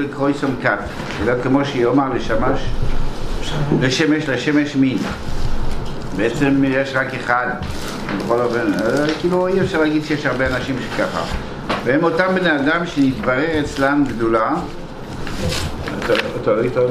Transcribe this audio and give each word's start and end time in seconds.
לקרויסום 0.00 0.54
כת, 0.62 0.78
אלא 1.22 1.32
כמו 1.42 1.64
שיאמר 1.64 2.08
לשמש, 2.14 2.60
לשמש, 3.80 4.28
לשמש 4.28 4.76
מין. 4.76 4.98
בעצם 6.16 6.64
יש 6.66 6.92
רק 6.94 7.14
אחד, 7.14 7.46
בכל 8.18 8.40
אופן, 8.40 8.72
אה, 8.74 9.06
כאילו 9.20 9.46
אי 9.46 9.60
אפשר 9.60 9.80
להגיד 9.80 10.04
שיש 10.04 10.26
הרבה 10.26 10.46
אנשים 10.46 10.76
שככה. 10.80 11.24
והם 11.84 12.04
אותם 12.04 12.34
בני 12.34 12.56
אדם 12.56 12.86
שנתברר 12.86 13.60
אצלם 13.60 14.04
גדולה. 14.08 14.54
אתה 15.98 16.12
אתה 16.42 16.52
לא 16.52 16.62
איתנו? 16.62 16.88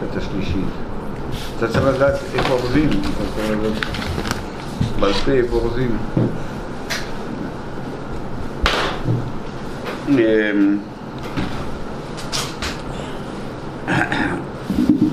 קטע 0.00 0.20
שלישית. 0.20 0.64
אתה 1.56 1.68
צריך 1.68 1.84
לדעת 1.84 2.14
איפה 2.34 2.52
אורזים. 2.54 2.90
בעל 5.00 5.12
פה 5.12 5.30
איפה 5.30 5.56
אורזים. 5.56 5.96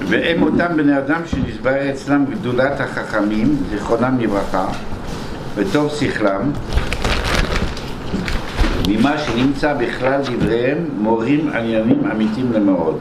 והם 0.08 0.44
אותם 0.44 0.77
בני 0.77 0.98
אדם 0.98 1.21
שנתברר 1.26 1.90
אצלם 1.90 2.26
גדולת 2.30 2.80
החכמים, 2.80 3.55
זיכרונם 3.70 4.18
לברכה, 4.20 4.68
וטוב 5.55 5.90
שכלם, 5.90 6.52
ממה 8.88 9.18
שנמצא 9.18 9.73
בכלל 9.73 10.21
דבריהם 10.21 10.77
מורים 10.98 11.49
עניינים 11.49 12.12
אמיתים 12.12 12.54
למאוד. 12.54 12.99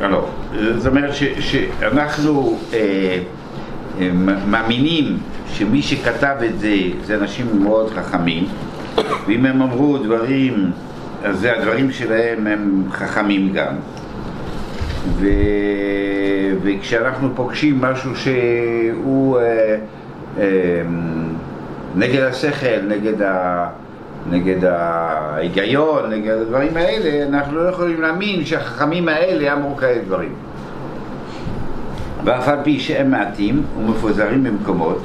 לא, 0.00 0.28
זאת 0.76 0.86
אומרת 0.86 1.10
שאנחנו 1.40 2.58
אה, 2.72 3.18
מאמינים 4.46 5.18
שמי 5.46 5.82
שכתב 5.82 6.36
את 6.44 6.58
זה 6.58 6.76
זה 7.04 7.14
אנשים 7.14 7.62
מאוד 7.62 7.90
חכמים 7.90 8.44
ואם 9.26 9.46
הם 9.46 9.62
אמרו 9.62 9.98
דברים 9.98 10.70
אז 11.24 11.44
הדברים 11.44 11.90
שלהם 11.92 12.46
הם 12.46 12.84
חכמים 12.90 13.52
גם 13.52 13.74
ו... 15.08 15.26
וכשאנחנו 16.62 17.28
פוגשים 17.34 17.80
משהו 17.80 18.10
שהוא 18.16 19.38
אה, 19.38 19.76
אה, 20.38 20.82
נגד 21.96 22.22
השכל, 22.22 22.80
נגד, 22.88 23.22
ה... 23.22 23.66
נגד 24.30 24.64
ההיגיון, 24.64 26.10
נגד 26.10 26.30
הדברים 26.32 26.76
האלה, 26.76 27.28
אנחנו 27.28 27.58
לא 27.58 27.68
יכולים 27.68 28.00
להאמין 28.00 28.44
שהחכמים 28.44 29.08
האלה 29.08 29.52
אמרו 29.52 29.76
כאלה 29.76 30.02
דברים. 30.04 30.32
ואף 32.24 32.48
על 32.48 32.58
פי 32.64 32.80
שהם 32.80 33.10
מעטים 33.10 33.62
ומפוזרים 33.78 34.44
במקומות, 34.44 34.98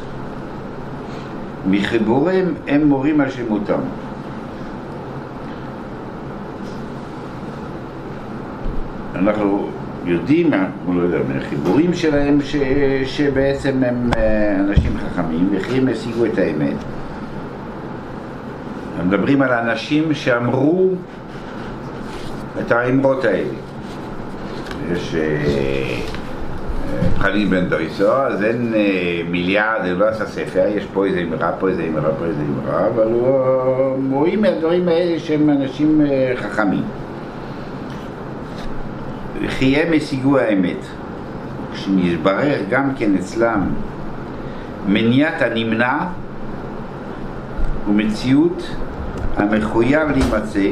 מחיבורים 1.68 2.54
הם 2.68 2.88
מורים 2.88 3.22
על 3.22 3.30
שלמותם. 3.30 3.80
אנחנו 9.16 9.70
יודעים, 10.06 10.52
לא 10.94 11.02
יודע, 11.02 11.18
מהחיבורים 11.34 11.94
שלהם 11.94 12.42
ש, 12.42 12.56
שבעצם 13.06 13.84
הם 13.84 14.10
אה, 14.18 14.56
אנשים 14.60 14.92
חכמים 14.98 15.50
וכי 15.52 15.78
הם 15.78 15.88
השיגו 15.88 16.26
את 16.26 16.38
האמת. 16.38 16.76
הם 19.00 19.08
מדברים 19.08 19.42
על 19.42 19.52
אנשים 19.52 20.14
שאמרו 20.14 20.90
את 22.60 22.72
האמרות 22.72 23.26
האלה. 23.26 23.54
יש 24.92 25.16
אה, 27.26 27.32
חליל 27.32 27.48
בן 27.48 27.70
דויסו, 27.70 28.12
אז 28.12 28.44
אין 28.44 28.74
מיליארד, 29.30 29.86
הוא 29.86 30.00
לא 30.00 30.06
עשה 30.06 30.26
ספר, 30.26 30.66
יש 30.76 30.86
פה 30.94 31.06
איזה 31.06 31.22
אמרה, 31.22 31.52
פה 31.60 31.70
איזה 31.70 31.84
אמרה, 31.84 32.10
פה 32.20 32.26
איזה 32.26 32.42
אמרה, 32.42 32.88
אבל 32.88 33.04
הוא 33.04 34.18
רואים 34.18 34.42
מהדברים 34.42 34.88
האלה 34.88 35.20
שהם 35.20 35.50
אנשים 35.50 36.02
חכמים. 36.36 36.84
וכי 39.42 39.76
הם 39.76 39.94
השיגו 39.94 40.38
האמת. 40.38 40.86
כשנתברר 41.74 42.58
גם 42.70 42.90
כן 42.98 43.16
אצלם 43.16 43.70
מניעת 44.88 45.42
הנמנע 45.42 45.98
ומציאות 47.88 48.76
המחויב 49.38 50.10
להימצא 50.10 50.70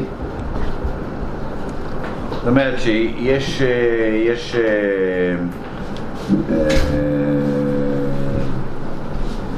זאת 2.31 2.47
אומרת 2.47 2.79
שיש 2.79 3.61
יש, 4.25 4.56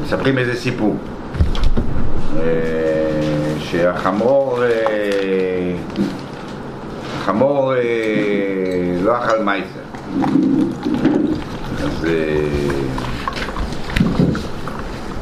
מספרים 0.03 0.37
איזה 0.37 0.55
סיפור 0.55 0.95
שהחמור 3.59 4.59
החמור 7.25 7.73
לא 9.01 9.17
אכל 9.17 9.43
מייסר. 9.43 9.79
אז, 11.83 12.07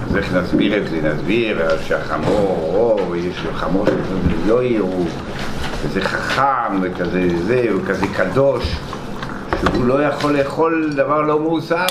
אז 0.09 0.17
איך 0.17 0.33
נסביר 0.33 0.77
את 0.77 0.87
זה? 0.89 1.01
נסביר 1.01 1.61
שהחמור, 1.81 2.71
או, 2.75 3.15
יש 3.15 3.37
חמור 3.55 3.85
לא 4.47 4.63
יראו, 4.63 5.03
וזה 5.83 6.01
חכם, 6.01 6.79
וכזה 6.81 7.29
זה, 7.47 7.65
הוא 7.71 7.81
כזה 7.87 8.05
קדוש, 8.07 8.75
שהוא 9.71 9.85
לא 9.85 10.03
יכול 10.03 10.37
לאכול 10.37 10.93
דבר 10.95 11.21
לא 11.21 11.39
מאוסר. 11.39 11.85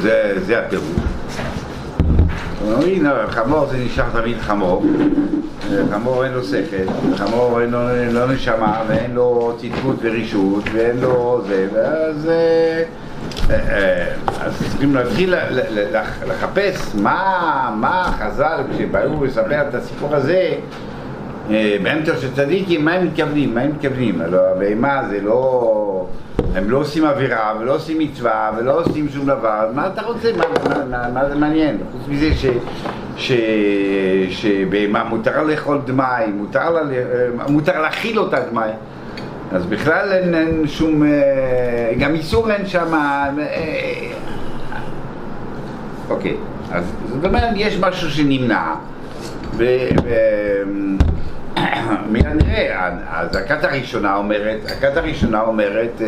זה, 0.00 0.34
זה 0.46 0.58
הטירוף. 0.58 1.10
אומרים, 2.62 3.06
חמור 3.28 3.66
זה 3.66 3.78
נשאר 3.78 4.04
תמיד 4.12 4.40
חמור, 4.40 4.84
חמור 5.92 6.24
אין 6.24 6.32
לו 6.32 6.44
שכל, 6.44 7.16
חמור 7.16 7.60
אין 7.60 7.70
לו 7.70 7.78
לא 8.10 8.32
נשמה 8.32 8.82
ואין 8.88 9.14
לו 9.14 9.56
צדקות 9.60 9.96
ורישות 10.02 10.64
ואין 10.72 11.00
לו 11.00 11.42
זה, 11.46 11.66
ואז 11.72 12.30
אז 14.40 14.52
צריכים 14.70 14.94
להתחיל 14.94 15.34
לחפש 16.28 16.94
מה, 16.94 17.74
מה 17.76 18.12
חז"ל, 18.18 18.60
כשבאו 18.72 19.24
לספר 19.24 19.68
את 19.68 19.74
הסיפור 19.74 20.14
הזה 20.14 20.54
באמצע 21.82 22.16
של 22.16 22.34
צדיקים, 22.34 22.84
מה 22.84 22.92
הם 22.92 23.06
מתכוונים, 23.06 23.54
מה 23.54 23.60
הם 23.60 23.70
מתכוונים, 23.70 24.20
הלוא 24.20 24.40
הבהמה 24.40 25.02
זה 25.10 25.20
לא... 25.20 26.06
הם 26.54 26.70
לא 26.70 26.78
עושים 26.78 27.04
עבירה 27.04 27.54
ולא 27.60 27.74
עושים 27.74 27.98
מצווה 27.98 28.50
ולא 28.56 28.80
עושים 28.80 29.08
שום 29.08 29.26
דבר, 29.26 29.70
מה 29.74 29.86
אתה 29.86 30.02
רוצה? 30.02 30.30
מה, 30.36 30.44
מה, 30.68 30.84
מה, 30.84 31.08
מה 31.14 31.28
זה 31.28 31.34
מעניין? 31.34 31.78
חוץ 31.92 32.08
מזה 32.08 32.34
ש, 32.34 32.46
ש, 33.16 33.32
שבהמה 34.30 35.04
מותר 35.04 35.44
לאכול 35.44 35.80
דמאי, 35.84 36.26
מותר, 36.26 36.70
לה, 36.70 36.80
מותר 37.48 37.82
להכיל 37.82 38.18
אותה 38.18 38.40
דמאי, 38.50 38.70
אז 39.52 39.66
בכלל 39.66 40.12
אין, 40.12 40.34
אין 40.34 40.62
שום, 40.66 41.02
גם 41.98 42.14
איסור 42.14 42.50
אין 42.50 42.66
שם, 42.66 42.94
אוקיי, 46.10 46.36
אז 46.72 46.84
זאת 47.08 47.24
אומרת 47.24 47.54
יש 47.56 47.78
משהו 47.80 48.10
שנמנע, 48.10 48.74
ו, 49.56 49.64
ו, 50.04 50.10
מיד 52.10 52.26
נראה, 52.26 52.88
אז 53.10 53.36
הכת 53.36 53.64
הראשונה 53.64 54.16
אומרת, 54.16 54.58
הכת 54.64 54.96
הראשונה 54.96 55.40
אומרת, 55.40 56.00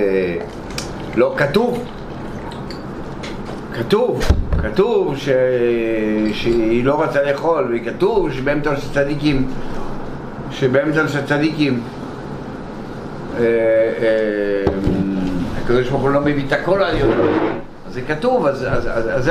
לא, 1.17 1.35
כתוב, 1.37 1.85
כתוב, 3.75 4.25
כתוב 4.63 5.17
ש... 5.17 5.29
שהיא 6.33 6.85
לא 6.85 7.03
רצה 7.03 7.23
לאכול, 7.23 7.77
וכתוב 7.77 8.33
שבאמצע 8.33 8.77
של 8.77 8.93
צדיקים, 8.93 9.49
שבאמצע 10.51 11.09
של 11.09 11.27
צדיקים. 11.27 11.81
הקדוש 15.63 15.89
ברוך 15.89 16.03
הוא 16.03 16.11
לא 16.11 16.21
מביא 16.21 16.47
את 16.47 16.53
הכל 16.53 16.83
על 16.83 16.97
אז 17.87 17.95
זה 17.95 18.01
כתוב, 18.03 18.47
אז, 18.47 18.67
אז, 18.71 18.89
אז, 18.93 19.09
אז 19.09 19.31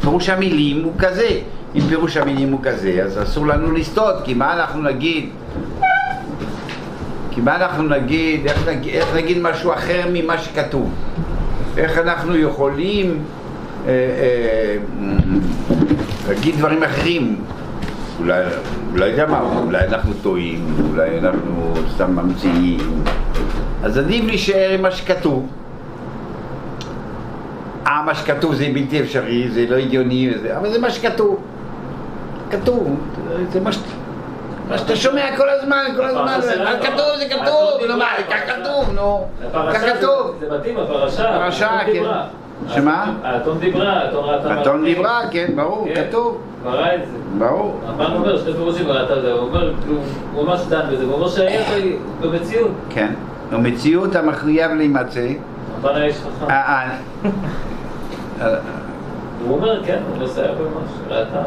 פירוש 0.00 0.28
המילים 0.28 0.84
הוא 0.84 0.92
כזה. 0.98 1.28
אם 1.74 1.80
פירוש 1.88 2.16
המילים 2.16 2.52
הוא 2.52 2.60
כזה, 2.62 3.02
אז 3.04 3.22
אסור 3.22 3.46
לנו 3.46 3.72
לסטות, 3.72 4.14
כי 4.24 4.34
מה 4.34 4.54
אנחנו 4.54 4.82
נגיד? 4.82 5.30
כי 7.30 7.40
מה 7.40 7.56
אנחנו 7.56 7.82
נגיד, 7.82 8.46
איך 8.46 8.68
נגיד, 8.68 8.94
איך 8.94 9.14
נגיד 9.16 9.38
משהו 9.38 9.72
אחר 9.72 10.02
ממה 10.12 10.38
שכתוב? 10.38 10.90
איך 11.76 11.98
אנחנו 11.98 12.36
יכולים 12.36 13.18
אה, 13.86 13.90
אה, 13.90 14.76
להגיד 16.28 16.56
דברים 16.56 16.82
אחרים? 16.82 17.36
אולי, 18.20 18.44
אולי 18.92 19.06
יודע 19.06 19.26
מה, 19.26 19.40
אולי 19.66 19.86
אנחנו 19.86 20.12
טועים, 20.22 20.64
אולי 20.90 21.18
אנחנו 21.18 21.74
סתם 21.94 22.16
ממציאים. 22.16 23.04
אז 23.82 23.98
עדיף 23.98 24.24
להישאר 24.24 24.70
עם 24.74 24.82
מה 24.82 24.90
שכתוב. 24.90 25.48
אה, 27.86 28.02
מה 28.02 28.14
שכתוב 28.14 28.54
זה 28.54 28.70
בלתי 28.74 29.00
אפשרי, 29.00 29.48
זה 29.50 29.66
לא 29.68 29.76
הגיוני, 29.76 30.30
אבל 30.56 30.72
זה 30.72 30.78
מה 30.78 30.90
שכתוב. 30.90 31.40
כתוב, 32.52 32.96
זה 33.52 33.60
מה 33.60 33.72
שאתה... 33.72 33.86
מה 34.68 34.78
שאתה 34.78 34.96
שומע 34.96 35.36
כל 35.36 35.48
הזמן, 35.48 35.84
כל 35.96 36.04
הזמן, 36.04 36.40
כתוב, 36.82 37.06
זה 37.18 37.24
כתוב, 37.28 37.80
נו 37.88 37.96
מה, 37.98 38.06
כך 38.30 38.40
כתוב, 38.46 38.92
נו, 38.94 39.26
כך 39.72 39.80
כתוב. 39.80 40.36
זה 40.40 40.56
מתאים, 40.58 40.78
הפרשה, 40.78 41.38
פרשה, 41.38 41.78
כן. 41.86 42.02
שמה? 42.68 43.12
האתון 43.24 43.58
דיברה, 43.58 43.92
האתון 43.92 44.24
ראתה... 44.24 44.60
אתון 44.62 44.84
דיברה, 44.84 45.20
כן, 45.30 45.46
ברור, 45.56 45.88
כן. 45.94 46.04
כתוב, 46.08 46.40
ברא 46.62 46.94
את 46.94 47.00
זה. 47.06 47.18
ברור. 47.38 47.80
הרמב"ן 47.86 48.14
אומר 48.16 48.38
שני 48.38 48.52
פירושים 48.52 48.88
ראתה 48.88 49.16
את 49.16 49.22
זה, 49.22 49.32
הוא 49.32 49.40
אומר, 49.40 49.72
הוא 50.34 50.44
ממש 50.44 50.60
דן 50.68 50.80
בזה, 50.92 51.04
הוא 51.04 51.14
אומר 51.14 51.28
שהיה 51.28 51.60
ב- 51.60 52.26
במציאות. 52.26 52.70
כן. 52.90 53.12
ומציאות 53.50 54.16
המחויב 54.16 54.70
להימצא. 54.72 55.20
הרמב"ן 55.20 55.94
היה 55.94 56.04
איש 56.04 56.16
חכם. 56.16 56.50
אה, 56.50 56.88
אה, 58.40 58.56
הוא 59.46 59.56
אומר, 59.56 59.84
כן, 59.84 59.98
הוא 60.10 60.24
מסייע 60.24 60.46
ממש, 60.52 60.90
ראתה. 61.08 61.42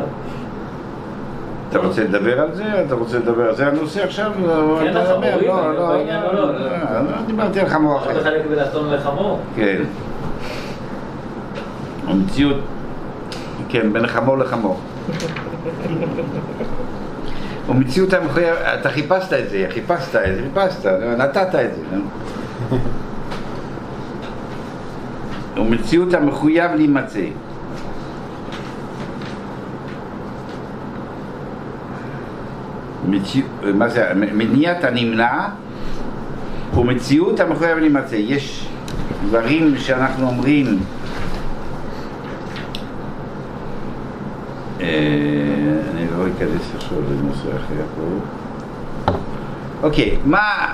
אתה 1.70 1.80
רוצה 1.80 2.04
לדבר 2.04 2.42
על 2.42 2.56
זה? 2.56 2.64
אתה 2.86 2.96
רוצה 2.96 3.18
לדבר 3.20 3.50
על 3.50 3.56
זה 3.56 3.68
הנושא 3.68 4.04
עכשיו? 4.04 4.32
לא, 4.48 4.80
כן, 4.84 4.92
אתה 4.92 5.18
מדבר, 5.18 5.38
לא, 5.42 5.76
לא, 5.76 5.96
או 5.96 6.34
לא? 6.34 6.50
אה, 6.50 7.02
לא 7.02 7.22
דיברתי 7.28 7.60
על 7.60 7.70
חמור 7.70 8.02
אתה 8.02 8.12
אחר. 8.12 8.20
מחלק 8.20 8.46
בין 8.50 8.60
אתון 8.60 8.94
לחמור? 8.94 9.40
כן. 9.56 9.84
המציאות, 12.08 12.58
כן, 13.70 13.94
בין 13.94 14.08
חמור 14.08 14.38
לחמור. 14.38 14.80
ומציאות 17.70 18.14
המחויב, 18.14 18.56
אתה 18.80 18.90
חיפשת 18.90 19.34
את 19.34 19.50
זה, 19.50 19.66
חיפשת 19.70 20.16
את 20.16 20.36
זה, 20.36 20.42
חיפשת, 20.44 20.86
נתת 21.18 21.56
את 21.56 21.70
זה. 21.76 21.98
ומציאות 25.62 26.14
המחויב 26.14 26.72
להימצא. 26.76 27.20
זה, 33.88 34.12
מניעת 34.16 34.84
הנמנע 34.84 35.48
ומציאות 36.74 37.40
המחויב 37.40 37.78
להימצא. 37.78 38.16
יש 38.16 38.68
דברים 39.26 39.78
שאנחנו 39.78 40.28
אומרים 40.28 40.80
אה, 44.82 44.88
אני 45.94 46.06
לא 46.18 46.24
אכנס 46.28 46.76
עכשיו 46.76 46.98
לנושא 47.12 47.50
אחר 47.50 47.84
פה. 47.96 49.16
אוקיי, 49.84 50.18
מה 50.26 50.74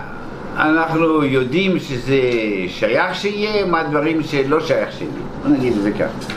אנחנו 0.57 1.24
יודעים 1.24 1.80
שזה 1.80 2.19
שייך 2.68 3.16
שיהיה, 3.16 3.66
מה 3.66 3.83
דברים 3.83 4.24
שלא 4.24 4.60
שייך 4.60 4.92
שיהיה. 4.92 5.12
בוא 5.44 5.51
נגיד 5.51 5.74
את 5.78 5.81
זה 5.81 5.92
ככה. 5.92 6.33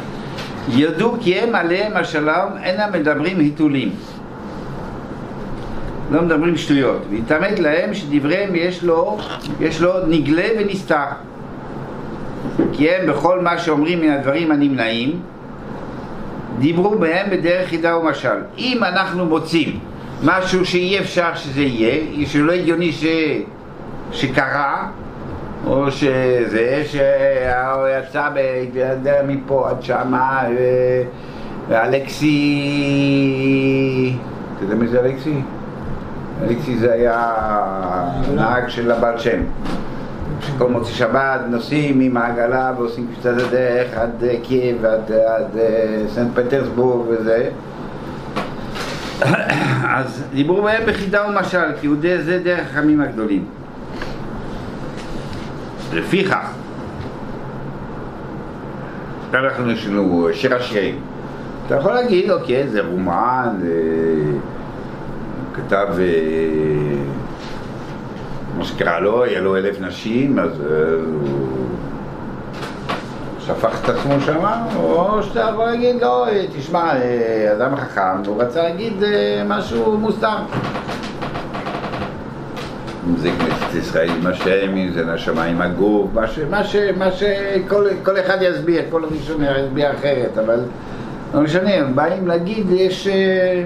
ידעו 0.68 1.16
כי 1.20 1.34
הם 1.38 1.54
עליהם 1.54 1.92
השלום 1.96 2.52
אינם 2.62 2.92
מדברים 2.92 3.38
היתולים. 3.38 3.90
לא 6.10 6.22
מדברים 6.22 6.56
שטויות. 6.56 7.02
והתעמת 7.10 7.58
להם 7.58 7.94
שדבריהם 7.94 8.54
יש 8.54 8.82
לו, 8.84 9.18
יש 9.60 9.80
לו 9.80 9.92
נגלה 10.06 10.48
ונסתר. 10.58 11.04
כי 12.72 12.90
הם 12.90 13.10
בכל 13.10 13.40
מה 13.40 13.58
שאומרים 13.58 14.00
מן 14.00 14.10
הדברים 14.10 14.52
הנמנעים, 14.52 15.20
דיברו 16.58 16.98
בהם 16.98 17.30
בדרך 17.30 17.68
חידה 17.68 17.96
ומשל. 17.96 18.36
אם 18.58 18.84
אנחנו 18.84 19.26
מוצאים 19.26 19.78
משהו 20.24 20.66
שאי 20.66 20.98
אפשר 20.98 21.34
שזה 21.34 21.62
יהיה, 21.62 22.26
שלא 22.26 22.52
הגיוני 22.52 22.92
ש... 22.92 23.04
שקרה, 24.12 24.88
או 25.66 25.90
שזה, 25.90 26.82
שהוא 26.86 27.86
יצא 27.98 28.28
ב... 28.34 28.38
מפה 29.26 29.70
עד 29.70 29.82
שמה, 29.82 30.42
ו- 30.50 31.02
ואלכסי... 31.68 32.36
אתה 34.56 34.64
יודע 34.64 34.74
מי 34.74 34.86
זה 34.86 35.00
אלכסי? 35.00 35.34
אלכסי 36.42 36.78
זה 36.78 36.92
היה 36.92 37.34
נהג 38.34 38.68
של 38.68 38.90
הבעל 38.90 39.18
שם. 39.18 39.40
שכל 40.40 40.68
מוצאי 40.70 40.92
שבת 40.92 41.40
נוסעים 41.48 42.00
עם 42.00 42.16
העגלה 42.16 42.72
ועושים 42.78 43.06
קצת 43.18 43.32
הדרך 43.46 43.94
עד 43.96 44.24
אה, 44.24 44.36
קייב 44.42 44.76
ועד 44.80 45.12
עד, 45.12 45.56
אה, 45.58 46.02
סנט 46.08 46.30
פטרסבורג 46.34 47.06
וזה. 47.08 47.50
אז 49.96 50.24
דיברו 50.34 50.62
בהם 50.62 50.82
בחידה 50.86 51.26
ומשל, 51.28 51.72
כי 51.80 51.86
יהודי 51.86 52.22
זה 52.22 52.38
דרך 52.44 52.60
החכמים 52.60 53.00
הגדולים. 53.00 53.44
לפיכך, 55.92 56.50
אנחנו 59.34 59.70
יש 59.70 59.86
לנו 59.86 60.28
שיר 60.32 60.54
השירים. 60.54 61.00
אתה 61.66 61.74
יכול 61.74 61.92
להגיד, 61.92 62.30
אוקיי, 62.30 62.68
זה 62.68 62.80
רומן, 62.80 63.48
זה... 63.60 63.72
כתב 65.54 65.86
אה, 65.98 66.04
מה 68.58 68.64
שקרה 68.64 69.00
לו, 69.00 69.24
היה 69.24 69.40
לו 69.40 69.56
אלף 69.56 69.80
נשים, 69.80 70.38
אז 70.38 70.50
אה, 70.60 70.94
הוא 71.20 71.68
שפך 73.40 73.84
את 73.84 73.88
עצמו 73.88 74.20
שמה, 74.20 74.66
או 74.76 75.22
שאתה 75.22 75.40
יכול 75.52 75.64
להגיד, 75.64 76.00
לא, 76.00 76.28
אה, 76.28 76.44
תשמע, 76.58 76.92
אדם 77.56 77.76
חכם, 77.76 78.22
הוא 78.26 78.42
רצה 78.42 78.62
להגיד 78.62 79.02
משהו 79.48 79.98
מוסתר. 79.98 80.36
אם 83.08 83.16
זה 83.16 83.30
כנסת 83.38 83.74
ישראל 83.74 84.10
עם 84.10 84.26
השם, 84.26 84.76
אם 84.76 84.90
זה 84.94 85.04
נשמה 85.04 85.44
עם 85.44 85.60
הגוף, 85.60 86.10
מה 86.14 86.26
ש... 86.26 86.38
מה 86.50 86.64
ש... 86.64 86.76
מה 86.96 87.12
ש... 87.12 87.22
כל, 87.68 87.86
כל 88.02 88.20
אחד 88.20 88.38
יסביר, 88.40 88.82
כל 88.90 89.04
ראשון 89.04 89.42
יסביר 89.42 89.90
אחרת, 89.90 90.38
אבל 90.38 90.60
לא 91.34 91.40
משנה, 91.40 91.74
הם 91.74 91.96
באים 91.96 92.26
להגיד, 92.26 92.66
יש 92.70 93.06
אה, 93.06 93.64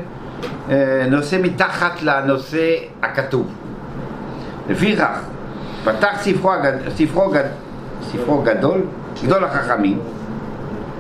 נושא 1.11 1.39
מתחת 1.43 2.03
לנושא 2.03 2.75
הכתוב. 3.03 3.47
לפיכך, 4.69 5.21
פתח 5.85 6.17
ספרו. 6.21 6.53
ספרו. 6.97 7.33
ספרו 8.03 8.43
גדול, 8.43 8.81
גדול 9.25 9.45
החכמים, 9.45 9.99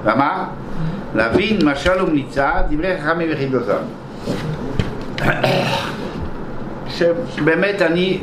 ואמר, 0.04 0.44
להבין 1.14 1.58
משל 1.64 2.02
ומליצה, 2.02 2.50
דברי 2.70 3.00
חכמים 3.00 3.28
וחידותם. 3.32 3.82
שבאמת 7.28 7.82
אני 7.82 8.20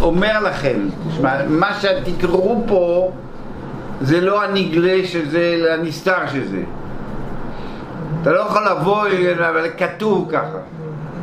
אומר 0.00 0.40
לכם, 0.42 0.78
תשמע, 1.10 1.46
מה 1.48 1.74
שתקראו 1.80 2.64
פה 2.66 3.12
זה 4.00 4.20
לא 4.20 4.44
הנגלה 4.44 5.06
שזה, 5.06 5.64
הנסתר 5.70 6.26
שזה. 6.32 6.62
אתה 8.22 8.32
לא 8.32 8.40
יכול 8.40 8.62
לבוא, 8.70 9.06
אבל 9.48 9.66
כתוב 9.78 10.28
ככה. 10.32 10.58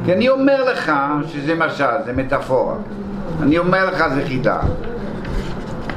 כי 0.06 0.14
אני 0.14 0.30
אומר 0.30 0.72
לך 0.72 0.92
שזה 1.28 1.56
משל, 1.56 1.86
זה 2.06 2.14
מטאפורה. 2.14 2.76
אני 3.42 3.58
אומר 3.58 3.86
לך 3.86 4.04
זה 4.14 4.24
חידה. 4.28 4.60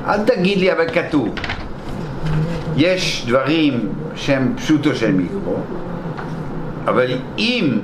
אל 0.06 0.25
תגיד 0.25 0.59
לי, 0.59 0.73
אבל 0.73 0.89
כתוב. 0.89 1.35
יש 2.77 3.25
דברים 3.29 3.89
שהם 4.15 4.53
פשוטו 4.56 4.95
של 4.95 5.12
מיקרו, 5.12 5.56
אבל 6.84 7.06
אם 7.39 7.79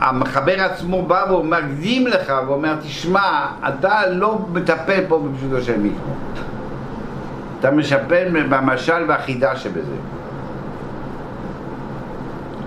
המחבר 0.00 0.60
עצמו 0.60 1.02
בא 1.06 1.32
ומקדים 1.32 2.06
לך 2.06 2.32
ואומר, 2.46 2.76
תשמע, 2.82 3.46
אתה 3.68 4.06
לא 4.06 4.38
מטפל 4.52 5.00
פה 5.08 5.18
בפשוטו 5.18 5.62
של 5.62 5.78
מיקרו. 5.78 6.12
אתה 7.60 7.70
משפל 7.70 8.44
במשל 8.48 9.04
והחידה 9.08 9.56
שבזה. 9.56 9.96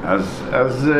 אז, 0.09 0.43
אז, 0.51 0.91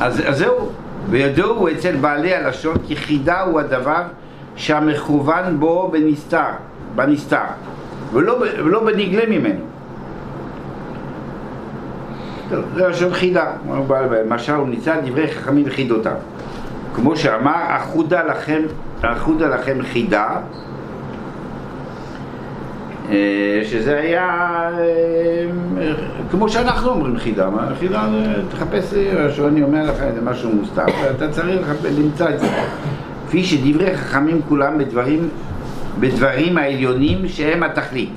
אז, 0.00 0.22
אז 0.26 0.38
זהו, 0.38 0.70
וידעו 1.10 1.68
אצל 1.68 1.96
בעלי 1.96 2.34
הלשון 2.34 2.76
כי 2.86 2.96
חידה 2.96 3.40
הוא 3.40 3.60
הדבר 3.60 4.02
שהמכוון 4.56 5.60
בו 5.60 5.88
בנסתר, 5.92 6.50
בנסתר, 6.94 7.36
ולא, 8.12 8.44
ולא 8.64 8.84
בנגלה 8.84 9.26
ממנו. 9.28 9.60
זה 12.74 12.88
לשון 12.88 13.14
חידה, 13.14 13.52
למשל 14.26 14.52
הוא 14.52 14.68
ניצל 14.68 14.96
דברי 15.04 15.28
חכמים 15.28 15.64
וחידותם. 15.66 16.14
כמו 16.94 17.16
שאמר, 17.16 17.62
אחודה 17.68 18.22
לכם, 18.22 18.62
אחודה 19.02 19.48
לכם 19.48 19.78
חידה, 19.82 20.28
שזה 23.64 23.98
היה 23.98 24.68
כמו 26.30 26.48
שאנחנו 26.48 26.90
אומרים 26.90 27.16
חידה, 27.18 27.48
חידה 27.78 28.08
זה 28.10 28.42
תחפש, 28.50 28.94
שאני 29.36 29.62
אומר 29.62 29.84
לך 29.84 30.02
איזה 30.02 30.20
משהו 30.22 30.52
מוסתר, 30.52 30.84
ואתה 31.02 31.28
צריך 31.30 31.68
למצוא 31.98 32.28
את 32.28 32.40
זה. 32.40 32.46
כפי 33.28 33.44
שדברי 33.44 33.96
חכמים 33.96 34.40
כולם 34.48 34.78
בדברים, 34.78 35.28
בדברים 36.00 36.58
העליונים 36.58 37.28
שהם 37.28 37.62
התכלית. 37.62 38.10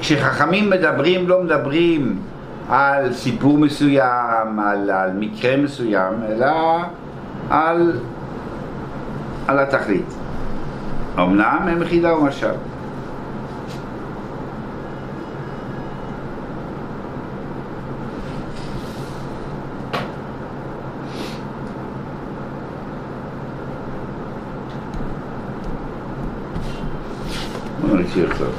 כשחכמים 0.00 0.70
מדברים, 0.70 1.28
לא 1.28 1.42
מדברים 1.42 2.18
על 2.68 3.12
סיפור 3.12 3.58
מסוים, 3.58 4.60
על, 4.64 4.90
על 4.90 5.10
מקרה 5.18 5.56
מסוים, 5.56 6.12
אלא 6.28 6.78
על, 7.50 7.92
על 9.48 9.58
התכלית. 9.58 10.23
אמנם 11.18 11.68
הם 11.68 11.84
חידה 11.84 12.14
ומשל. 12.14 12.50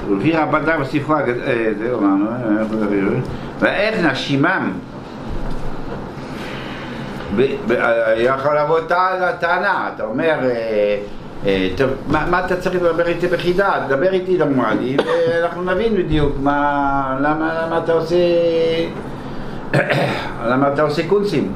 ולפי 0.09 0.31
רבדה 0.31 0.77
בספרו, 0.77 1.15
הגד- 1.15 1.39
אה, 1.39 1.71
אה, 2.03 2.63
רבי? 2.81 3.01
ואיך 3.59 4.05
נשימם 4.05 4.71
היה 7.37 8.23
יכול 8.23 8.57
לבוא 8.59 8.79
טע- 8.79 9.31
טענה, 9.39 9.89
אתה 9.95 10.03
אומר, 10.03 10.23
אה, 10.43 10.49
אה, 10.49 10.97
טוב, 11.77 11.89
מה 12.07 12.25
מה 12.29 12.45
אתה 12.45 12.55
צריך 12.55 12.75
לדבר 12.75 13.07
איתי 13.07 13.27
בחידה? 13.27 13.73
דבר 13.87 14.13
איתי 14.13 14.37
למועדי 14.37 14.97
ואנחנו 15.07 15.63
נבין 15.63 15.95
בדיוק 15.95 16.33
מה, 16.41 17.17
למה 17.21 17.61
למה 17.65 17.77
אתה 17.77 17.93
עושה, 17.93 18.15
למה 20.49 20.73
אתה 20.73 20.81
עושה 20.81 21.07
קונצים. 21.07 21.51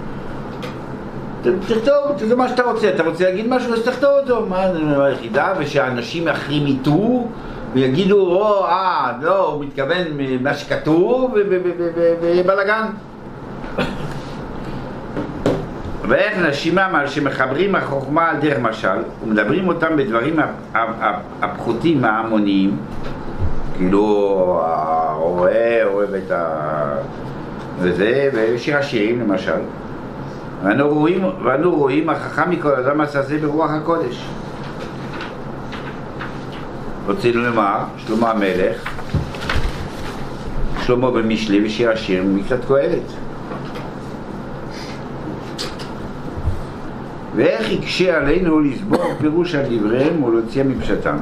ת- 1.43 1.47
תכתוב, 1.67 1.93
תכתוב 2.17 2.33
מה 2.35 2.49
שאתה 2.49 2.63
רוצה, 2.63 2.89
אתה 2.89 3.03
רוצה 3.03 3.23
להגיד 3.23 3.47
משהו 3.49 3.73
אז 3.73 3.81
תכתוב 3.83 4.09
אותו, 4.21 4.45
מה 4.45 4.73
זה 4.73 5.03
היחידה, 5.05 5.53
ושאנשים 5.59 6.27
אחרים 6.27 6.67
יטעו 6.67 7.27
ויגידו, 7.73 8.17
או, 8.19 8.65
אה, 8.65 9.11
לא, 9.21 9.47
הוא 9.47 9.63
מתכוון 9.65 10.03
מה 10.41 10.53
שכתוב, 10.53 11.31
ו- 11.33 11.35
ו- 11.35 11.59
ו- 11.63 11.71
ו- 11.79 11.89
ו- 11.95 12.13
ויהיה 12.21 12.43
בלאגן. 12.43 12.85
ואיך 16.09 16.37
נשימם 16.37 16.89
על 16.93 17.07
שמחברים 17.07 17.75
החוכמה 17.75 18.29
על 18.29 18.37
דרך 18.37 18.59
משל 18.59 18.97
ומדברים 19.23 19.67
אותם 19.67 19.97
בדברים 19.97 20.39
הפ- 20.39 20.47
הפ- 20.75 21.15
הפחותים 21.41 22.05
ההמוניים 22.05 22.77
כאילו 23.77 24.61
הרואה 24.65 25.81
אוהב 25.85 26.13
את 26.13 26.31
ה... 26.31 26.45
וזה, 27.79 28.29
ושיר 28.33 28.77
השירים 28.77 29.19
למשל. 29.21 29.51
ואנו 30.63 30.89
רואים, 30.89 31.23
ואנו 31.43 31.75
רואים 31.75 32.09
החכם 32.09 32.49
מכל 32.49 32.75
אדם 32.75 33.01
עשה 33.01 33.21
זה 33.21 33.37
ברוח 33.37 33.71
הקודש. 33.71 34.25
רצינו 37.07 37.41
לומר 37.41 37.77
שלמה 37.97 38.31
המלך 38.31 38.83
שלמה 40.85 41.11
במשלי 41.11 41.65
ושיר 41.65 41.91
השיר 41.91 42.23
מקצת 42.23 42.65
קהלת 42.67 43.11
ואיך 47.39 47.71
יקשה 47.71 48.17
עלינו 48.17 48.59
לסבור 48.59 49.13
פירוש 49.19 49.55
על 49.55 49.65
דבריהם 49.69 50.23
ולהוציאם 50.23 50.69
מפשטם 50.69 51.17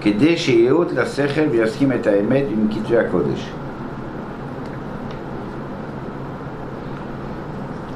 כדי 0.00 0.36
שיאות 0.36 0.92
לשכל 0.92 1.40
ויסכים 1.50 1.92
את 1.92 2.06
האמת 2.06 2.44
עם 2.50 2.68
כתבי 2.74 2.98
הקודש. 2.98 3.50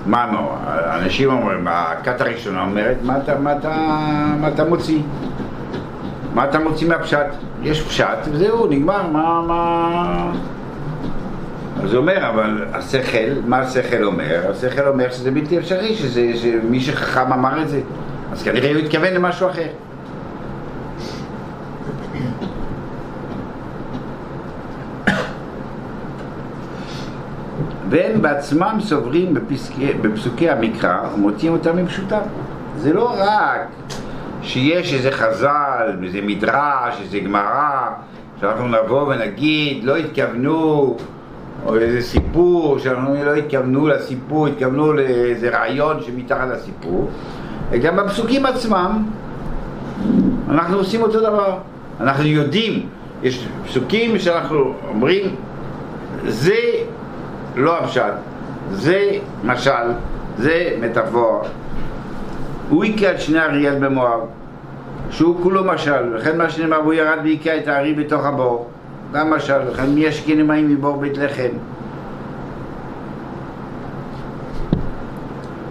מה 0.06 0.26
נו, 0.32 0.48
אנשים 0.96 1.30
אומרים, 1.30 1.68
הכת 1.68 2.20
הראשונה 2.20 2.62
אומרת, 2.62 2.96
מה 3.02 3.18
אתה, 3.18 3.38
מה 3.38 3.52
אתה, 3.52 3.76
מה 4.40 4.48
אתה 4.48 4.64
מוציא? 4.64 5.02
מה 6.34 6.44
אתה 6.44 6.58
מוציא 6.58 6.88
מהפשט? 6.88 7.26
יש 7.62 7.82
פשט 7.82 8.18
וזהו, 8.32 8.66
נגמר, 8.66 9.06
מה, 9.06 9.42
מה... 9.46 10.32
אז 11.84 11.92
הוא 11.92 12.00
אומר, 12.00 12.28
אבל 12.28 12.64
השכל, 12.72 13.40
מה 13.46 13.58
השכל 13.58 14.04
אומר? 14.04 14.50
השכל 14.50 14.88
אומר 14.88 15.10
שזה 15.10 15.30
בלתי 15.30 15.58
אפשרי, 15.58 15.94
שזה, 15.94 16.32
שמי 16.36 16.80
שחכם 16.80 17.32
אמר 17.32 17.62
את 17.62 17.68
זה. 17.68 17.80
אז 18.32 18.42
כנראה 18.42 18.70
הוא 18.70 18.78
התכוון 18.78 19.12
למשהו 19.14 19.48
אחר. 19.48 19.66
והם 27.90 28.22
בעצמם 28.22 28.78
סוברים 28.80 29.34
בפסקי, 29.34 29.92
בפסוקי 29.92 30.50
המקרא 30.50 31.00
ומוציאים 31.14 31.52
אותם 31.52 31.76
מפשוטם. 31.76 32.20
זה 32.76 32.92
לא 32.92 33.14
רק 33.18 33.68
שיש 34.42 34.94
איזה 34.94 35.12
חז"ל, 35.12 35.98
איזה 36.04 36.20
מדרש, 36.22 37.00
איזה 37.02 37.18
גמרא, 37.18 37.88
שאנחנו 38.40 38.68
נבוא 38.68 39.02
ונגיד, 39.02 39.84
לא 39.84 39.96
התכוונו, 39.96 40.96
או 41.66 41.76
איזה 41.76 42.02
סיפור, 42.02 42.78
שאנחנו 42.78 43.24
לא 43.24 43.34
התכוונו 43.34 43.88
לסיפור, 43.88 44.46
התכוונו 44.46 44.92
לאיזה 44.92 45.50
רעיון 45.50 46.02
שמתחת 46.02 46.48
לסיפור, 46.52 47.10
גם 47.82 47.96
בפסוקים 47.96 48.46
עצמם 48.46 49.04
אנחנו 50.50 50.76
עושים 50.76 51.02
אותו 51.02 51.20
דבר. 51.20 51.58
אנחנו 52.00 52.24
יודעים, 52.24 52.88
יש 53.22 53.48
פסוקים 53.66 54.18
שאנחנו 54.18 54.74
אומרים, 54.88 55.34
זה 56.26 56.56
לא 57.56 57.78
הפשט, 57.78 58.12
זה 58.72 59.10
משל, 59.44 59.70
זה 60.38 60.76
מטאפורה. 60.80 61.38
הוא 62.68 62.84
היכה 62.84 63.10
את 63.10 63.20
שני 63.20 63.40
אריאל 63.40 63.74
במואב, 63.74 64.20
שהוא 65.10 65.42
כולו 65.42 65.64
משל, 65.64 66.16
וכן 66.16 66.38
מה 66.38 66.50
שנאמר, 66.50 66.76
הוא 66.76 66.92
ירד 66.92 67.18
והיכה 67.22 67.56
את 67.56 67.68
הארי 67.68 67.94
בתוך 67.94 68.24
הבור, 68.24 68.68
גם 69.12 69.30
משל, 69.30 69.58
וכן 69.70 69.90
מי 69.90 70.00
ישכין 70.00 70.46
מים 70.46 70.68
מבור 70.68 70.96
בית 70.96 71.18
לחם. 71.18 71.48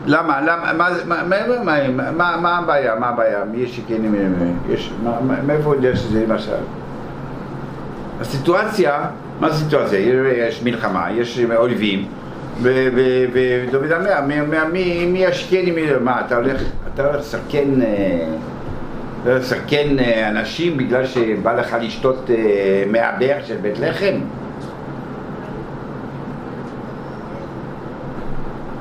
למה? 0.06 0.42
למה? 0.42 0.74
מה, 0.74 0.90
מה, 1.06 1.24
מה, 1.64 2.12
מה, 2.12 2.38
מה, 2.42 2.58
הבעיה? 2.58 2.96
מה 2.96 3.10
הבעיה? 3.10 3.44
מי 3.52 3.58
ישכין 3.58 4.12
מים? 4.12 4.58
יש, 4.70 4.94
מה, 5.04 5.12
מה, 5.22 5.36
מאיפה 5.48 5.76
יודע 5.76 5.96
שזה 5.96 6.26
למשל? 6.26 6.52
הסיטואציה, 8.22 9.06
מה 9.40 9.50
זה 9.50 9.64
סיטואציה? 9.66 10.00
יש 10.00 10.64
מלחמה, 10.64 11.12
יש 11.12 11.40
אויבים, 11.56 12.06
ודוד 12.62 13.92
אומר, 13.92 14.66
מי, 14.72 15.06
מי, 15.06 15.26
מה, 16.02 16.22
אתה 16.22 16.36
הולך, 16.36 16.62
לסכן, 17.20 17.68
הולך 19.24 19.42
לסכן 19.42 20.00
אה, 20.00 20.30
אנשים 20.30 20.78
בגלל 20.78 21.06
שבא 21.06 21.54
לך 21.54 21.76
לשתות 21.82 22.30
אה, 22.30 22.84
מהבאר 22.88 23.38
של 23.46 23.56
בית 23.56 23.80
לחם? 23.80 24.20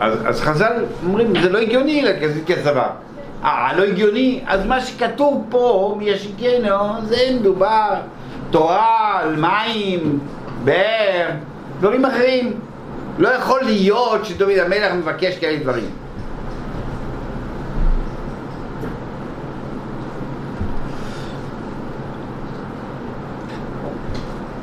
אז, 0.01 0.19
אז 0.27 0.41
חז"ל 0.41 0.73
אומרים, 1.07 1.33
זה 1.43 1.51
לא 1.51 1.59
הגיוני 1.59 2.05
כזה 2.23 2.41
דבר. 2.65 2.89
אה, 3.45 3.73
לא 3.77 3.83
הגיוני? 3.83 4.41
אז 4.47 4.67
מה 4.67 4.81
שכתוב 4.81 5.47
פה, 5.51 5.95
מי 5.99 6.05
ישכנו, 6.05 7.07
זה 7.07 7.17
מדובר 7.41 7.95
תורה, 8.51 9.21
על 9.23 9.37
מים, 9.37 10.19
באר, 10.65 11.31
דברים 11.81 12.05
אחרים. 12.05 12.53
לא 13.19 13.29
יכול 13.29 13.61
להיות 13.63 14.25
שדוד 14.25 14.59
המלך 14.59 14.93
מבקש 14.93 15.39
כאלה 15.39 15.59
דברים. 15.59 15.91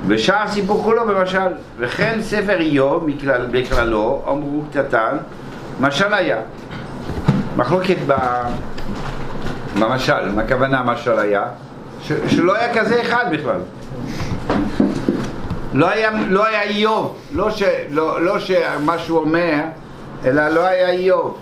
ושאר 0.08 0.42
הסיפור 0.44 0.84
כולו 0.84 1.08
במשל, 1.08 1.48
וכן 1.78 2.20
ספר 2.22 2.60
איוב 2.60 3.06
מכלל, 3.08 3.48
בכללו, 3.52 4.24
אמרו 4.28 4.64
קטטן, 4.72 5.18
משל 5.80 6.14
היה. 6.14 6.38
מחלוקת 7.58 7.98
ב... 8.08 8.14
במשל, 9.80 10.32
מה 10.32 10.42
הכוונה 10.42 10.84
משל 10.84 11.20
היה? 11.20 11.44
ש... 12.02 12.12
שלא 12.28 12.56
היה 12.56 12.74
כזה 12.74 13.02
אחד 13.02 13.26
בכלל. 13.32 13.60
לא 15.74 15.90
היה, 15.90 16.12
לא 16.30 16.46
היה 16.46 16.62
איוב, 16.62 17.18
לא, 17.34 17.52
ש, 17.52 17.64
לא, 17.90 18.22
לא 18.22 18.40
שמה 18.40 18.98
שהוא 18.98 19.20
אומר, 19.20 19.60
אלא 20.26 20.50
לא 20.50 20.66
היה 20.66 20.90
איוב. 20.90 21.38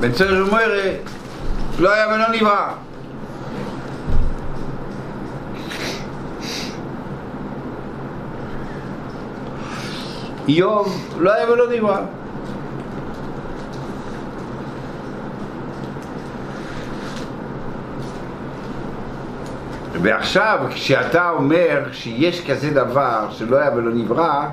בן 0.00 0.12
צור 0.12 0.40
אומר, 0.40 0.80
לא 1.78 1.92
היה 1.92 2.06
ולא 2.08 2.28
נברא. 2.28 2.68
איוב 10.48 11.16
לא 11.20 11.32
היה 11.32 11.50
ולא 11.50 11.64
נברא. 11.76 12.00
ועכשיו 20.02 20.58
כשאתה 20.70 21.30
אומר 21.30 21.84
שיש 21.92 22.50
כזה 22.50 22.70
דבר 22.70 23.26
שלא 23.30 23.56
היה 23.56 23.70
ולא 23.76 23.94
נברא 23.94 24.48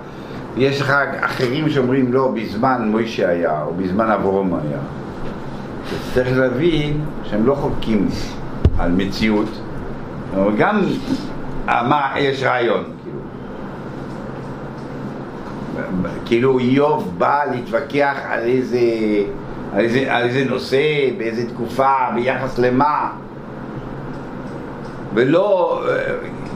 יש 0.58 0.82
לך 0.82 0.94
אחרים 1.20 1.70
שאומרים 1.70 2.14
לא, 2.14 2.32
בזמן 2.36 2.88
מוישה 2.92 3.30
היה 3.30 3.62
או 3.62 3.74
בזמן 3.74 4.12
אברום 4.12 4.54
היה 4.54 4.80
צריך 6.14 6.38
להבין 6.38 7.02
שהם 7.24 7.46
לא 7.46 7.56
חולקים 7.56 8.08
על 8.80 8.92
מציאות 8.92 9.50
אבל 10.34 10.56
גם 10.58 10.82
מה, 11.66 12.14
יש 12.18 12.44
רעיון 12.44 12.84
כאילו 16.26 16.60
איוב 16.60 17.14
בא 17.18 17.42
להתווכח 17.52 18.16
על 18.30 18.40
איזה, 18.40 18.80
על 19.74 19.80
איזה, 19.80 20.16
על 20.16 20.24
איזה 20.24 20.44
נושא, 20.50 20.82
באיזה 21.18 21.50
תקופה, 21.50 21.94
ביחס 22.16 22.60
למה 22.60 23.10
ולא, 25.14 25.82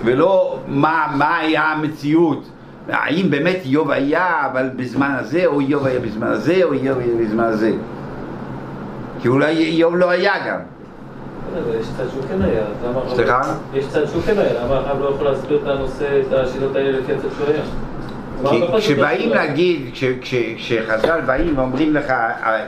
ולא 0.06 0.60
מה, 0.68 1.08
מה 1.18 1.38
היה 1.38 1.64
המציאות 1.64 2.50
האם 2.90 3.30
באמת 3.30 3.58
איוב 3.66 3.92
היה 3.92 4.48
אבל 4.52 4.70
בזמן 4.76 5.16
הזה 5.20 5.46
או 5.46 5.60
איוב 5.60 5.86
היה 5.86 6.00
בזמן 6.00 6.28
הזה 6.28 6.60
או 6.64 6.74
איוב 6.74 6.98
היה 7.00 7.16
בזמן 7.26 7.44
הזה 7.44 7.72
כי 9.22 9.28
אולי 9.28 9.58
איוב 9.58 9.96
לא 9.96 10.10
היה 10.10 10.34
גם. 10.48 10.58
יש 11.80 11.88
צד 11.98 12.04
שהוא 12.12 12.22
כן 12.30 12.42
היה, 12.42 12.64
למה 12.86 13.00
הרב- 13.00 13.16
סליחה? 13.16 13.42
יש 13.74 13.88
צד 13.88 14.06
שהוא 14.06 14.22
כן 14.22 14.34
היה, 14.38 14.64
למה 14.64 14.76
הרב 14.76 15.00
לא 15.02 15.10
יכול 15.10 15.28
להסביר 15.28 15.60
את 15.64 15.68
הנושא, 15.68 16.06
את 16.28 16.34
השיטות 16.34 16.76
האלה 16.76 17.00
לפי 17.00 17.14
הצד 17.14 17.28
שהוא 17.38 17.48
היה? 17.48 17.64
כי 18.50 18.60
לא 18.60 18.78
כשבאים. 18.78 19.30
להגיד, 19.30 19.82
כש- 19.94 20.04
כש- 20.22 20.54
כשחז"ל 20.58 21.22
באים 21.26 21.58
ואומרים 21.58 21.94
לך, 21.94 22.14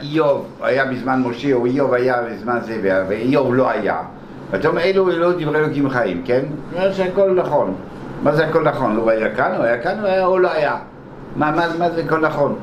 איוב 0.02 0.46
היה 0.62 0.86
בזמן 0.86 1.22
משה, 1.26 1.54
או 1.54 1.66
איוב 1.66 1.94
היה 1.94 2.16
בזמן 2.32 2.58
זה, 2.62 3.04
ואיוב 3.10 3.56
לא 3.56 3.70
היה, 3.70 3.98
ואתה 4.52 4.68
אומר, 4.68 4.82
אלו 4.82 5.10
אלו 5.10 5.32
דברי 5.32 5.60
אלוקים 5.60 5.90
חיים, 5.90 6.22
כן? 6.26 6.42
זאת 6.72 6.78
אומרת 6.80 6.96
שהכל 6.96 7.32
נכון. 7.36 7.76
מה 8.24 8.32
זה 8.32 8.46
הכל 8.48 8.64
נכון? 8.64 8.96
הוא 8.96 9.10
היה 9.12 9.36
כאן, 9.36 9.52
הוא 9.56 9.64
היה 9.64 9.78
כאן, 9.78 10.00
הוא 10.00 10.08
היה 10.08 10.26
או 10.26 10.40
לא 10.40 10.52
היה? 10.52 10.76
מה, 11.36 11.52
מה, 11.52 11.66
מה 11.80 11.90
זה 11.90 12.02
הכל 12.06 12.20
נכון? 12.20 12.56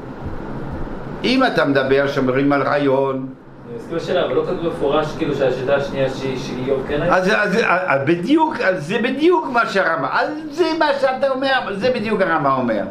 אם 1.25 1.45
אתה 1.47 1.65
מדבר 1.65 2.07
שאומרים 2.07 2.53
על 2.53 2.63
רעיון, 2.63 3.27
אני 3.69 3.77
מסכים 3.79 3.97
לשאלה, 3.97 4.25
אבל 4.27 4.35
לא 4.35 4.43
כתוב 4.43 4.65
במפורש 4.67 5.15
כאילו 5.19 5.35
שהשיטה 5.35 5.75
השנייה 5.77 6.09
שהיא 6.11 6.39
של 6.39 6.53
איוב 6.67 6.83
כן 6.89 7.03
היה? 7.03 7.15
אז, 7.17 7.29
אז, 7.37 7.59
אז 7.87 8.01
בדיוק, 8.07 8.55
זה 8.77 8.97
בדיוק 9.03 9.49
מה 9.53 9.67
שהרמב"ם, 9.67 10.09
אז 10.13 10.29
זה 10.51 10.65
מה 10.79 10.87
שאתה 11.01 11.31
אומר, 11.31 11.49
זה 11.73 11.91
בדיוק 11.95 12.21
הרמב"ם 12.21 12.51
אומר. 12.59 12.83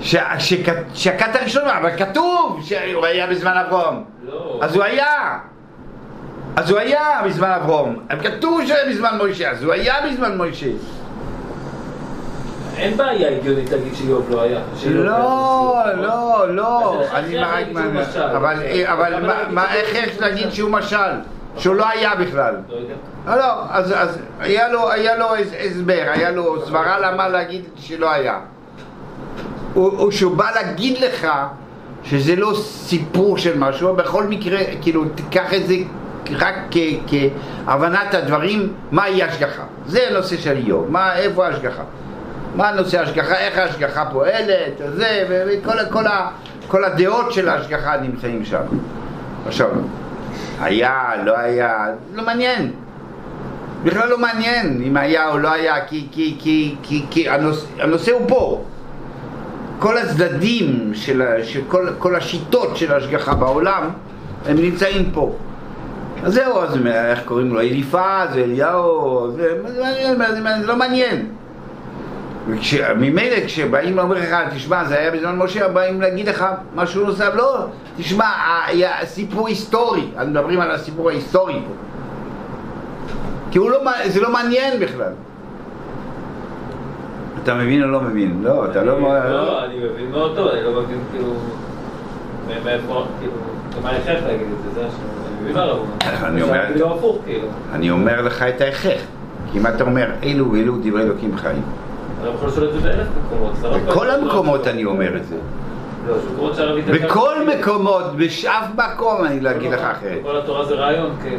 ש- 0.00 0.16
שהכת 0.94 1.36
הראשון, 1.36 1.62
אבל 1.68 1.90
כתוב 1.96 2.60
שהוא 2.64 3.06
היה 3.06 3.26
בזמן 3.26 3.52
אברום. 3.66 4.04
לא. 4.28 4.58
אז 4.62 4.74
הוא 4.76 4.84
היה. 4.84 5.38
אז 6.56 6.70
הוא 6.70 6.78
היה 6.78 7.20
בזמן 7.24 7.50
אברום. 7.50 7.96
כתוב 8.22 8.66
שהוא 8.66 8.76
היה 8.76 8.88
בזמן 8.90 9.16
מוישה, 9.18 9.50
אז 9.50 9.62
הוא 9.62 9.72
היה 9.72 9.94
בזמן 10.10 10.36
מוישה. 10.36 10.66
אין 12.76 12.96
בעיה 12.96 13.36
הגיונית 13.36 13.70
להגיד 13.70 13.94
שאיוב 13.94 14.26
לא 14.30 14.42
היה. 14.42 14.60
לא. 14.86 15.82
לא, 15.96 16.44
לא, 16.54 17.00
איך 17.02 17.14
אני 17.14 17.26
אפשר 17.26 17.40
רק... 17.40 17.50
להגיד 17.54 17.76
שהוא 17.76 17.92
משל? 17.92 18.22
אבל, 18.22 18.56
אבל 18.86 19.20
מה- 19.26 19.34
להגיד 19.34 19.52
מה- 19.54 19.74
איך? 19.74 19.94
יש 19.94 20.20
להגיד 20.20 20.50
שהוא 20.50 20.70
משל? 20.70 20.96
שהוא 21.58 21.74
לא 21.74 21.88
היה 21.88 22.14
בכלל. 22.14 22.56
לא. 22.68 22.76
לא, 23.26 23.36
לא, 23.38 23.62
אז, 23.70 23.92
אז 23.96 24.18
היה 24.40 24.68
לו, 24.68 25.34
הסבר, 25.66 26.02
היה 26.12 26.30
לו 26.30 26.66
סברה 26.66 26.98
למה 26.98 27.28
להגיד 27.28 27.64
שלא 27.76 28.10
היה. 28.12 28.38
הוא, 29.76 29.92
הוא 29.98 30.10
שהוא 30.10 30.36
בא 30.36 30.50
להגיד 30.54 30.98
לך 30.98 31.26
שזה 32.04 32.36
לא 32.36 32.52
סיפור 32.62 33.38
של 33.38 33.58
משהו, 33.58 33.94
בכל 33.96 34.24
מקרה, 34.24 34.58
כאילו, 34.82 35.04
תיקח 35.14 35.54
את 35.54 35.66
זה 35.66 35.74
רק 36.32 36.54
כ- 36.70 37.12
כהבנת 37.66 38.14
הדברים, 38.14 38.72
מהי 38.92 39.22
השגחה. 39.22 39.62
זה 39.86 40.00
הנושא 40.10 40.36
של 40.36 40.56
איוב, 40.56 40.90
מה, 40.90 41.16
איפה 41.16 41.46
ההשגחה. 41.46 41.82
מה 42.54 42.68
הנושא 42.68 42.98
ההשגחה, 43.00 43.34
איך 43.38 43.58
ההשגחה 43.58 44.04
פועלת, 44.12 44.80
זה, 44.94 45.24
וכל 45.48 45.72
כל, 45.90 46.06
ה- 46.06 46.28
כל 46.68 46.84
הדעות 46.84 47.32
של 47.32 47.48
ההשגחה 47.48 47.96
נמצאים 47.96 48.44
שם. 48.44 48.62
עכשיו, 49.46 49.68
היה, 50.60 51.02
לא 51.24 51.38
היה, 51.38 51.86
לא 52.14 52.22
מעניין. 52.24 52.70
בכלל 53.84 54.08
לא 54.08 54.18
מעניין 54.18 54.82
אם 54.86 54.96
היה 54.96 55.28
או 55.28 55.38
לא 55.38 55.52
היה, 55.52 55.86
כי, 55.86 56.06
כי, 56.12 56.36
כי, 56.40 56.74
כי, 56.82 57.04
כי 57.10 57.28
הנושא, 57.28 57.66
הנושא 57.78 58.12
הוא 58.12 58.28
פה. 58.28 58.62
כל 59.78 59.98
הצדדים 59.98 60.90
של, 60.94 61.22
של 61.42 61.60
כל, 61.68 61.88
כל 61.98 62.16
השיטות 62.16 62.76
של 62.76 62.92
ההשגחה 62.92 63.34
בעולם, 63.34 63.90
הם 64.46 64.56
נמצאים 64.56 65.10
פה. 65.14 65.36
אז 66.24 66.34
זהו, 66.34 66.62
אז 66.62 66.76
איך 66.86 67.22
קוראים 67.24 67.54
לו? 67.54 67.60
אליפז, 67.60 68.36
אליהו, 68.36 69.30
זה, 69.36 69.62
זה 69.66 70.14
מעניין, 70.18 70.60
זה 70.60 70.66
לא 70.66 70.76
מעניין. 70.76 71.26
ממילא 72.96 73.46
כשבאים 73.46 73.98
ואומרים 73.98 74.22
לך, 74.22 74.36
תשמע, 74.54 74.84
זה 74.84 74.98
היה 74.98 75.10
בזמן 75.10 75.36
משה, 75.36 75.68
באים 75.68 76.00
להגיד 76.00 76.28
לך 76.28 76.46
משהו 76.74 77.06
נוסף, 77.06 77.30
לא, 77.34 77.66
תשמע, 77.96 78.24
היה 78.66 78.90
סיפור 79.04 79.48
היסטורי, 79.48 80.04
אז 80.16 80.28
מדברים 80.28 80.60
על 80.60 80.70
הסיפור 80.70 81.10
ההיסטורי 81.10 81.54
פה. 81.66 81.74
כי 83.50 83.58
לא, 83.58 83.78
זה 84.06 84.20
לא 84.20 84.32
מעניין 84.32 84.80
בכלל. 84.80 85.12
אתה 87.46 87.54
מבין 87.54 87.82
או 87.82 87.88
לא 87.88 88.00
מבין? 88.00 88.40
לא, 88.42 88.64
אתה 88.70 88.84
לא... 88.84 89.00
לא, 89.00 89.64
אני 89.64 89.74
מבין 89.76 90.10
מאוד 90.10 90.32
טוב, 90.36 90.48
אני 90.48 90.62
לא 90.62 90.82
מבין 90.82 90.98
כאילו... 91.12 91.32
מאיפה, 92.64 93.04
כאילו... 93.18 93.32
מה 93.82 93.90
ההכרח 93.90 94.22
להגיד 94.26 94.46
את 94.58 94.74
זה? 94.74 94.80
זה 94.80 94.86
השאלה. 94.86 95.72
אני 96.28 96.42
אומר. 96.42 96.66
אני 97.72 97.90
אומר- 97.90 98.14
כאילו. 98.14 98.26
לך 98.28 98.42
את 98.42 98.60
ההכרח. 98.60 99.00
כי 99.52 99.58
אם 99.58 99.66
אתה 99.66 99.84
אומר, 99.84 100.10
אלו 100.22 100.52
ואלו 100.52 100.76
דברי 100.82 101.02
אלוקים 101.02 101.36
חיים. 101.36 101.62
בכל 103.86 104.06
לא- 104.06 104.12
המקומות 104.12 104.66
אני 104.66 104.84
אומר 104.84 105.16
את 105.16 105.26
זה. 105.26 105.36
לא, 106.08 106.14
בכל 106.92 107.34
מקומות, 107.46 108.16
בשאף 108.16 108.64
מקום 108.76 109.24
אני 109.24 109.40
לא 109.40 109.50
אגיד 109.50 109.72
לך 109.72 109.80
אחרת. 109.80 110.18
כל 110.22 110.36
התורה 110.36 110.64
זה 110.64 110.74
רעיון, 110.74 111.10
כן. 111.22 111.38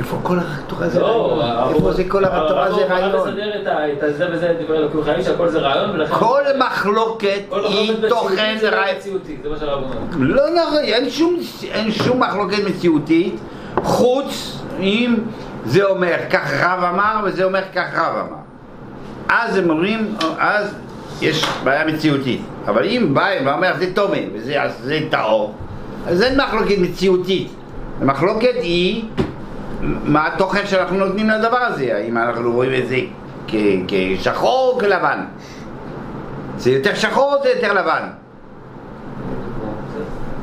איפה 0.00 0.16
כל 0.22 0.38
התורה 0.40 0.88
זה 0.88 1.00
לא, 1.00 1.06
רעיון? 1.06 1.56
הרב- 1.58 1.74
איפה 1.74 1.92
זה 1.92 2.04
כל 2.08 2.24
התורה 2.24 2.72
זה 2.72 2.80
הרב 2.80 2.90
רעיון? 2.92 3.28
מסדר 3.28 3.62
את 3.62 3.66
ה- 3.66 4.08
את 4.08 4.16
זה 4.16 4.26
וזה 4.32 4.54
דברי 4.64 4.78
אלוקים 4.78 5.02
חיים, 5.04 5.22
שהכל 5.22 5.48
זה 5.48 5.58
רעיון, 5.58 5.90
ולכן... 5.90 6.14
כל 6.14 6.42
מחלוקת 6.58 7.40
היא 7.52 7.92
תוכן 8.08 8.56
זה 8.60 8.70
לא 8.70 8.76
רעיון. 8.76 8.96
זה 9.42 9.48
מה 9.50 9.56
שהרב 9.58 9.82
אומר. 9.82 9.96
לא 10.18 10.42
נכון, 10.62 10.78
אין 11.72 11.90
שום, 11.92 12.20
מחלוקת 12.20 12.58
מציאותית, 12.68 13.34
חוץ 13.82 14.58
אם 14.80 15.16
זה 15.64 15.84
אומר 15.84 16.16
כך 16.30 16.52
רב 16.62 16.84
אמר 16.84 17.20
וזה 17.24 17.44
אומר 17.44 17.62
כך 17.74 17.98
רב 17.98 18.14
אמר. 18.28 18.36
אז 19.28 19.56
הם 19.56 19.70
אומרים, 19.70 20.14
אז 20.38 20.74
יש 21.20 21.44
בעיה 21.64 21.86
מציאותית. 21.86 22.40
אבל 22.66 22.84
אם 22.84 23.14
בא 23.14 23.26
ואומר 23.44 23.72
זה 23.78 23.94
טומא 23.94 24.18
וזה 24.34 24.56
זה 24.82 24.98
טהור, 25.10 25.54
אז 26.06 26.22
אין 26.22 26.40
מחלוקת 26.40 26.78
מציאותית. 26.78 27.48
המחלוקת 28.00 28.54
היא 28.54 29.04
מה 29.82 30.26
התוכן 30.26 30.66
שאנחנו 30.66 30.96
נותנים 30.96 31.30
לדבר 31.30 31.56
הזה, 31.56 31.96
האם 31.96 32.18
אנחנו 32.18 32.52
רואים 32.52 32.82
את 32.82 32.88
זה 32.88 32.96
כ- 33.48 33.54
כשחור 34.18 34.72
או 34.74 34.80
כלבן. 34.80 35.18
זה 36.58 36.70
יותר 36.70 36.94
שחור 36.94 37.34
או 37.34 37.42
זה 37.42 37.48
יותר 37.48 37.72
לבן? 37.72 38.02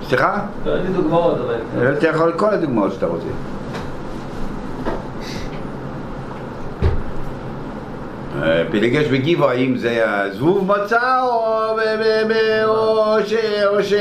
סליחה? 0.07 0.39
לא, 0.65 0.75
אין 0.75 0.81
לי 0.83 0.93
דוגמאות, 0.93 1.37
אבל... 1.77 1.93
אתה 1.97 2.07
יכול 2.07 2.33
כל 2.37 2.49
הדוגמאות 2.53 2.93
שאתה 2.93 3.05
רוצה. 3.05 3.27
אה, 8.43 8.63
פילגש 8.71 9.07
בגיבו, 9.07 9.49
האם 9.49 9.77
זה 9.77 10.03
הזבוב 10.05 10.67
מצה 10.67 11.21
או 13.57 13.83
ש... 13.83 13.93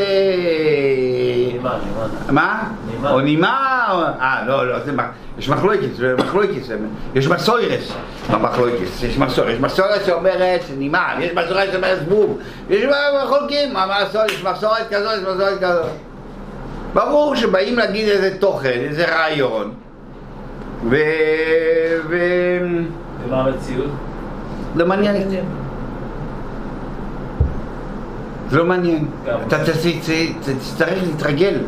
מה? 2.30 2.62
נימה. 3.06 3.14
או 3.14 3.20
נימה? 3.20 4.14
אה, 4.20 4.42
לא, 4.46 4.68
לא, 4.68 4.76
יש 5.38 5.48
מחלוקת, 5.48 5.88
מחלוקת, 6.18 6.50
יש 7.14 7.28
מסוירס 7.28 7.92
במחלוקת, 8.30 8.86
יש 9.02 9.18
מסורת, 9.18 9.48
יש 9.48 9.60
מסורת 9.60 10.04
שאומרת 10.06 10.60
נימה, 10.78 11.14
יש 11.20 11.32
מסורת 11.32 11.68
שאומרת 11.72 11.98
זבוב, 11.98 12.38
יש 12.70 12.84
מסורת, 12.84 14.30
יש 14.30 14.44
מסורת 14.44 14.88
כזאת, 14.90 15.12
יש 15.18 15.22
מסורת 15.22 15.58
כזאת. 15.60 15.90
ברור 16.94 17.36
שבאים 17.36 17.78
להגיד 17.78 18.08
איזה 18.08 18.38
תוכן, 18.38 18.78
איזה 18.88 19.04
רעיון, 19.16 19.72
ו... 20.90 20.96
ו... 22.08 22.18
ומה 23.24 23.40
המציאות? 23.40 23.90
לא 24.76 24.86
מעניין 24.86 25.22
אותי. 25.22 25.36
זה 28.50 28.58
לא 28.58 28.64
מעניין. 28.64 29.06
אתה 29.46 29.56
תצטרך 30.40 30.98
להתרגל. 31.02 31.58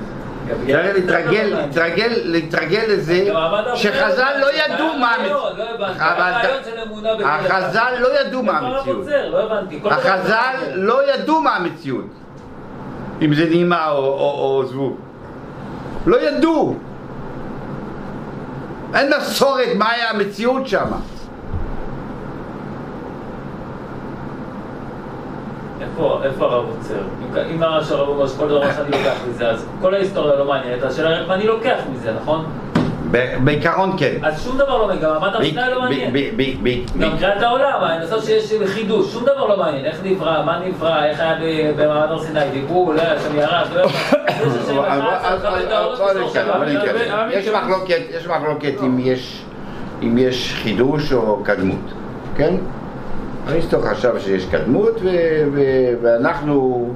צריך 0.66 0.94
להתרגל, 0.94 1.54
להתרגל, 1.56 2.12
להתרגל 2.24 2.84
לזה 2.88 3.24
גם 3.28 3.36
המעמד 3.36 3.58
הביניים, 3.58 3.76
שחז"ל 3.76 4.32
לא 4.40 4.46
זה 4.46 4.52
ידעו 4.74 4.98
מה 4.98 5.14
המציאות. 5.14 5.58
לא. 5.58 7.26
החז"ל 7.26 7.92
לא 8.00 8.20
ידעו 8.20 8.42
מה 8.42 8.58
המציאות. 8.58 9.06
לא 9.82 9.90
החז"ל 9.90 10.54
לא 10.74 11.14
ידעו 11.14 11.40
מה 11.40 11.56
המציאות. 11.56 12.06
אם 13.22 13.34
זה 13.34 13.44
נימה 13.50 13.90
או- 13.90 14.62
זבוב. 14.66 14.96
לא 16.06 16.20
ידעו. 16.20 16.76
אין 18.94 19.12
מסורת 19.18 19.68
מה 19.76 19.90
היה 19.90 20.10
המציאות 20.10 20.68
שם. 20.68 20.86
איפה 25.80 26.44
הרב 26.44 26.64
עוצר? 26.76 26.94
אם- 27.54 27.62
הרב 27.62 28.08
אומר 28.08 28.26
שכל 28.28 28.48
דבר 28.48 28.72
שאני 28.72 28.90
לוקח 28.90 29.16
מזה, 29.30 29.48
אז 29.50 29.66
כל 29.80 29.94
ההיסטוריה 29.94 30.36
לא 30.36 30.44
מעניינת, 30.44 30.82
השאלה 30.82 31.20
רק 31.20 31.28
מה 31.28 31.34
אני 31.34 31.46
לוקח 31.46 31.78
מזה, 31.92 32.12
נכון? 32.22 32.44
בעיקרון 33.44 33.92
כן. 33.98 34.14
אז 34.22 34.44
שום 34.44 34.58
דבר 34.58 34.78
לא 34.78 34.86
מעניין, 34.86 35.04
גם 35.04 35.10
המעמד 35.16 35.34
הר 35.34 35.44
סיני 35.44 35.60
לא 35.74 35.80
מעניין. 35.80 36.12
גם 37.00 37.18
קריאת 37.18 37.42
העולם, 37.42 37.78
הנסות 37.82 38.24
שיש 38.24 38.52
חידוש, 38.66 39.12
שום 39.12 39.22
דבר 39.22 39.46
לא 39.46 39.56
מעניין, 39.58 39.84
איך 39.84 40.00
נברא, 40.04 40.42
מה 40.44 40.58
נברא, 40.66 41.04
איך 41.04 41.20
היה 41.20 41.34
במעמד 41.76 42.10
הר 42.10 42.22
סיני, 42.22 42.40
דיברו, 42.52 42.92
לא 42.92 43.00
היה 43.00 43.20
שם 43.20 43.36
ירד, 43.36 43.66
לא 43.74 43.82
יש 47.32 47.48
מחלוקת, 47.48 48.00
יש 48.18 48.26
מחלוקת 48.26 48.72
אם 50.02 50.18
יש 50.18 50.54
חידוש 50.62 51.12
או 51.12 51.40
קדמות, 51.44 51.92
כן? 52.36 52.54
אריסטו 53.48 53.80
חשב 53.82 54.14
שיש 54.18 54.46
קדמות 54.46 55.00
ואנחנו 56.02 56.88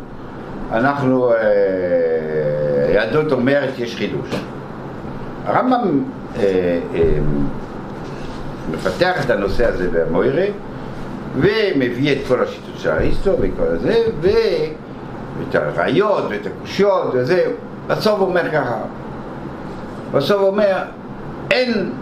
אנחנו 0.73 1.33
אה, 1.33 1.37
היהדות 2.89 3.33
אומרת 3.33 3.79
יש 3.79 3.97
חידוש. 3.97 4.31
הרמב"ם 5.45 6.03
אה, 6.37 6.79
אה, 6.95 7.01
מפתח 8.73 9.25
את 9.25 9.31
הנושא 9.31 9.67
הזה 9.67 9.89
במוירה 9.93 10.47
ומביא 11.37 12.13
את 12.13 12.19
כל 12.29 12.43
השיטות 12.43 12.79
של 12.79 12.91
אריסטו 12.91 13.33
וכל 13.41 13.67
הזה 13.67 14.03
ואת 14.21 15.55
הראיות 15.55 16.25
ואת 16.31 16.47
הקושיות 16.47 17.11
וזה 17.15 17.45
בסוף 17.87 18.21
הוא 18.21 18.29
אומר 18.29 18.51
ככה 18.53 18.77
בסוף 20.13 20.41
הוא 20.41 20.49
אומר 20.49 20.83
אין, 21.51 21.93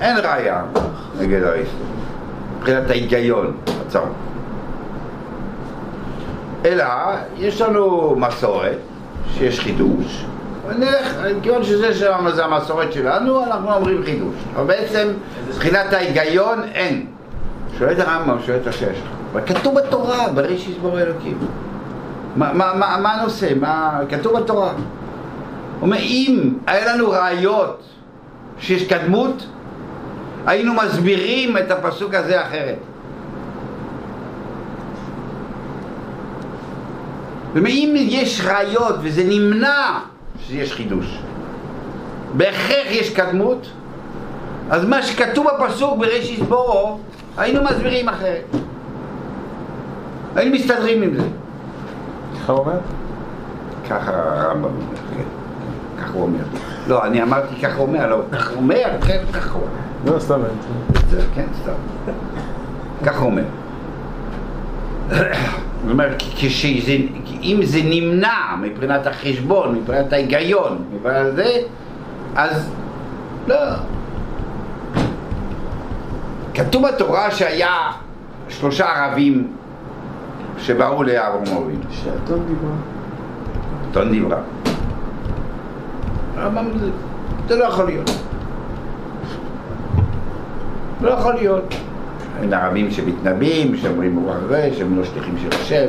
אין 0.00 0.16
ראיה 0.16 0.62
נגד 1.20 1.42
אריסטו 1.42 1.76
מבחינת 2.58 2.90
ההיגיון 2.90 3.56
עצר 3.86 4.04
אלא 6.64 6.84
יש 7.38 7.60
לנו 7.60 8.14
מסורת 8.18 8.78
שיש 9.34 9.60
חידוש 9.60 10.26
נלך, 10.78 11.16
כיוון 11.42 11.64
שזה 11.64 11.94
שם 11.94 12.26
זה 12.34 12.44
המסורת 12.44 12.92
שלנו, 12.92 13.44
אנחנו 13.44 13.74
אומרים 13.74 14.02
חידוש. 14.04 14.34
אבל 14.56 14.64
בעצם, 14.64 15.08
מבחינת 15.48 15.92
ההיגיון, 15.92 16.62
אין. 16.74 17.06
שואל 17.78 17.92
את 17.92 17.98
הרמב"ם, 17.98 18.36
שואל 18.46 18.58
את 18.62 18.66
השש. 18.66 18.98
אבל 19.32 19.40
כתוב 19.46 19.74
בתורה, 19.74 20.28
בריש 20.34 20.68
יסבור 20.68 21.00
אלוקים. 21.00 21.38
מה, 22.36 22.52
מה, 22.52 22.72
מה, 22.74 22.96
מה 23.02 23.14
הנושא? 23.14 23.52
מה... 23.60 24.00
כתוב 24.08 24.38
בתורה. 24.38 24.72
אומר, 25.82 25.96
אם 25.96 26.54
היה 26.66 26.94
לנו 26.94 27.10
ראיות 27.10 27.82
שיש 28.58 28.88
קדמות, 28.88 29.46
היינו 30.46 30.74
מסבירים 30.74 31.56
את 31.56 31.70
הפסוק 31.70 32.14
הזה 32.14 32.42
אחרת. 32.42 32.78
ואם 37.62 37.94
יש 37.96 38.40
ראיות 38.44 38.94
וזה 39.02 39.24
נמנע 39.24 39.98
שיש 40.46 40.72
חידוש. 40.72 41.18
בהכרח 42.36 42.86
יש 42.90 43.14
קדמות, 43.14 43.70
אז 44.70 44.84
מה 44.84 45.02
שכתוב 45.02 45.46
בפסוק 45.60 45.98
בראשית 45.98 46.42
בורו, 46.42 46.98
היינו 47.36 47.64
מסבירים 47.64 48.08
אחרת. 48.08 48.44
היינו 50.36 50.54
מסתדרים 50.54 51.02
עם 51.02 51.14
זה. 51.16 51.26
ככה 52.34 52.52
הוא 52.52 52.60
אומר? 52.60 52.78
ככה 53.90 54.12
הרמב"ם 54.14 54.64
אומר, 54.64 54.96
כן. 55.16 55.22
ככה 56.02 56.12
הוא 56.12 56.22
אומר. 56.22 56.44
לא, 56.88 57.04
אני 57.04 57.22
אמרתי 57.22 57.62
ככה 57.62 57.76
הוא 57.76 57.86
אומר, 57.86 58.06
לא, 58.06 58.20
ככה 58.32 58.50
הוא 58.50 58.56
אומר, 58.56 58.90
כן, 59.06 59.24
ככה 59.32 59.54
הוא 59.54 59.62
אומר. 59.62 60.14
לא, 60.14 60.20
סתם 60.20 60.40
כן, 61.34 61.46
סתם. 61.62 61.72
ככה 63.04 63.18
הוא 63.18 63.30
אומר. 63.30 63.42
זאת 65.10 65.90
אומרת, 65.90 66.22
כשזה, 66.36 66.96
אם 67.42 67.60
זה 67.62 67.78
נמנע 67.84 68.56
מבחינת 68.60 69.06
החשבון, 69.06 69.74
מבחינת 69.74 70.12
ההיגיון, 70.12 70.84
מבחינת 70.92 71.34
זה, 71.34 71.58
אז 72.34 72.70
לא. 73.46 73.56
כתוב 76.54 76.88
בתורה 76.88 77.30
שהיה 77.30 77.92
שלושה 78.48 78.86
ערבים 78.86 79.52
שבאו 80.58 81.02
לאברהם 81.02 81.42
אבינו. 81.42 81.82
שאתון 81.90 82.46
דיברה. 82.46 82.76
אתון 83.90 84.10
דיברה. 84.10 84.38
הרמב"ם 86.36 86.78
זה, 86.78 86.90
זה 87.48 87.56
לא 87.56 87.64
יכול 87.64 87.84
להיות. 87.86 88.10
לא 91.00 91.10
יכול 91.10 91.34
להיות. 91.34 91.74
אין 92.42 92.54
ערבים 92.54 92.90
שמתנבאים, 92.90 93.76
שאומרים 93.76 94.16
רוח 94.26 94.36
זה, 94.48 94.70
שהם 94.78 94.98
לא 94.98 95.04
שליחים 95.04 95.34
של 95.42 95.48
השם, 95.60 95.86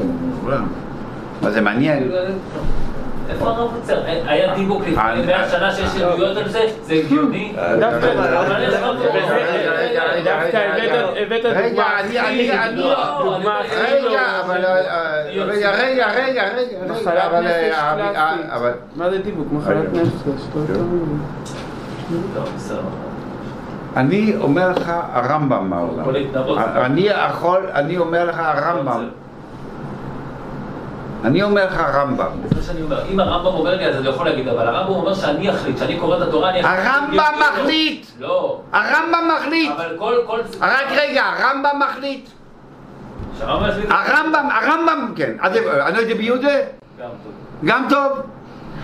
מה 1.42 1.52
זה 1.52 1.62
מעניין? 1.62 2.12
איפה 3.30 3.50
הרב 3.50 3.72
עוצר? 3.76 3.98
היה 4.06 4.56
דיבוק 4.56 4.82
לפני 4.82 4.94
מאה 5.28 5.50
שנה 5.50 5.72
שיש 5.72 6.02
עדויות 6.02 6.38
על 6.38 6.50
זה? 6.50 6.60
זה 6.84 6.94
הגיוני? 6.94 7.54
דווקא 7.80 8.08
אבל 8.14 8.34
הבאת- 11.18 11.46
רגע, 11.46 11.70
דוגמה 11.70 12.00
אני, 12.00 12.20
אני, 12.20 12.52
אני, 12.64 12.76
לא, 12.76 12.96
דוגמה 13.24 13.60
אני- 13.60 13.68
הכי 13.68 14.04
לא- 14.04 14.10
רגע, 14.10 14.22
אבל, 14.46 14.66
אה, 14.66 15.24
רגע, 15.46 15.72
רגע, 15.72 16.12
רגע, 16.12 16.44
רגע, 16.56 16.78
מחלת 16.90 17.08
רגע, 17.08 17.26
אבל, 17.28 17.40
נפש 17.42 17.52
אה, 17.52 17.92
אה, 17.92 18.14
קלאסית. 18.14 18.52
אבל, 18.52 18.72
מה 18.96 19.10
זה 19.10 19.18
דיבוק? 19.18 19.48
מחלת 19.52 19.76
רגע. 19.94 20.02
נפש. 20.02 20.12
לא 20.56 20.62
יותר 20.62 20.74
מזה. 20.84 21.14
לא, 22.36 22.42
בסדר. 22.56 22.82
אני 23.98 24.34
אומר 24.42 24.70
לך, 24.72 24.92
הרמב"ם 25.14 25.74
יכול 26.02 26.14
להתנבות. 26.14 26.58
אני 26.58 27.02
יכול, 27.02 27.66
אני 27.74 27.98
אומר 27.98 28.26
לך, 28.26 28.36
הרמב"ם, 28.40 29.10
אני 31.26 31.44
אומר 31.44 31.66
לך, 31.66 31.80
הרמב"ם, 31.80 32.32
זה 32.56 32.64
שאני 32.64 32.82
אומר. 32.82 33.06
אם 33.12 33.20
הרמב"ם 33.20 33.46
אומר 33.46 33.76
לי, 33.76 33.86
אז 33.86 33.96
אני 33.96 34.08
יכול 34.08 34.26
להגיד, 34.26 34.48
אבל 34.48 34.68
הרמב"ם 34.68 34.94
אומר 34.94 35.14
שאני 35.14 35.50
אחליט, 35.50 35.78
שאני 35.78 36.00
קורא 36.00 36.18
את 36.18 36.22
התורה, 36.22 36.50
אני 36.50 36.62
אחליט. 36.62 36.80
הרמב"ם 36.86 37.34
מחליט, 37.40 38.06
לא. 38.20 38.62
הרמב"ם 38.74 39.32
מחליט, 39.38 39.72
אבל 39.72 39.96
כל... 40.00 40.14
כל... 40.28 40.40
רק 40.62 40.88
רגע, 40.92 41.24
הרמב"ם 41.26 41.80
מחליט, 41.80 42.30
שהרמב"ם 43.40 43.70
יחליט. 43.70 43.90
הרמב"ם, 43.90 44.50
הרמב"ם, 44.52 45.14
כן, 45.16 45.38
אני 45.86 45.98
יודע 46.00 46.16
ביהודה, 46.16 46.58
גם 47.00 47.10
טוב. 47.24 47.32
גם 47.66 47.86
טוב, 47.90 48.20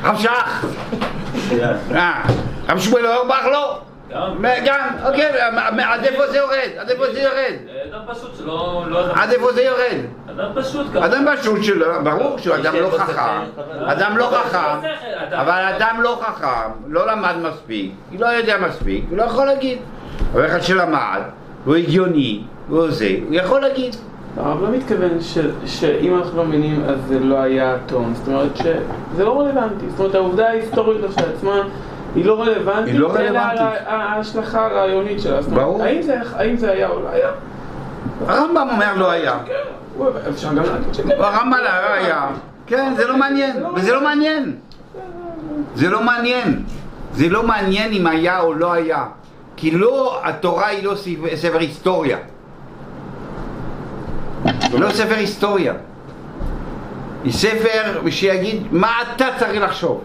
רב 0.04 0.18
שך, 0.18 0.66
אה, 1.92 2.24
רב 2.70 2.80
שמואל 2.80 3.08
אורבך 3.08 3.46
לא, 3.52 3.80
גם. 4.12 4.46
גם, 4.66 4.80
אוקיי, 5.06 5.32
עד 5.84 6.04
איפה 6.04 6.28
זה 6.28 6.38
יורד? 6.38 6.70
עד 6.78 6.90
איפה 6.90 7.04
זה 7.14 7.20
יורד? 7.22 7.54
אדם 7.92 8.00
פשוט 8.08 8.36
שלא... 8.38 8.84
לא- 8.90 9.06
עד 9.16 9.32
איפה 9.32 9.54
זה 9.54 9.62
יורד? 9.62 10.06
אדם 10.30 10.52
פשוט 10.56 10.92
גם. 10.94 11.04
אדם 11.04 11.26
פשוט 11.38 11.64
שלו, 11.64 11.86
ברור 12.04 12.38
שהוא 12.38 12.56
אדם 12.56 12.76
לא 12.76 12.90
חכם, 12.98 13.22
אדם 13.86 14.18
לא 14.18 14.26
חכם, 14.26 14.88
אבל 15.32 15.74
אדם 15.76 15.98
לא 16.02 16.20
חכם, 16.22 16.70
לא 16.88 17.08
למד 17.12 17.36
מספיק, 17.42 17.92
לא 18.20 18.28
יודע 18.28 18.58
מספיק, 18.68 19.06
הוא 19.10 19.18
לא 19.18 19.24
יכול 19.24 19.46
להגיד. 19.46 19.78
אבל 20.34 20.46
אחד 20.46 20.62
שלמד, 20.62 21.20
הוא 21.66 21.76
הגיוני, 21.76 22.44
הוא 22.70 22.92
זה, 22.92 23.10
הוא 23.28 23.36
יכול 23.36 23.62
להגיד. 23.62 23.96
הרב 24.38 24.62
לא 24.64 24.70
מתכוון 24.70 25.22
ש- 25.22 25.38
שאם 25.66 26.18
אנחנו 26.18 26.38
לא 26.38 26.46
מבינים 26.46 26.84
אז 26.88 26.96
זה 27.08 27.20
לא 27.20 27.38
היה 27.38 27.76
טון, 27.86 28.14
זאת 28.16 28.28
אומרת 28.28 28.58
שזה 28.58 29.24
לא 29.24 29.40
רלוונטי, 29.40 29.90
זאת 29.90 30.00
אומרת 30.00 30.16
העובדה 30.16 30.48
ההיסטורית 30.48 30.98
כשלעצמה 31.16 31.62
היא 32.16 32.26
לא 32.26 32.42
רלוונטית, 32.42 32.94
היא 32.94 33.00
לא 33.00 33.12
רלוונטית. 33.14 33.60
ההשלכה 33.86 34.66
הרעיונית 34.66 35.22
שלה, 35.22 35.42
ברור. 35.42 35.84
האם 35.84 36.02
זה- 36.02 36.20
האם 36.36 36.58
זה 36.58 36.72
היה 36.72 36.90
או 36.90 37.00
לא 37.00 37.10
היה? 37.14 37.30
הרמב"ם 38.28 38.68
אומר 38.72 38.94
לא 38.98 39.12
היה, 39.12 39.38
כן, 39.46 39.54
הוא- 39.98 40.08
אפשר 40.30 40.48
גם 40.48 40.64
להגיד 40.64 40.94
שכן. 40.94 41.10
הרמב"ם 41.20 41.58
לא 41.64 41.94
היה, 41.94 42.28
כן, 42.68 42.94
זה 42.98 43.08
לא 43.08 43.18
מעניין, 43.18 43.64
וזה 43.76 43.94
לא 43.94 44.04
מעניין, 44.04 44.56
זה 45.76 45.90
לא 45.90 46.04
מעניין, 46.04 46.64
זה 47.14 47.30
לא 47.30 47.44
מעניין 47.44 47.92
אם 47.94 48.08
היה 48.08 48.40
או 48.40 48.54
לא 48.54 48.74
היה, 48.74 49.06
כי 49.56 49.72
לא, 49.72 50.20
התורה 50.24 50.68
היא 50.68 50.84
לא 50.84 50.96
ספר- 50.96 51.36
ספר 51.36 51.60
היסטוריה, 51.60 52.18
לא 54.74 54.90
ספר 54.92 55.16
היסטוריה, 55.16 55.74
היא 57.24 57.34
ספר 57.34 58.10
שיגיד 58.10 58.68
מה 58.72 58.92
אתה 59.16 59.26
צריך 59.38 59.62
לחשוב, 59.64 60.02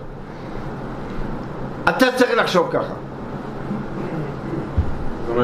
אתה 1.88 2.06
צריך 2.16 2.30
לחשוב 2.36 2.68
ככה, 2.72 2.92
לא. 5.36 5.42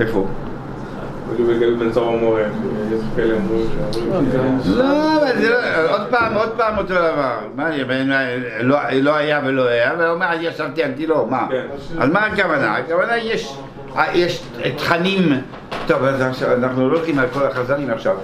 איפה? 0.00 0.26
ש... 4.64 4.68
לא, 4.68 4.84
לא, 5.50 5.92
עוד 5.92 6.00
פעם, 6.10 6.34
עוד 6.34 6.48
פעם 6.56 6.78
אותו 6.78 6.94
דבר. 6.94 7.38
לא- 8.60 8.78
לא 8.92 9.16
היה 9.16 9.40
ולא 9.46 9.68
היה, 9.68 9.92
והוא 9.98 10.14
אומר, 10.14 10.26
אני 10.32 10.46
ישבתי 10.46 10.82
על 10.82 10.90
גילו, 10.92 11.26
מה? 11.26 11.46
כן. 11.50 11.66
אז 11.98 12.10
מה 12.10 12.20
הכוונה? 12.26 12.76
הכוונה 12.76 13.16
יש, 13.16 13.56
יש 14.12 14.42
תכנים, 14.76 15.32
טוב, 15.86 16.04
אז 16.04 16.42
אנחנו 16.42 16.90
לא 16.90 16.96
הולכים 16.96 17.18
על 17.18 17.26
כל 17.32 17.46
החז"לים 17.46 17.90
עכשיו. 17.90 18.16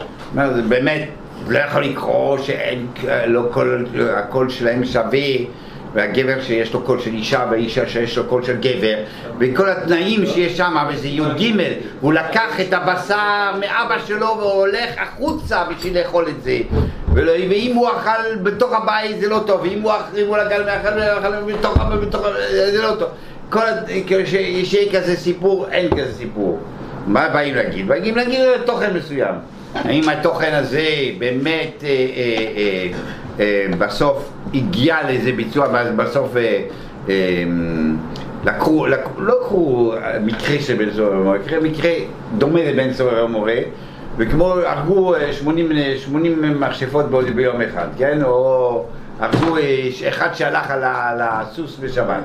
באמת, 0.68 1.08
לא 1.48 1.58
יכול 1.58 1.82
לקרוא 1.82 2.38
שאין, 2.38 2.86
לא 3.26 3.48
כל, 3.52 3.84
הקול 4.16 4.48
שלהם 4.48 4.84
שווה. 4.84 5.18
והגבר 5.96 6.42
שיש 6.42 6.72
לו 6.72 6.80
קול 6.80 7.00
של 7.00 7.10
אישה 7.14 7.44
והאישה 7.50 7.88
שיש 7.88 8.18
לו 8.18 8.24
קול 8.24 8.44
של 8.44 8.56
גבר 8.56 8.94
וכל 9.38 9.68
התנאים 9.68 10.26
שיש 10.26 10.56
שם 10.56 10.76
וזה 10.88 11.08
י"ג 11.08 11.52
הוא 12.00 12.12
לקח 12.12 12.60
את 12.60 12.72
הבשר 12.72 13.52
מאבא 13.60 13.96
שלו 14.06 14.26
והולך 14.38 14.90
החוצה 14.98 15.64
בשביל 15.64 15.98
לאכול 15.98 16.28
את 16.28 16.42
זה. 16.42 16.58
ואם 17.14 17.72
הוא 17.74 17.88
אכל 17.88 18.36
בתוך 18.42 18.72
הבית 18.72 19.20
זה 19.20 19.28
לא 19.28 19.40
טוב. 19.46 19.60
ואם 19.62 19.82
הוא 19.82 19.92
אכל 20.36 20.62
בתוך 21.46 21.78
בתוך 22.02 22.26
זה 22.72 22.82
לא 22.82 22.94
טוב. 22.98 23.08
כל 23.50 23.58
ה- 23.62 23.82
כשיש 24.06 24.76
כזה 24.92 25.16
סיפור 25.16 25.66
אין 25.70 25.90
כזה 25.90 26.14
סיפור. 26.14 26.58
מה 27.06 27.28
באים 27.28 27.54
להגיד? 27.54 27.88
באים 27.88 28.16
להגיד 28.16 28.40
תוכן 28.66 28.96
מסוים. 28.96 29.34
האם 29.74 30.08
התוכן 30.08 30.54
הזה 30.54 30.84
באמת 31.18 31.84
אה, 31.84 31.88
אה, 31.88 31.96
אה, 32.56 32.86
בסוף 33.78 34.32
הגיע 34.54 34.96
לאיזה 35.06 35.32
ביצוע, 35.32 35.66
ואז 35.72 35.88
בסוף 35.96 36.36
אה, 36.36 36.62
אה, 37.08 37.44
לקחו, 38.44 38.86
לקחו, 38.86 39.20
לא 39.20 39.34
לקחו 39.40 39.94
מקרה 40.22 40.58
של 40.60 40.74
בן 40.74 40.90
סורר 40.90 41.20
ומורה, 41.20 41.38
מקרה, 41.38 41.60
מקרה 41.60 41.90
דומה 42.38 42.60
לבן 42.64 42.92
סורר 42.92 43.24
ומורה, 43.24 43.56
וכמו 44.18 44.52
הרגו 44.52 45.14
אה, 45.14 45.32
80, 45.32 45.72
אה, 45.72 45.94
80 45.96 46.60
מכשפות 46.60 47.10
ביום 47.34 47.60
אחד, 47.62 47.86
כן? 47.98 48.22
או 48.22 48.84
הרגו 49.20 49.56
אחד 50.08 50.34
שהלך 50.34 50.70
על 50.70 51.20
הסוס 51.22 51.78
בשבת, 51.78 52.24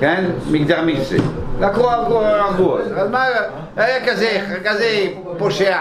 כן? 0.00 0.24
מגדר 0.50 0.82
מיקסה. 0.82 1.16
לקחו, 1.60 1.90
הרגו, 1.90 2.20
הרגו. 2.20 2.78
אז 2.78 3.10
מה, 3.10 3.24
היה 3.76 4.06
כזה, 4.06 4.40
כזה 4.64 5.06
פושע 5.38 5.78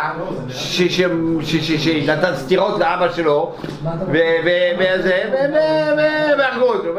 שנתן 1.78 2.36
סטירות 2.36 2.80
לאבא 2.80 3.12
שלו, 3.12 3.56
וזה, 4.12 5.24
והרגו 6.38 6.66
אותו. 6.66 6.90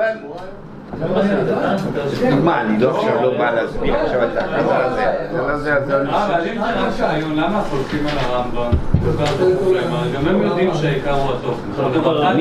מה, 2.45 2.61
אני 2.61 2.81
לא 2.81 2.99
עכשיו 2.99 3.23
לא 3.23 3.39
בא 3.39 3.51
להסביר 3.51 3.95
עכשיו 3.95 4.25
את 4.25 4.37
הקטע 4.37 4.85
הזה. 4.85 5.07
זה 5.33 5.39
לא 5.39 5.57
זה, 5.57 5.75
זה 5.87 6.03
לא 6.03 6.11
אה, 6.11 6.27
אבל 6.27 6.49
אם 6.49 6.55
זה 6.55 6.81
רק 6.81 7.01
רעיון, 7.01 7.37
למה 7.37 7.63
חולקים 7.71 8.07
על 8.07 8.19
הרמב"ם? 8.19 8.71
גם 10.15 10.27
הם 10.29 10.43
יודעים 10.43 10.71
שהעיקר 10.75 11.15
הוא 11.15 11.33
התוכן. 11.35 12.37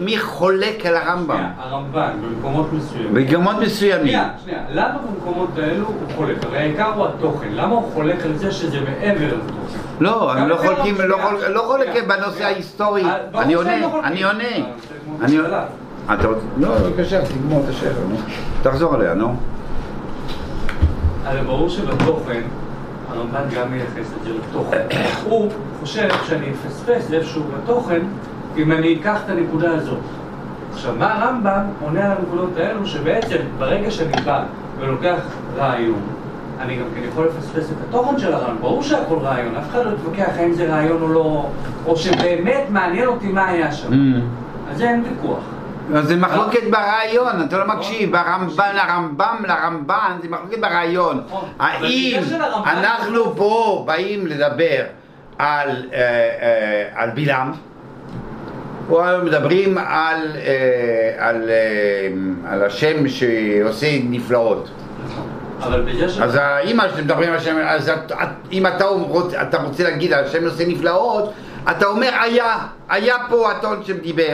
מי, 0.00 0.18
חולק 0.18 0.86
על 0.86 0.96
הרמב"ם? 0.96 1.44
הרמב"ן, 1.58 2.10
במקומות 2.22 2.72
מסוימים. 2.72 3.14
במקומות 3.14 3.56
מסוימים. 3.56 4.06
שנייה, 4.06 4.28
שנייה, 4.44 4.60
למה 4.70 4.98
במקומות 4.98 5.48
האלו 5.58 5.86
הוא 5.86 5.94
חולק? 6.16 6.44
הרי 6.44 6.58
העיקר 6.58 6.92
הוא 6.94 7.06
התוכן, 7.06 7.48
למה 7.52 7.74
הוא 7.74 7.92
חולק 7.92 8.24
על 8.24 8.36
זה 8.36 8.52
שזה 8.52 8.78
מעבר 8.80 9.26
לתוכן? 9.26 9.78
לא, 10.00 10.32
אני 10.32 10.48
לא 10.48 10.54
לפי 10.54 10.66
חולקים, 10.66 10.94
לא 11.00 11.18
לא 11.48 11.62
חולק. 11.62 12.04
בנושא 12.08 12.44
ההיסטורי. 12.44 13.04
אה, 13.04 13.16
אני 13.34 13.54
עונה, 13.54 13.80
לא 13.80 13.88
חולקים. 13.88 14.12
אני 14.12 14.22
עונה. 15.36 15.64
אה. 16.08 16.14
אתה 16.14 16.26
רוצה... 16.26 16.40
לא, 16.56 16.78
בבקשה, 16.78 17.24
תגמור 17.24 17.62
את 17.64 17.68
השאלה, 17.68 18.00
נו. 18.10 18.16
תחזור 18.62 18.94
עליה, 18.94 19.14
נו. 19.14 19.36
הרי 21.24 21.40
ברור 21.42 21.68
שבתוכן, 21.68 22.40
הרמב"ן 23.10 23.42
גם 23.56 23.72
מייחס 23.72 24.12
את 24.18 24.24
זה 24.24 24.30
לתוכן. 24.34 24.86
הוא 25.24 25.50
חושב 25.80 26.08
שאני 26.26 26.46
אפספס 26.50 27.12
איפשהו 27.12 27.42
בתוכן 27.42 28.00
אם 28.56 28.72
אני 28.72 28.98
אקח 29.00 29.20
את 29.24 29.30
הנקודה 29.30 29.74
הזאת. 29.74 29.98
עכשיו, 30.72 30.94
מה 30.98 31.14
הרמב"ם 31.14 31.62
עונה 31.80 32.04
על 32.04 32.16
הנקודות 32.18 32.56
האלו, 32.56 32.86
שבעצם 32.86 33.36
ברגע 33.58 33.90
שאני 33.90 34.22
בא 34.24 34.44
ולוקח 34.78 35.18
רעיון, 35.56 36.00
אני 36.60 36.76
גם 36.76 36.84
כן 36.94 37.00
יכול 37.08 37.26
לפספס 37.26 37.70
את 37.70 37.76
התוכן 37.88 38.18
של 38.18 38.32
הרעיון. 38.32 38.58
ברור 38.60 38.82
שהכל 38.82 39.18
רעיון, 39.18 39.56
אף 39.56 39.70
אחד 39.70 39.86
לא 39.86 39.90
יתווכח 39.90 40.32
האם 40.36 40.52
זה 40.52 40.72
רעיון 40.72 41.02
או 41.02 41.08
לא, 41.08 41.46
או 41.86 41.96
שבאמת 41.96 42.62
מעניין 42.70 43.08
אותי 43.08 43.32
מה 43.32 43.48
היה 43.48 43.72
שם. 43.72 43.92
Mm. 43.92 44.70
על 44.70 44.76
זה 44.76 44.90
אין 44.90 45.04
ויכוח. 45.04 45.57
אז 45.96 46.06
זה 46.08 46.16
מחלוקת 46.16 46.62
ברעיון, 46.70 47.42
אתה 47.48 47.58
לא 47.58 47.66
מקשיב, 47.66 48.14
הרמב"ן, 48.14 48.74
הרמב"ם 48.78 49.36
לרמב"ן, 49.48 50.16
זה 50.22 50.28
מחלוקת 50.28 50.58
ברעיון. 50.58 51.22
נכון. 51.26 51.48
האם 51.58 51.80
בגלל 52.12 52.24
שלרמב"ן- 52.24 52.68
אנחנו 52.68 53.36
פה 53.36 53.82
באים 53.86 54.26
לדבר 54.26 54.82
על, 55.38 55.68
אה, 55.92 55.98
אה, 56.42 56.84
על 56.94 57.10
בלעם, 57.10 57.52
או 58.90 59.00
מדברים 59.24 59.78
על, 59.78 60.16
אה, 60.36 61.28
על, 61.28 61.50
על 62.48 62.64
השם 62.64 63.08
שעושה 63.08 63.86
נפלאות? 64.04 64.68
אז 66.22 66.38
האמא 66.42 66.88
שאתם 66.88 67.04
מדברים 67.04 67.28
על 67.30 67.36
השם, 67.36 67.56
אז 67.66 67.92
אם 68.52 68.66
אתה 68.66 68.84
רוצה, 68.86 69.42
אתה 69.42 69.56
רוצה 69.62 69.84
להגיד 69.84 70.12
על 70.12 70.24
השם 70.24 70.44
עושה 70.44 70.64
נפלאות, 70.68 71.32
אתה 71.70 71.86
אומר 71.86 72.10
היה, 72.22 72.56
היה 72.88 73.16
פה 73.28 73.50
הטון 73.50 73.80
שדיבר. 73.84 74.32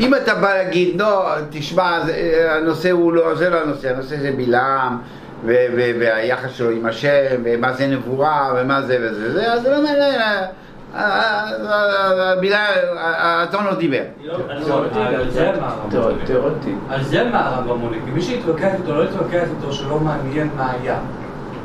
אם 0.00 0.14
אתה 0.14 0.34
בא 0.34 0.54
להגיד, 0.54 1.00
לא, 1.00 1.24
תשמע, 1.50 2.00
זה- 2.06 2.14
הנושא 2.56 2.90
הוא 2.90 3.12
לא, 3.12 3.34
זה 3.34 3.50
לא 3.50 3.56
הנושא, 3.60 3.90
הנושא 3.94 4.16
זה 4.16 4.32
בלעם, 4.36 4.98
ו- 5.44 5.66
ו- 5.76 5.90
והיחס 6.00 6.50
שלו 6.50 6.70
עם 6.70 6.86
השם, 6.86 7.10
ומה 7.44 7.72
זה 7.72 7.86
נבואה, 7.86 8.52
ומה 8.56 8.82
זה 8.82 8.98
וזה, 9.02 9.32
זה, 9.32 9.52
אז 9.52 9.62
זה 9.62 9.70
לא 9.70 9.82
מעניין, 9.82 10.20
ה- 10.20 10.46
ה- 10.94 11.02
ה- 11.02 12.36
בלעם, 12.40 12.74
הטון 12.98 13.64
לא 13.64 13.74
דיבר. 13.74 14.02
על 14.48 14.62
זה 15.30 15.52
מה 15.60 15.66
הרמב"ם 15.68 15.96
עונה. 16.02 16.24
תיאורטית. 16.26 16.74
על 16.90 17.02
זה 17.04 17.24
מה 17.24 17.48
הרמב"ם 17.48 17.80
עונה, 17.80 17.96
כי 18.04 18.10
מי 18.10 18.22
שיתווכח 18.22 18.68
איתו 18.78 18.94
לא 18.94 19.04
יתווכח 19.04 19.42
איתו 19.58 19.72
שלא 19.72 19.98
מעניין 20.00 20.48
מה 20.56 20.72
היה. 20.82 20.98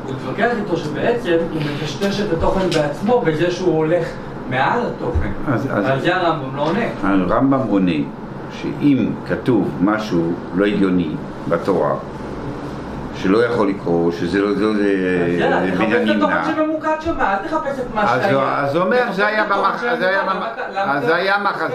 הוא 0.06 0.14
יתווכח 0.16 0.50
איתו 0.66 0.78
שבעצם 0.78 1.38
הוא 1.54 1.62
מטשטש 1.76 2.22
את 2.22 2.34
התוכן 2.38 2.70
בעצמו 2.70 3.22
בזה 3.22 3.52
שהוא 3.52 3.78
הולך 3.78 4.08
מעל 4.50 4.80
התוכן. 4.88 5.32
אז- 5.48 5.66
אז- 5.72 5.86
ועל 5.86 6.00
זה 6.00 6.16
הרמב"ם 6.16 6.56
לא 6.56 6.62
עונה. 6.62 6.80
הרמב"ם 7.04 7.60
עונה 7.70 7.92
שאם 8.52 9.10
כתוב 9.28 9.70
משהו 9.82 10.34
לא 10.56 10.66
הגיוני 10.66 11.10
בתורה, 11.48 11.94
שלא 13.16 13.46
יכול 13.46 13.70
לקרות, 13.70 14.14
שזה 14.14 14.42
לא, 14.42 14.54
זה, 14.54 14.66
אז 14.66 14.78
יאללה, 15.40 15.62
זה 15.66 15.72
תחפש 15.72 16.10
את 16.10 16.16
התוכן 16.16 16.36
שממוקד 16.56 16.96
שם, 17.00 17.14
אל 17.20 17.36
תחפש 17.48 17.80
את 17.80 17.96
מה 17.96 18.04
אז 18.14 18.22
שהיה. 18.22 18.34
הוא- 18.36 18.44
אז 18.44 18.76
הוא 18.76 18.84
אומר, 18.86 19.04
זה 19.12 19.28
היה 19.28 19.46
את 19.46 19.52
התוכן 19.52 19.62
במח- 19.70 20.00
זה 20.00 20.08
היה 20.08 20.20
שממוקד. 20.22 20.40
במ- 20.70 20.76
למה 20.76 20.94
אז 20.98 21.06
זה 21.06 21.16
היה 21.16 21.36
מחזה. 21.44 21.66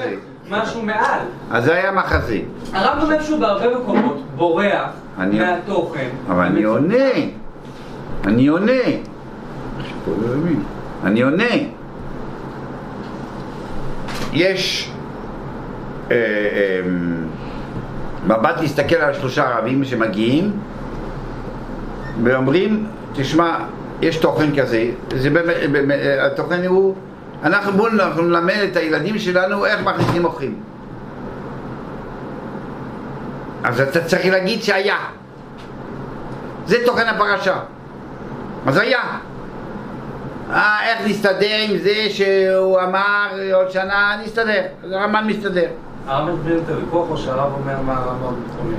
מחפש 0.48 0.62
משהו 0.68 0.82
מעל. 0.82 1.20
אז 1.50 1.64
זה 1.64 1.74
היה 1.74 1.92
מחזה. 1.92 2.38
הרמב"ם 2.72 3.12
איפשהו 3.12 3.38
בהרבה 3.40 3.78
מקומות 3.78 4.22
בורח 4.36 4.88
מהתוכן. 5.18 6.08
אבל 6.28 6.44
אני 6.44 6.62
עונה, 6.62 6.94
אני 8.26 8.46
עונה. 8.46 8.72
לא. 10.06 10.14
אני 11.04 11.22
עונה. 11.22 11.44
יש 14.34 14.90
אה, 16.10 16.16
אה, 16.16 16.80
מבט 18.26 18.60
להסתכל 18.60 18.96
על 18.96 19.14
שלושה 19.14 19.48
ערבים 19.48 19.84
שמגיעים 19.84 20.52
ואומרים, 22.24 22.86
תשמע, 23.12 23.56
יש 24.02 24.16
תוכן 24.16 24.60
כזה, 24.60 24.90
זה 25.16 25.30
באמת, 25.30 25.56
באמת 25.72 25.98
התוכן 26.20 26.64
הוא, 26.66 26.94
אנחנו 27.42 27.72
בואו 27.72 27.88
נלמד 28.22 28.56
את 28.72 28.76
הילדים 28.76 29.18
שלנו 29.18 29.66
איך 29.66 29.82
מכניסים 29.82 30.22
מוחים. 30.22 30.54
אז 33.64 33.80
אתה 33.80 34.04
צריך 34.04 34.26
להגיד 34.26 34.62
שהיה. 34.62 34.98
זה 36.66 36.76
תוכן 36.86 37.06
הפרשה. 37.06 37.58
אז 38.66 38.76
היה. 38.76 39.00
אה, 40.54 40.78
איך 40.90 41.06
נסתדר 41.06 41.56
עם 41.68 41.78
זה 41.78 41.94
שהוא 42.08 42.80
אמר 42.80 43.26
עוד 43.52 43.70
שנה, 43.70 44.16
נסתדר. 44.24 44.62
אז 44.84 44.92
הרמב"ן 44.92 45.24
מסתדר. 45.26 45.66
הרמב"ם 46.06 46.34
מסביר 46.34 46.60
את 46.64 46.68
הוויכוח 46.68 47.10
או 47.10 47.16
שהרב 47.16 47.52
אומר 47.52 47.80
מה 47.86 47.92
הרמב"ם 47.92 48.34
עונה? 48.58 48.76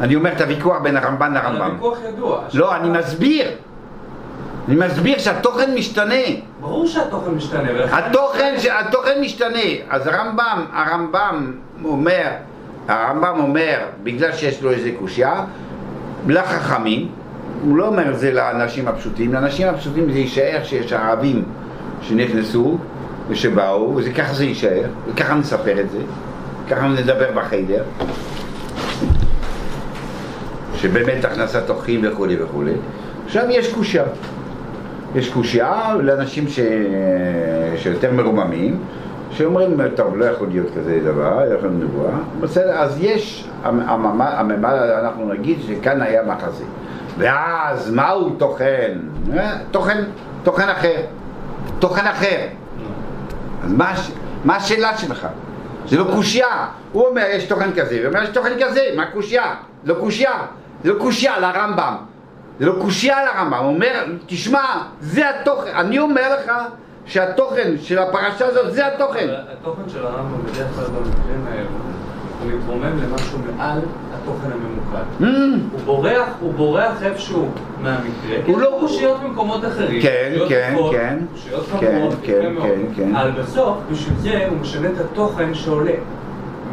אני 0.00 0.14
אומר 0.14 0.32
את 0.32 0.40
הוויכוח 0.40 0.78
בין 0.82 0.96
הרמב"ן 0.96 1.34
לרמב"ם. 1.34 1.60
הוויכוח 1.60 1.98
ידוע. 2.08 2.42
לא, 2.54 2.76
אני 2.76 2.88
מסביר. 2.98 3.50
אני 4.68 4.76
מסביר 4.76 5.18
שהתוכן 5.18 5.74
משתנה. 5.74 6.14
ברור 6.60 6.86
שהתוכן 6.86 7.30
משתנה. 7.30 7.98
התוכן, 7.98 8.54
התוכן 8.72 9.20
משתנה. 9.20 9.58
אז 9.90 10.06
הרמב"ם, 10.06 10.64
הרמב"ם 10.72 11.52
אומר, 11.84 12.28
הרמב"ם 12.88 13.40
אומר, 13.40 13.78
בגלל 14.02 14.32
שיש 14.32 14.62
לו 14.62 14.70
איזה 14.70 14.90
קושייה, 14.98 15.44
לחכמים, 16.28 17.08
הוא 17.64 17.76
לא 17.76 17.86
אומר 17.86 18.10
את 18.10 18.18
זה 18.18 18.32
לאנשים 18.32 18.88
הפשוטים, 18.88 19.32
לאנשים 19.32 19.68
הפשוטים 19.68 20.12
זה 20.12 20.18
יישאר 20.18 20.60
שיש 20.62 20.92
ערבים 20.92 21.44
שנכנסו 22.02 22.78
ושבאו, 23.28 23.96
וככה 23.96 24.34
זה 24.34 24.44
יישאר, 24.44 24.82
וככה 25.08 25.34
נספר 25.34 25.80
את 25.80 25.90
זה, 25.90 25.98
ככה 26.70 26.88
נדבר 26.88 27.30
בחדר, 27.34 27.82
שבאמת 30.74 31.24
הכנסת 31.24 31.70
אורחים 31.70 32.00
וכולי 32.04 32.42
וכולי. 32.42 32.72
עכשיו 33.26 33.44
יש 33.50 33.74
קושייה. 33.74 34.04
יש 35.14 35.30
קושייה 35.30 35.94
לאנשים 36.02 36.48
ש... 36.48 36.60
שיותר 37.76 38.12
מרוממים, 38.12 38.78
שאומרים, 39.30 39.76
טוב, 39.96 40.16
לא 40.16 40.24
יכול 40.24 40.48
להיות 40.48 40.66
כזה 40.76 41.00
דבר, 41.04 41.44
לא 41.44 41.54
יכול 41.54 41.68
להיות 41.68 41.90
נבואה. 41.90 42.18
בסדר, 42.40 42.72
אז 42.72 42.98
יש, 43.00 43.48
הממד, 43.62 44.64
אנחנו 45.02 45.32
נגיד 45.32 45.58
שכאן 45.66 46.02
היה 46.02 46.22
מחזה. 46.22 46.64
ואז 47.20 47.90
מהו 47.90 48.30
תוכן? 48.30 48.98
אה, 49.36 49.56
תוכן, 49.70 50.04
תוכן 50.42 50.68
אחר. 50.68 50.96
תוכן 51.78 52.06
אחר. 52.06 52.46
אז 53.64 53.72
מה, 53.72 53.92
מה 54.44 54.56
השאלה 54.56 54.98
שלך? 54.98 55.26
זה 55.86 55.96
לא 55.96 56.04
קושייה. 56.14 56.66
הוא 56.92 57.06
אומר, 57.06 57.24
יש 57.30 57.44
תוכן 57.44 57.72
כזה, 57.72 57.98
הוא 57.98 58.06
אומר, 58.06 58.22
יש 58.22 58.28
תוכן 58.28 58.52
כזה, 58.60 58.80
מה 58.96 59.06
קושייה? 59.06 59.54
לא 59.84 59.94
קושייה. 60.00 60.32
זה 60.84 60.92
לא 60.92 60.98
קושייה 60.98 61.38
לרמב"ם. 61.38 61.96
זה 62.58 62.66
לא 62.66 62.74
קושייה 62.80 63.24
לרמב"ם. 63.24 63.58
הוא 63.58 63.74
אומר, 63.74 64.04
תשמע, 64.26 64.82
זה 65.00 65.30
התוכן. 65.30 65.70
אני 65.74 65.98
אומר 65.98 66.34
לך 66.34 66.52
שהתוכן 67.06 67.72
של 67.78 67.98
הפרשה 67.98 68.46
הזאת, 68.46 68.72
זה 68.72 68.86
התוכן. 68.86 69.28
התוכן 69.52 69.88
של 69.88 70.06
הרמב"ם 70.06 70.46
בדרך 70.46 70.68
כלל 70.74 70.84
במקרים 70.84 71.46
האלו, 71.50 71.68
הוא 72.42 72.50
מתרומם 72.52 72.98
למשהו 73.02 73.38
מעל 73.56 73.78
התוכן 74.14 74.48
הממוקד. 74.52 75.02
Mm, 75.20 75.24
הוא 75.72 75.80
בורח, 75.84 76.28
הוא 76.40 76.54
בורח 76.54 77.02
איפשהו 77.02 77.48
מהמקרה, 77.82 78.36
הוא 78.46 78.60
לא- 78.60 78.76
קושיות 78.80 79.20
במקומות 79.22 79.64
אחרים, 79.64 80.02
כן, 80.02 80.32
כן, 80.48 80.76
כן. 80.90 81.18
קושיות 81.32 81.66
כן, 81.80 81.86
חמורות, 81.92 82.14
כן, 82.22 82.52
מאוד. 82.54 82.64
כן, 82.66 82.80
כן. 82.96 83.14
אבל 83.16 83.30
בסוף, 83.30 83.76
בשביל 83.92 84.14
זה 84.18 84.46
הוא 84.50 84.58
משנה 84.58 84.88
את 84.88 85.00
התוכן 85.00 85.54
שעולה 85.54 85.92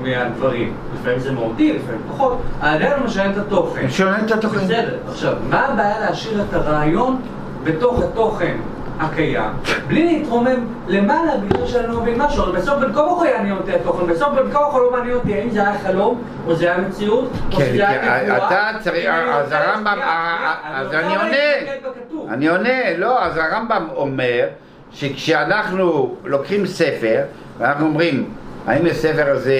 מהדברים. 0.01 0.73
לפעמים 0.93 1.19
זה 1.19 1.31
מהותי, 1.31 1.73
לפעמים 1.73 2.01
פחות, 2.09 2.37
עדיין 2.61 2.93
הוא 2.99 3.05
משנה 3.05 3.29
את 3.31 3.37
התוכן. 3.37 3.89
שונה 3.89 4.19
את 4.25 4.31
התוכן. 4.31 4.57
בסדר. 4.57 4.97
עכשיו, 5.09 5.33
מה 5.49 5.65
הבעיה 5.65 5.99
להשאיר 5.99 6.41
את 6.49 6.53
הרעיון 6.53 7.21
בתוך 7.63 8.03
התוכן? 8.03 8.55
הקיים, 8.99 9.51
בלי 9.87 10.05
להתרומם 10.05 10.65
למעלה 10.87 11.37
בגלל 11.37 11.67
שאני 11.67 11.87
לא 11.87 12.01
מבין 12.01 12.21
משהו, 12.21 12.43
אבל 12.43 12.51
בסוף 12.51 12.79
בין 12.79 12.93
כה 12.93 13.01
וכה 13.01 13.27
יעניין 13.29 13.57
אותי 13.57 13.73
התוכן, 13.73 14.07
בסוף 14.07 14.29
בין 14.35 14.51
כה 14.51 14.59
וכה 14.59 14.77
לא 14.77 14.91
מעניין 14.91 15.15
אותי 15.15 15.33
האם 15.33 15.49
זה 15.49 15.61
היה 15.61 15.77
חלום, 15.79 16.23
או 16.47 16.55
זה 16.55 16.65
היה 16.65 16.77
מציאות, 16.77 17.29
או 17.51 17.57
כן, 17.57 17.65
שזה 17.65 17.89
היה 17.89 18.23
נבואה. 18.23 18.47
אתה 18.47 18.79
צריך, 18.79 19.05
אז 19.33 19.51
הרמב"ם, 19.51 19.85
להשקיע, 19.85 20.07
אה, 20.07 20.79
אז 20.79 20.93
אני 20.93 21.15
עונה. 21.15 22.33
אני 22.33 22.47
עונה, 22.47 22.97
לא, 22.97 23.23
אז 23.23 23.37
הרמב"ם 23.37 23.87
אומר 23.95 24.47
שכשאנחנו 24.91 26.15
לוקחים 26.23 26.65
ספר 26.65 27.21
ואנחנו 27.57 27.85
אומרים 27.85 28.29
האם 28.67 28.85
הספר 28.85 29.29
הזה 29.29 29.59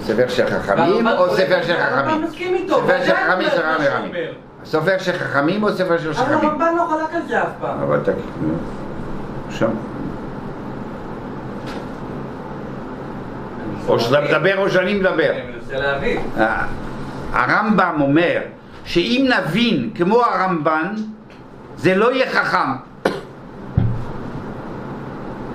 ספר 0.00 0.28
של 0.28 0.46
חכמים 0.46 1.06
והרמב"ם 1.06 1.18
או 1.18 1.36
ספר 1.36 1.62
של 1.62 1.66
זה, 1.66 1.84
הרמב"ם 1.84 2.26
חכמים? 2.28 2.68
ספר 2.68 3.04
של 3.06 3.14
חכמים 3.14 3.48
זה 3.50 3.62
מה 3.64 3.76
ספר 4.66 4.98
של 4.98 5.12
חכמים 5.12 5.62
או 5.62 5.72
ספר 5.72 5.98
של 5.98 6.08
אבל 6.08 6.14
שכמים? 6.14 6.50
הרמב"ן 6.50 6.74
לא 6.76 6.86
חלק 6.90 7.14
על 7.14 7.22
זה 7.28 7.42
אף 7.42 7.48
פעם. 7.60 7.78
אבל 7.82 8.00
אתה... 8.02 8.12
שם. 9.50 9.70
או 13.88 14.00
שאתה 14.00 14.20
מדבר 14.20 14.58
או 14.58 14.70
שאני 14.70 14.94
מדבר. 14.94 15.30
אני 15.30 15.42
מנסה 15.54 15.78
להבין. 15.78 16.20
הרמב"ם 17.32 18.00
אומר 18.00 18.40
שאם 18.84 19.28
נבין 19.38 19.90
כמו 19.94 20.22
הרמב"ן, 20.22 20.94
זה 21.76 21.94
לא 21.94 22.12
יהיה 22.12 22.30
חכם. 22.30 22.72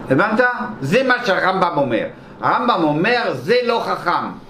הבנת? 0.09 0.39
זה 0.81 1.03
מה 1.03 1.13
שהרמב"ם 1.25 1.77
אומר. 1.77 2.05
הרמב"ם 2.41 2.83
אומר, 2.83 3.33
זה 3.33 3.55
לא 3.65 3.83
חכם. 3.85 4.40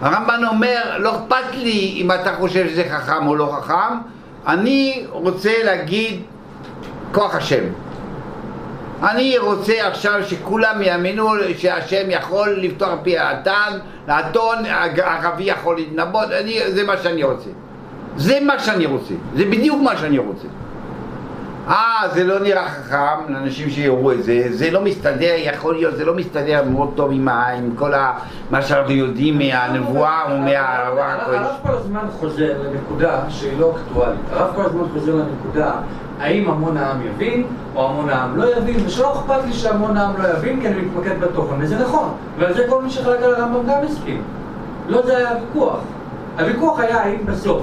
הרמב"ן 0.00 0.40
אומר, 0.44 0.98
לא 0.98 1.16
אכפת 1.16 1.54
לי 1.54 1.94
אם 1.96 2.12
אתה 2.12 2.34
חושב 2.34 2.68
שזה 2.68 2.84
חכם 2.90 3.26
או 3.26 3.36
לא 3.36 3.56
חכם, 3.58 3.98
אני 4.46 5.06
רוצה 5.10 5.52
להגיד 5.64 6.20
כוח 7.12 7.34
השם. 7.34 7.64
אני 9.02 9.38
רוצה 9.38 9.88
עכשיו 9.88 10.20
שכולם 10.24 10.82
יאמינו 10.82 11.30
שהשם 11.58 12.10
יכול 12.10 12.48
לפתוח 12.48 12.90
פי 13.02 13.18
האתן, 13.18 13.78
לאתון, 14.08 14.58
הערבי 14.66 15.44
יכול 15.44 15.76
להתנבות, 15.76 16.30
אני, 16.30 16.60
זה 16.68 16.84
מה 16.84 16.96
שאני 16.96 17.22
רוצה. 17.22 17.50
זה 18.16 18.38
מה 18.40 18.58
שאני 18.58 18.86
רוצה, 18.86 19.14
זה 19.36 19.44
בדיוק 19.44 19.82
מה 19.82 19.96
שאני 19.96 20.18
רוצה. 20.18 20.48
אה, 21.68 22.08
זה 22.14 22.24
לא 22.24 22.38
נראה 22.38 22.68
חכם 22.68 23.32
לאנשים 23.32 23.70
שיראו 23.70 24.12
את 24.12 24.22
זה, 24.22 24.46
זה 24.50 24.70
לא 24.70 24.80
מסתדר, 24.80 25.34
יכול 25.36 25.74
להיות, 25.74 25.96
זה 25.96 26.04
לא 26.04 26.14
מסתדר 26.14 26.62
מאוד 26.70 26.90
טוב 26.94 27.10
עם, 27.12 27.28
ה, 27.28 27.46
עם 27.48 27.70
כל 27.76 27.94
ה, 27.94 28.12
מה 28.50 28.62
שאנחנו 28.62 28.92
יודעים 28.92 29.38
מהנבואה 29.38 30.24
ומהרוח 30.30 31.06
הקודש. 31.20 31.38
הרב 31.38 31.56
כל 31.62 31.72
הזמן 31.72 32.06
חוזר 32.20 32.52
לנקודה 32.62 33.20
שהיא 33.28 33.58
לא 33.58 33.72
אקטואלית. 33.76 34.20
הרב 34.32 34.54
כל 34.56 34.62
הזמן 34.62 34.82
חוזר 34.92 35.14
לנקודה 35.14 35.72
האם 36.20 36.50
המון 36.50 36.76
העם 36.76 37.06
יבין 37.06 37.46
או 37.74 37.90
המון 37.90 38.10
העם 38.10 38.36
לא 38.36 38.56
יבין, 38.56 38.86
ושלא 38.86 39.12
אכפת 39.12 39.44
לי 39.46 39.52
שהמון 39.52 39.96
העם 39.96 40.22
לא 40.22 40.28
יבין 40.28 40.60
כי 40.60 40.68
אני 40.68 40.82
מתמקד 40.82 41.20
בתוכן, 41.20 41.54
וזה 41.58 41.78
נכון. 41.78 42.14
ועל 42.38 42.54
זה 42.54 42.66
כל 42.68 42.82
מי 42.82 42.90
שחלק 42.90 43.22
על 43.22 43.34
הרמב"ם 43.34 43.66
גם 43.66 43.78
הסכים. 43.84 44.22
לא 44.88 45.06
זה 45.06 45.16
היה 45.16 45.30
הוויכוח. 45.30 45.78
הוויכוח 46.38 46.80
היה 46.80 47.02
האם 47.02 47.26
בסוף, 47.26 47.62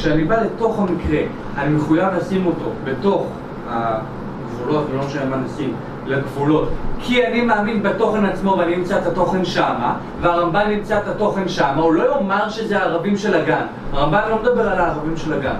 כשאני 0.00 0.24
בא 0.24 0.36
לתוך 0.42 0.78
המקרה, 0.78 1.18
אני 1.58 1.74
מחויב 1.74 2.08
לשים 2.16 2.46
אותו 2.46 2.70
בתוך 2.84 3.26
הגבולות, 3.68 4.84
ולא 4.92 5.02
משנה 5.06 5.24
מה 5.24 5.36
נשים, 5.36 5.74
לגבולות, 6.06 6.68
כי 7.00 7.26
אני 7.26 7.40
מאמין 7.40 7.82
בתוכן 7.82 8.24
עצמו 8.24 8.56
ואני 8.58 8.74
אמצא 8.74 8.98
את 8.98 9.06
התוכן 9.06 9.44
שמה, 9.44 9.94
והרמב"ן 10.20 10.70
ימצא 10.70 10.98
את 10.98 11.08
התוכן 11.08 11.48
שמה, 11.48 11.74
הוא 11.82 11.92
לא 11.92 12.14
יאמר 12.14 12.48
שזה 12.48 12.78
הערבים 12.78 13.16
של 13.16 13.34
הגן. 13.34 13.62
הרמב"ן 13.92 14.20
לא 14.30 14.38
מדבר 14.42 14.68
על 14.68 14.78
הערבים 14.78 15.16
של 15.16 15.32
הגן, 15.32 15.54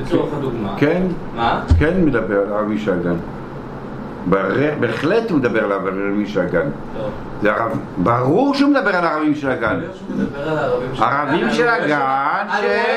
לצורך 0.00 0.28
הדוגמה. 0.38 0.74
כן, 0.76 1.02
מה? 1.36 1.60
כן 1.78 2.04
מדבר 2.04 2.40
על 2.40 2.52
הרבי 2.52 2.78
שגן. 2.78 3.02
בר- 3.02 3.37
בהחלט 4.80 5.30
הוא 5.30 5.38
מדבר 5.38 5.64
על 5.64 5.72
הרבי 5.72 6.26
שגן. 6.26 6.70
לא. 6.98 7.08
זה 7.42 7.52
הרב, 7.52 7.78
ברור 7.96 8.54
שהוא 8.54 8.70
מדבר 8.70 8.96
על 8.96 9.04
הערבים 9.04 9.34
של 9.34 9.50
הגן. 9.50 9.80
הערבים 10.28 10.94
של 10.94 11.02
ערבים 11.02 11.44
הגן, 11.44 11.54
של 11.54 11.68
הגן, 11.68 11.98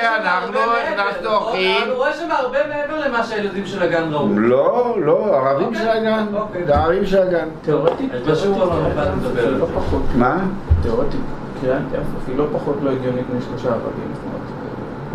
שאנחנו. 0.02 0.60
הכנסנו 0.94 1.30
אורחים. 1.30 1.78
אבל 1.82 1.90
הוא 1.90 1.98
רואה 1.98 2.14
שם 2.14 2.32
הרבה 2.32 2.60
מעבר 2.70 3.08
למה 3.08 3.24
שהילדים 3.24 3.66
של 3.66 3.84
הגן 3.84 4.04
ראו. 4.12 4.30
לא, 4.36 4.98
לא, 5.06 5.36
ערבים. 5.36 5.76
של 5.76 5.90
הגן. 5.90 6.26
אוקיי. 6.34 6.66
זה 6.66 6.76
ערבים 6.76 7.06
של 7.06 7.22
הגן. 7.22 7.48
תיאורטית, 7.62 8.14
אז 8.14 8.28
בשיעור 8.28 8.64
הרמב"ן 8.64 9.12
מדבר 9.18 9.48
על 9.48 9.54
לא. 9.54 9.66
פחות. 9.76 10.02
מה? 10.16 10.38
תיאורטית, 10.82 11.20
קריאת 11.62 11.82
יפוף 11.94 12.28
היא 12.28 12.38
לא 12.38 12.46
פחות 12.54 12.76
לא 12.84 12.90
הגיונית 12.90 13.26
משלושה 13.38 13.70
ערבים. 13.70 14.12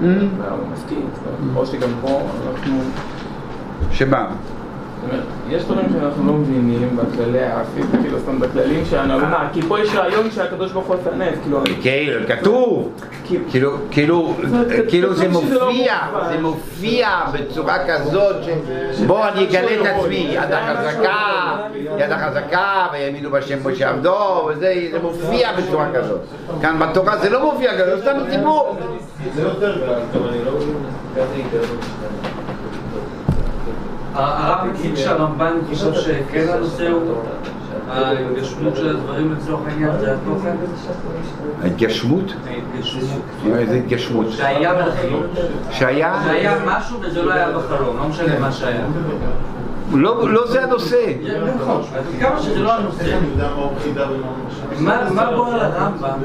Mm. 0.01 0.05
או 1.57 1.67
שגם 1.67 1.89
פה 2.01 2.21
אנחנו... 2.49 2.81
שמה? 3.91 4.29
יש 5.51 5.65
דברים 5.65 5.87
שאנחנו 5.93 6.27
לא 6.27 6.33
מבינים 6.33 6.97
בכללי 6.97 7.43
הפיזיקה, 7.45 7.99
כאילו, 8.03 8.19
אומרת, 8.29 8.51
בכללים 8.51 8.85
שלנו, 8.91 9.15
אבל 9.15 9.25
מה, 9.25 9.49
כי 9.53 9.63
פה 9.63 9.81
יש 9.81 9.95
רעיון 9.95 10.31
שהקדוש 10.31 10.73
ברוך 10.73 10.87
הוא 10.87 10.97
נס, 11.19 11.39
כאילו, 11.43 11.61
כאילו, 11.83 12.27
כתוב. 12.29 12.91
כאילו, 13.25 13.43
כאילו, 13.91 14.35
כאילו, 14.89 15.15
זה- 15.15 15.25
זה 15.27 15.29
לא 15.29 15.67
מופיע. 15.71 15.95
זה 16.29 16.39
מופיע 16.41 17.09
בצורה 17.33 17.77
כזאת 17.89 18.37
ש... 18.45 18.49
בוא 19.07 19.29
אני 19.29 19.45
אגלה 19.45 19.81
את 19.81 19.97
עצמי, 19.97 20.29
יד 20.31 20.53
החזקה, 20.53 21.17
יד 21.99 22.13
החזקה, 22.13 22.87
ויאמינו 22.93 23.31
בשם 23.31 23.59
משה 23.69 23.89
עבדו, 23.91 24.49
וזה 24.49 24.75
זה 24.93 24.99
מופיע 25.03 25.49
בצורה 25.53 25.87
כזאת. 25.95 26.21
כאן 26.63 26.79
בתורה 26.79 27.17
זה 27.19 27.31
לא 27.31 27.53
מופיע 27.53 27.73
כזאת, 27.81 28.01
סתם 28.01 28.17
דיבור. 28.31 28.77
הרב 34.17 34.69
הגיד 34.71 34.97
שהרמב"ן 34.97 35.53
חושב 35.69 35.95
שכן 35.95 36.47
הנושא 36.49 36.89
הוא 36.89 37.15
ההתגשמות 37.89 38.77
של 38.77 38.89
הדברים 38.97 39.33
לצורך 39.33 39.61
העניין, 39.69 39.91
זה 40.01 40.15
התוכן? 40.15 40.57
ההתגשמות? 41.63 42.33
איזה 43.47 43.75
התגשמות? 43.75 44.27
שהיה 44.31 44.75
בחלום. 44.75 45.23
שהיה? 45.71 46.21
זה 46.25 46.31
היה 46.31 46.55
משהו 46.67 47.01
וזה 47.01 47.23
לא 47.23 47.33
היה 47.33 47.51
בחלום, 47.59 47.97
לא 47.97 48.09
משנה 48.09 48.39
מה 48.39 48.53
שהיה. 48.53 48.85
לא 49.93 50.33
לא 50.33 50.47
זה 50.47 50.65
הנושא. 50.65 51.13
כמה 52.21 52.43
שזה 52.43 52.59
לא 52.59 52.73
הנושא. 52.73 53.19
מה 54.81 55.33
גורם 55.35 55.57
לרמב"ם 55.57 56.19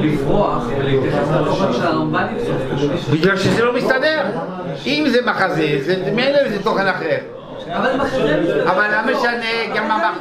לברוח 0.00 0.62
ולהתייחס 0.78 1.28
לתוכן 1.40 1.72
של 1.72 1.86
הרמב"ן 1.86 2.26
יצטרך? 2.36 3.08
בגלל 3.12 3.36
שזה 3.36 3.64
לא 3.64 3.72
מסתדר. 3.76 4.22
אם 4.86 5.06
זה 5.10 5.18
מחזה, 5.26 5.78
זה 5.80 6.10
מילא 6.14 6.48
זה 6.48 6.62
תוכן 6.62 6.86
אחר. 6.86 7.16
אבל 8.66 8.90
לא 8.90 9.12
משנה, 9.12 9.74
גם 9.76 9.90
המח... 9.90 10.18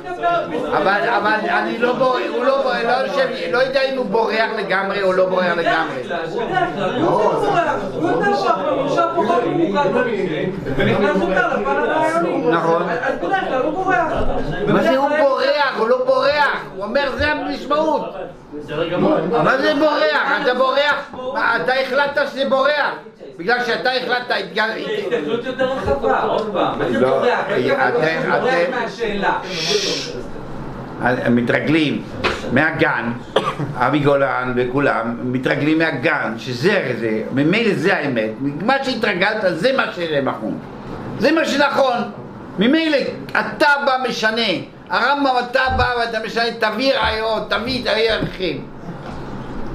אבל, 0.71 1.09
אבל 1.09 1.49
אני 1.49 1.77
לא 1.77 1.93
בורח, 1.93 2.21
הוא 2.35 2.45
לא 2.45 2.61
בורח, 2.61 2.77
לא 2.83 2.91
יושב, 2.91 3.27
לא 3.51 3.57
יודע 3.57 3.81
אם 3.81 3.97
הוא 3.97 4.05
בורח 4.05 4.49
לגמרי 4.57 5.03
או 5.03 5.13
לא 5.13 5.29
בורח 5.29 5.45
לגמרי. 5.57 6.03
נכון. 12.51 12.83
מה 14.67 14.83
זה 14.83 14.97
הוא 14.97 15.09
בורח? 15.19 15.75
הוא 15.77 15.87
לא 15.89 16.05
בורח, 16.05 16.65
אומר 16.85 17.11
זה 17.17 17.31
המשמעות. 17.31 18.15
מה 19.43 19.57
זה 19.57 19.73
בורח? 19.75 20.41
אתה 20.41 20.53
בורח? 20.53 21.15
אתה 21.55 21.73
החלטת 21.73 22.21
שזה 22.31 22.49
בורח. 22.49 22.91
בגלל 23.37 23.63
שאתה 23.65 23.89
החלטת, 23.91 24.31
התגל- 24.39 24.69
הסתכלות 24.99 25.45
יותר 25.45 25.71
רחבה, 25.71 26.21
עוד 26.21 26.49
פעם. 26.53 26.79
מה 26.79 26.85
זה 26.91 26.99
לא, 26.99 27.09
בורח? 27.09 27.39
איך 27.49 27.73
אתה 27.73 27.89
אתם- 27.89 27.97
בורח 28.31 28.53
אתם- 28.65 28.71
מהשאלה? 28.71 29.39
הם 31.01 31.35
מתרגלים 31.35 32.03
מהגן, 32.53 33.11
אבי 33.75 33.99
גולן 33.99 34.53
וכולם, 34.55 35.17
מתרגלים 35.23 35.77
מהגן, 35.79 36.33
שזה 36.37 36.93
זה, 36.99 37.21
ממילא 37.33 37.73
זה 37.73 37.95
האמת, 37.97 38.29
מה 38.61 38.83
שהתרגלת 38.83 39.37
זה 39.47 39.71
מה 39.77 39.85
שנכון, 39.93 40.57
זה 41.19 41.31
מה 41.31 41.45
שנכון, 41.45 41.93
ממילא 42.59 42.97
אתה 43.31 43.67
בא 43.85 43.97
משנה, 44.09 44.41
הרמב"ם 44.89 45.33
אתה 45.49 45.61
בא 45.77 45.91
ואתה 45.99 46.19
משנה, 46.25 46.43
תביא 46.59 46.93
ראיות, 46.93 47.49
תביא, 47.49 47.81
תביא 47.81 48.11
ערכים, 48.11 48.65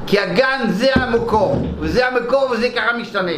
כי 0.07 0.19
הגן 0.19 0.61
זה 0.69 0.91
המקור, 0.95 1.67
וזה 1.79 2.09
המקור 2.09 2.49
וזה 2.51 2.71
ככה 2.71 2.97
משתנה. 2.97 3.33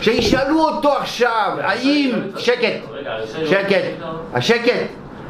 שישאלו 0.00 0.60
אותו 0.60 0.92
עכשיו, 0.92 1.50
האם, 1.60 2.10
שקט, 2.36 2.80
שקט, 3.46 3.84
השקט, 4.34 4.86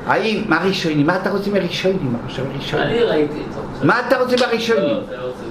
האם, 0.07 0.45
מה 0.49 0.59
ראשונים? 0.64 1.07
מה 1.07 1.16
אתה 1.16 1.30
רוצה 1.30 1.51
מראשונים? 1.51 2.16
עכשיו 2.26 2.45
ראשונים. 2.57 2.86
אני 2.86 3.03
ראיתי 3.03 3.34
את. 3.34 3.84
מה 3.84 4.01
אתה 4.07 4.18
רוצה 4.18 4.36
לא, 4.36 4.47
מהראשונים? 4.47 4.97
זה 5.09 5.16
לא 5.16 5.28
זה. 5.28 5.45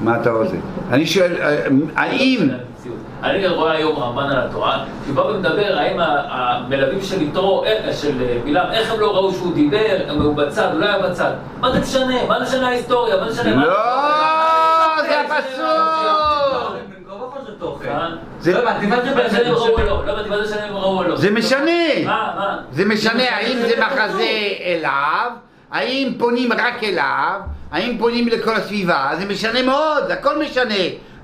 מה 0.00 0.20
אתה 0.20 0.30
רוצה? 0.30 0.56
אני 0.90 1.06
שואל, 1.06 1.32
אה, 1.40 1.66
האם, 1.96 2.48
אני 3.22 3.48
רואה 3.48 3.72
היום 3.72 3.98
רמב"ן 4.02 4.30
על 4.30 4.38
התורה, 4.38 4.84
שבא 5.06 5.20
ומדבר 5.20 5.78
האם 5.78 5.96
המלווים 6.00 7.02
של 7.02 7.22
יתרו, 7.22 7.64
אה, 7.64 7.92
של 7.92 8.22
אה, 8.22 8.38
בלעם, 8.44 8.70
איך 8.72 8.92
הם 8.92 9.00
לא 9.00 9.16
ראו 9.16 9.32
שהוא 9.32 9.54
דיבר, 9.54 9.96
היו 10.08 10.34
בצד, 10.34 10.68
הוא 10.72 10.80
לא 10.80 10.86
היה 10.86 10.98
בצד. 10.98 11.32
מה 11.60 11.72
זה 11.72 11.80
משנה? 11.80 12.26
מה 12.28 12.38
זה 12.38 12.44
משנה 12.44 12.68
ההיסטוריה? 12.68 13.16
מה 13.16 13.30
זה 13.30 13.42
משנה? 13.42 13.66
לא, 13.66 15.02
זה 15.02 15.20
הפסוק! 15.20 16.80
זה 18.40 18.52
לא 18.52 18.58
הבנתי, 18.58 18.86
מה 18.86 19.28
זה 19.28 20.54
שהם 20.56 20.76
ראו 20.76 20.98
או? 20.98 21.02
לא? 21.02 21.08
לא 21.08 21.16
זה 21.16 21.30
לא. 21.30 21.38
משנה. 21.38 21.70
זה 22.72 22.84
משנה 22.84 23.22
האם 23.36 23.58
זה 23.58 23.74
מחזה 23.80 24.28
אליו, 24.64 25.30
האם 25.70 26.12
פונים 26.18 26.52
רק 26.52 26.84
אליו, 26.84 27.40
האם 27.72 27.96
פונים 27.98 28.28
לכל 28.28 28.56
הסביבה, 28.56 29.10
זה 29.18 29.26
משנה 29.26 29.62
מאוד, 29.62 30.10
הכל 30.10 30.38
משנה. 30.38 30.74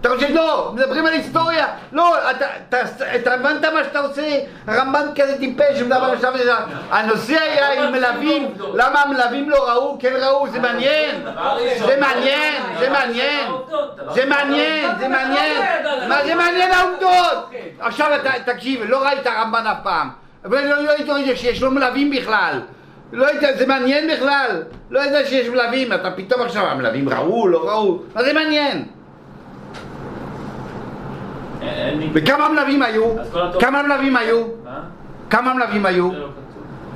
אתה 0.06 0.14
חושב, 0.14 0.34
לא, 0.34 0.72
מדברים 0.74 1.06
על 1.06 1.12
היסטוריה, 1.12 1.66
לא, 1.92 2.30
אתה, 2.30 2.46
אתה, 2.68 2.80
אתה 3.16 3.34
הבנת 3.34 3.64
מה 3.64 3.84
שאתה 3.84 3.98
עושה? 3.98 4.38
הרמב"ן 4.66 5.06
כזה 5.14 5.38
טיפש, 5.38 5.80
מדבר 5.80 6.12
עכשיו, 6.12 6.32
הנושא 6.90 7.38
היה 7.40 7.84
עם 7.84 7.92
מלווים, 7.92 8.54
למה 8.74 9.02
המלווים 9.02 9.50
לא 9.50 9.70
ראו, 9.70 9.96
כן 10.00 10.12
ראו, 10.20 10.48
זה 10.48 10.60
מעניין, 10.60 11.26
זה 11.86 11.96
מעניין, 12.00 12.62
זה 12.78 12.90
מעניין, 12.90 13.50
זה 14.14 14.26
מעניין, 14.26 14.90
זה 14.98 15.08
מעניין, 15.08 15.62
מה 16.08 16.24
זה 16.24 16.34
מעניין 16.34 16.70
העובדות? 16.72 17.50
עכשיו 17.80 18.14
אתה, 18.14 18.52
תקשיב, 18.52 18.80
לא 18.88 19.06
ראית 19.06 19.26
הרמב"ן 19.26 19.66
אף 19.66 19.78
פעם, 19.82 20.10
אבל 20.44 20.64
לא 20.64 20.82
לא 20.82 20.90
ידעו 20.98 21.16
שיש 21.36 21.62
לו 21.62 21.70
מלווים 21.70 22.10
בכלל, 22.10 22.60
לא 23.12 23.26
יודע, 23.26 23.56
זה 23.56 23.66
מעניין 23.66 24.10
בכלל, 24.10 24.62
לא 24.90 25.00
יודע 25.00 25.26
שיש 25.26 25.48
מלווים, 25.48 25.92
אתה 25.92 26.10
פתאום 26.10 26.42
עכשיו, 26.42 26.66
המלווים 26.66 27.08
ראו, 27.08 27.48
לא 27.48 27.68
ראו, 27.68 27.98
מה 28.14 28.22
זה 28.22 28.32
מעניין? 28.32 28.95
וכמה 32.12 32.48
מלווים 32.48 32.82
היו? 32.82 33.04
כמה 33.60 33.82
מלווים 33.82 34.16
היו? 34.16 34.42
מה? 34.64 34.80
כמה 35.30 35.54
מלווים 35.54 35.86
היו? 35.86 36.12
לא. 36.12 36.28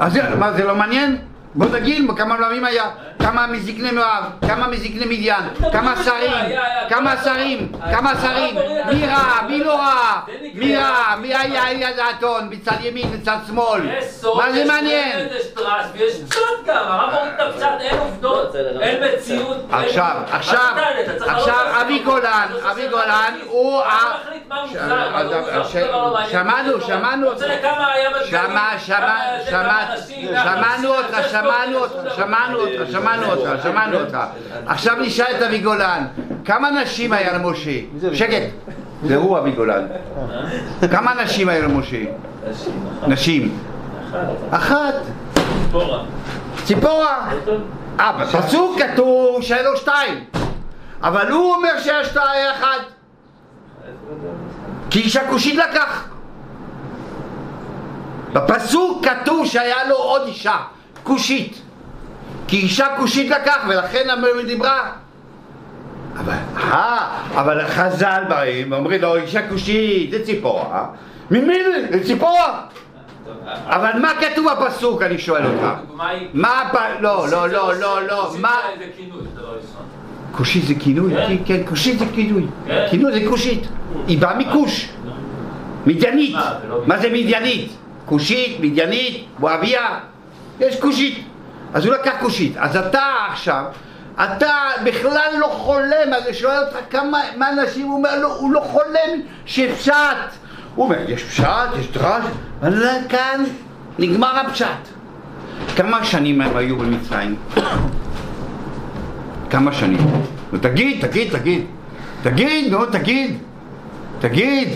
אז 0.01 0.19
מה, 0.39 0.53
זה 0.53 0.65
לא 0.65 0.75
מעניין? 0.75 1.17
בוא 1.55 1.67
נגיד 1.67 2.11
כמה 2.17 2.37
מלווים 2.37 2.65
היה, 2.65 2.85
כמה 3.19 3.47
מזקני 3.47 3.91
מואב, 3.91 4.25
כמה 4.49 4.67
מזקני 4.69 5.05
מדיין, 5.05 5.45
כמה 5.73 5.95
שרים, 6.05 6.33
כמה 6.89 7.15
שרים, 7.25 7.73
כמה 7.93 8.13
שרים, 8.23 8.55
מי 8.87 9.07
ראה, 9.07 9.43
מי 9.49 9.59
לא 9.59 9.77
ראה, 9.77 10.21
מי 10.55 10.77
ראה, 10.77 11.17
מי 11.17 11.35
היה 11.35 11.65
היה 11.65 11.93
דעתון, 11.93 12.51
בצד 12.51 12.77
ימין, 12.81 13.11
בצד 13.13 13.37
שמאל, 13.47 13.81
מה 14.37 14.53
זה 14.53 14.65
מעניין? 14.65 15.29
יש 15.95 16.21
פשט 16.29 16.41
גם, 16.67 16.77
הרב 16.77 17.11
מוריד 17.15 17.33
את 17.35 17.41
הפשט, 17.41 17.81
אין 17.81 17.99
עובדות, 17.99 18.57
אין 18.81 19.03
מציאות. 19.05 19.57
עכשיו, 19.71 20.17
עכשיו, 20.31 20.75
עכשיו, 21.21 21.67
אבי 21.81 21.99
גולן. 21.99 22.47
אבי 22.71 22.89
גולן 22.89 23.35
הוא 23.47 23.83
ה... 23.83 23.99
לא 24.51 26.13
לא. 26.13 26.27
שמענו, 26.29 26.81
שמענו 26.81 27.31
שמענו 30.45 30.89
אותך, 30.97 31.29
שמענו 31.43 31.78
אותך. 31.78 32.16
שמענו 32.16 32.59
אותך, 32.59 32.93
שמענו 32.93 33.26
אותך, 33.26 33.62
שמענו 33.62 34.01
אותך. 34.01 34.18
עכשיו 34.66 34.97
נשאל 35.01 35.36
את 35.36 35.43
אבי 35.43 35.59
גולן, 35.59 36.07
כמה 36.45 36.70
נשים 36.70 37.12
היה 37.12 37.32
למשה? 37.32 37.70
שקט. 38.12 38.43
זה 39.05 39.16
הוא 39.16 39.38
אבי 39.38 39.51
גולן. 39.51 39.86
כמה 40.91 41.14
נשים 41.14 41.49
היה 41.49 41.62
למשה? 41.62 41.99
נשים. 43.07 43.59
אחת. 44.51 44.95
פורה. 45.72 46.03
ציפורה. 46.64 47.28
אה, 48.01 48.12
בפסוק 48.12 48.78
כתוב 48.82 49.43
שהיה 49.43 49.62
לו 49.62 49.76
שתיים. 49.76 50.24
אבל 51.03 51.30
הוא 51.30 51.55
אומר 51.55 51.80
שהיה 51.84 52.05
שתיים 52.05 52.51
אחת. 52.55 52.80
כי 54.91 55.01
אישה 55.01 55.30
כושית 55.30 55.55
לקח. 55.55 56.09
בפסוק 58.32 59.07
כתוב 59.07 59.47
שהיה 59.47 59.88
לו 59.88 59.97
עוד 59.97 60.22
אישה, 60.26 60.57
כושית. 61.03 61.63
כי 62.49 62.57
אישה 62.57 62.87
כושית 62.99 63.31
לקח, 63.31 63.57
ולכן 63.69 64.11
המלך 64.11 64.47
דיברה. 64.47 64.91
אבל, 66.19 66.33
אה, 66.57 67.07
אבל 67.35 67.67
חז"ל 67.67 68.23
באים 68.29 68.73
ואומרים 68.73 69.01
לו, 69.01 69.17
אישה 69.17 69.49
כושית, 69.49 70.11
זה 70.11 70.25
ציפורה. 70.25 70.87
ממי 71.31 71.55
זה? 71.65 71.87
זה 71.99 72.05
ציפורה. 72.05 72.61
אבל 73.67 73.91
מה 74.01 74.13
כתוב 74.21 74.47
בפסוק, 74.53 75.03
אני 75.03 75.19
שואל 75.19 75.47
אותך? 75.47 75.67
היא... 76.01 76.29
מה 76.35 76.61
הפ... 76.63 76.77
לא, 77.01 77.27
לא, 77.31 77.49
לא, 77.49 77.75
לא, 77.75 78.03
לא, 78.07 78.23
כוסית 78.27 78.41
מה... 78.41 78.55
ראשון. 79.37 79.61
כושית 80.33 80.65
זה 80.67 80.75
כינוי? 80.75 81.15
כן. 81.15 81.37
כן, 81.45 81.61
כושית 81.69 81.99
זה 81.99 82.05
כינוי. 82.15 82.47
כן. 82.67 82.87
כינוי 82.91 83.13
זה 83.13 83.29
כושית. 83.29 83.69
היא 84.07 84.19
באה 84.19 84.39
מכוש. 84.39 84.89
מדיינית. 85.87 86.35
מה, 86.35 86.55
זה 86.63 86.69
לא- 86.69 86.83
מה 86.87 86.99
זה 86.99 87.09
מדיינית? 87.09 87.73
כושית, 88.07 88.57
מדיינית, 88.61 89.27
מואביה. 89.39 89.99
יש 90.61 90.81
כושית. 90.81 91.25
אז 91.75 91.87
הוא 91.87 91.95
לקח 91.95 92.13
כושית. 92.21 92.57
אז 92.57 92.77
אתה 92.77 93.05
עכשיו, 93.31 93.65
אתה 94.15 94.55
בכלל 94.85 95.31
לא 95.39 95.47
חולם, 95.47 96.15
אז 96.17 96.27
הוא 96.27 96.33
שואל 96.33 96.59
אותך 96.59 96.77
כמה 96.91 97.21
מה 97.37 97.51
אנשים, 97.51 97.87
הוא 97.87 97.97
אומר 97.97 98.21
לו, 98.21 98.35
הוא 98.35 98.53
לא 98.53 98.61
חולם 98.61 99.21
שפשט. 99.47 99.95
הוא 100.75 100.85
אומר, 100.85 101.11
יש 101.11 101.25
פשט, 101.25 101.47
יש 101.81 101.89
דרש, 101.93 102.25
אבל 102.61 102.85
כאן 103.09 103.45
נגמר 103.99 104.41
הפשט. 104.47 104.67
כמה 105.77 106.05
שנים 106.05 106.41
הם 106.41 106.57
היו 106.57 106.79
במצרים? 106.79 107.37
כמה 109.51 109.73
שנים? 109.73 110.23
תגיד, 110.61 111.07
תגיד, 111.07 111.39
תגיד. 111.39 111.67
תגיד, 112.23 112.73
נו 112.73 112.87
תגיד. 112.87 113.39
תגיד. 114.21 114.69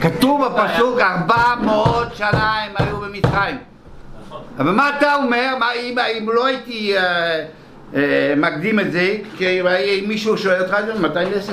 כתוב 0.00 0.44
בפסוק 0.46 1.00
ארבע 1.00 1.54
מאות 1.60 2.16
שנה 2.16 2.62
הם 2.62 2.72
היו 2.76 2.96
במצרים. 2.96 3.69
אבל 4.58 4.70
מה 4.70 4.90
אתה 4.98 5.14
אומר? 5.14 5.54
מה, 5.58 5.72
אם, 5.72 5.98
אם 5.98 6.28
לא 6.32 6.46
הייתי 6.46 6.96
אה, 6.96 7.44
אה, 7.96 8.34
מקדים 8.36 8.80
את 8.80 8.92
זה, 8.92 9.16
כי 9.38 9.60
אם 9.60 10.08
מישהו 10.08 10.38
שואל 10.38 10.62
אותך, 10.62 10.76
זה 10.86 10.94
210. 11.00 11.52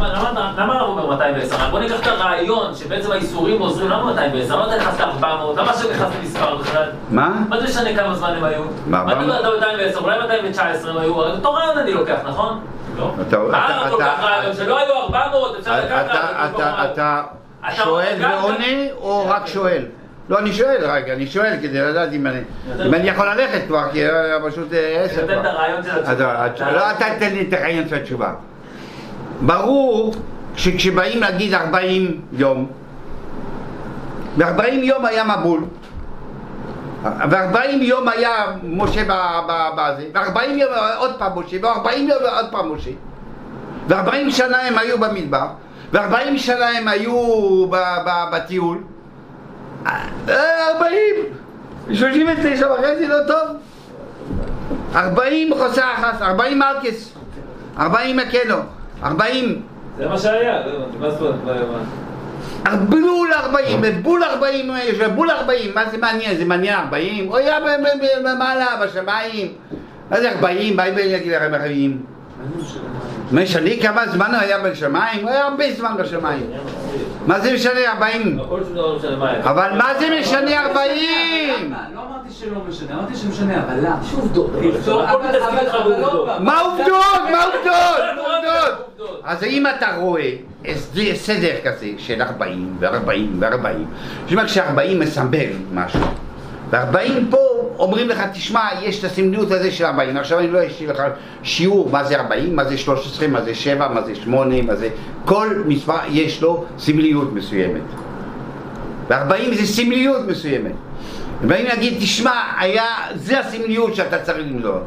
למה- 0.00 0.74
הרב 0.74 0.88
אומר 0.88 1.06
210? 1.06 1.56
בוא 1.70 1.78
ניקח 1.80 2.00
את 2.02 2.06
הרעיון 2.06 2.74
שבעצם 2.74 3.12
האיסורים 3.12 3.58
עוזרים, 3.60 3.90
למה 3.90 4.04
210? 4.12 4.54
למה 4.56 4.66
אתה 4.66 4.76
נכנס 4.76 5.00
ל-400? 5.00 5.24
למה 5.60 5.72
שנכנס 5.74 6.08
למספר 6.20 6.56
בכלל? 6.56 6.90
מה? 7.10 7.32
מה 7.48 7.60
זה 7.60 7.64
משנה 7.66 7.96
כמה 7.96 8.14
זמן 8.14 8.34
הם 8.36 8.44
היו? 8.44 8.62
מה, 8.86 9.04
מה 9.04 9.12
אתה 9.12 9.20
אומר 9.20 9.54
210? 9.56 9.98
אולי 9.98 10.18
219 10.18 10.90
הם 10.90 10.98
היו? 10.98 11.14
אותו 11.22 11.52
רעיון 11.52 11.78
אני 11.78 11.92
לוקח, 11.94 12.18
נכון? 12.26 12.60
לא. 12.98 13.14
אתה- 13.28 13.38
מה 13.38 13.66
אתה- 13.80 13.90
כל 13.90 14.02
כך 14.02 14.14
אתה- 14.18 14.26
רעיון? 14.26 14.54
שלא 14.56 14.78
היו 14.78 14.94
400, 14.94 15.56
אפשר 15.58 15.72
לקחת... 15.84 16.04
אתה, 16.06 16.46
אתה, 16.56 16.84
אתה 16.92 17.22
אתה 17.68 17.76
שואל 17.84 18.16
ועונה 18.20 18.64
או 19.00 19.24
רק 19.28 19.46
שואל? 19.46 19.82
לא, 20.28 20.38
אני 20.38 20.52
שואל 20.52 20.90
רגע, 20.90 21.12
אני 21.12 21.26
שואל 21.26 21.56
כדי 21.62 21.80
לדעת 21.80 22.12
אם 22.12 22.26
אני 22.26 22.40
אם 22.86 22.94
אני 22.94 23.08
יכול 23.08 23.26
ללכת 23.28 23.60
כבר, 23.66 23.88
כי 23.92 24.06
אה, 24.06 24.38
פשוט 24.50 24.72
אה, 24.72 25.02
עשר 25.04 25.20
נותן 25.20 25.32
את 25.32 25.38
כבר. 25.40 25.48
הרעיון 25.48 25.82
של 25.82 25.90
אז 25.90 26.16
התשובה. 26.20 26.72
לא, 26.72 26.90
אתה 26.90 27.04
תן 27.18 27.32
לי 27.32 27.46
את 27.48 27.52
הרעיון 27.52 27.88
של 27.88 27.94
התשובה. 27.94 28.32
ברור 29.40 30.14
שכשבאים 30.56 31.20
להגיד 31.20 31.54
40 31.54 32.20
יום, 32.32 32.66
ב-40 34.38 34.72
יום 34.72 35.04
היה 35.06 35.24
מבול, 35.24 35.64
ו-40 37.02 37.82
יום 37.82 38.08
היה 38.08 38.32
משה 38.62 39.02
בזה, 39.76 40.06
ו-40 40.14 40.42
יום 40.50 40.72
עוד 40.96 41.18
פעם 41.18 41.38
משה, 41.38 41.56
ו-40 41.62 41.98
יום 41.98 42.22
עוד 42.36 42.46
פעם 42.50 42.72
משה, 42.72 42.90
ו-40 43.88 44.30
שנה 44.30 44.58
הם 44.62 44.78
היו 44.78 44.98
במדבר, 44.98 45.46
ו-40 45.92 46.38
שנה 46.38 46.68
הם 46.68 46.88
היו 46.88 47.66
בטיול, 48.32 48.76
אה, 48.76 48.97
40, 49.86 50.94
39 51.92 52.66
וחצי 52.72 53.08
לא 53.08 53.16
טוב, 53.26 53.56
40 54.94 55.50
חוסה 55.58 55.84
אחת, 55.94 56.22
40 56.22 56.58
מלכס, 56.58 57.14
40 57.78 58.16
מקנו, 58.16 58.54
40, 59.02 59.62
זה 59.98 60.08
מה 60.08 60.18
שהיה, 60.18 60.66
לא 60.66 60.72
מה 61.00 61.10
זאת 61.10 61.20
אומרת? 61.20 61.60
מה- 62.64 62.76
בול 62.76 63.30
40, 63.32 63.80
בול 64.02 64.22
40, 64.24 64.70
יש 64.82 64.98
בול 65.00 65.30
40, 65.30 65.74
מה 65.74 65.90
זה 65.90 65.98
מעניין? 65.98 66.36
זה 66.38 66.44
מעניין 66.44 66.74
40? 66.78 67.26
הוא 67.28 67.36
היה 67.36 67.60
ב- 67.60 67.64
ב- 67.64 68.04
ב- 68.04 68.28
במעלה, 68.28 68.66
בשמיים, 68.82 69.52
מה 70.10 70.20
זה 70.20 70.30
40? 70.32 70.76
באים 70.76 70.94
ויגיד 70.96 71.32
לכם 71.32 71.54
40. 71.54 72.02
משנה 73.32 73.70
כמה 73.82 74.06
זמן 74.08 74.30
הוא 74.30 74.40
היה 74.40 74.58
בשמיים? 74.58 75.22
הוא 75.22 75.30
היה 75.30 75.44
הרבה 75.44 75.64
זמן 75.72 75.92
בשמיים. 75.98 76.46
מה 77.26 77.40
זה 77.40 77.52
משנה 77.54 77.80
40? 77.92 78.40
הכל 78.40 78.60
שום 78.64 78.74
דבר 78.74 79.24
לא. 79.24 79.38
אבל 79.50 79.70
מה 79.78 79.88
זה 79.98 80.18
משנה 80.20 80.60
40? 80.66 81.74
לא 81.94 82.00
אמרתי 82.00 82.30
שלא 82.30 82.60
משנה, 82.68 82.94
אמרתי 82.94 83.16
שמשנה, 83.16 83.62
אבל 83.64 83.74
למה? 83.78 83.96
יש 84.04 84.12
עובדות. 84.14 84.50
פעם. 86.26 86.44
מה 86.44 86.60
עובדות? 86.60 86.88
מה 87.30 87.44
עובדות? 87.44 88.94
אז 89.24 89.42
אם 89.44 89.64
אתה 89.78 89.86
רואה 89.96 90.30
הסדר- 90.68 91.14
סדר 91.14 91.54
כזה 91.64 91.86
של 91.98 92.22
40 92.22 92.76
ו-40 92.80 92.90
ו-40, 93.40 93.66
זאת 94.24 94.32
אומרת 94.32 94.48
ש-40 94.48 94.62
מסמבל 94.98 95.38
משהו, 95.74 96.00
ו-40 96.70 97.12
פה 97.30 97.38
אומרים 97.78 98.08
לך, 98.08 98.22
תשמע, 98.32 98.68
יש 98.82 98.98
את 98.98 99.04
הסמליות 99.04 99.50
הזה 99.50 99.70
של 99.70 99.84
40, 99.84 100.16
עכשיו 100.16 100.38
אני 100.38 100.50
לא 100.50 100.66
אשאיר 100.66 100.92
לך 100.92 101.02
שיעור 101.42 101.90
מה 101.90 102.04
זה 102.04 102.16
40, 102.16 102.56
מה 102.56 102.64
זה 102.64 102.78
13, 102.78 103.28
מה 103.28 103.42
זה 103.42 103.54
7, 103.54 103.88
מה 103.88 104.02
זה 104.02 104.14
8, 104.14 104.62
מה 104.62 104.74
זה... 104.76 104.88
כל 105.24 105.62
מספר 105.66 105.98
יש 106.10 106.42
לו 106.42 106.64
סמליות 106.78 107.32
מסוימת. 107.32 107.82
ו-40 109.08 109.54
זה 109.54 109.66
סמליות 109.66 110.26
מסוימת. 110.26 110.72
ובאים 111.42 111.66
להגיד, 111.66 111.94
תשמע, 112.00 112.32
היה, 112.58 112.84
זה 113.14 113.40
הסמליות 113.40 113.94
שאתה 113.94 114.18
צריך 114.18 114.38
למדוד. 114.38 114.82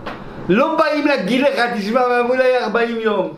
לא 0.50 0.76
באים 0.76 1.08
להגיד 1.08 1.42
לך, 1.42 1.60
תשמע, 1.78 2.02
מבול 2.24 2.42
היה 2.42 2.64
40 2.64 2.98
יום. 3.02 3.34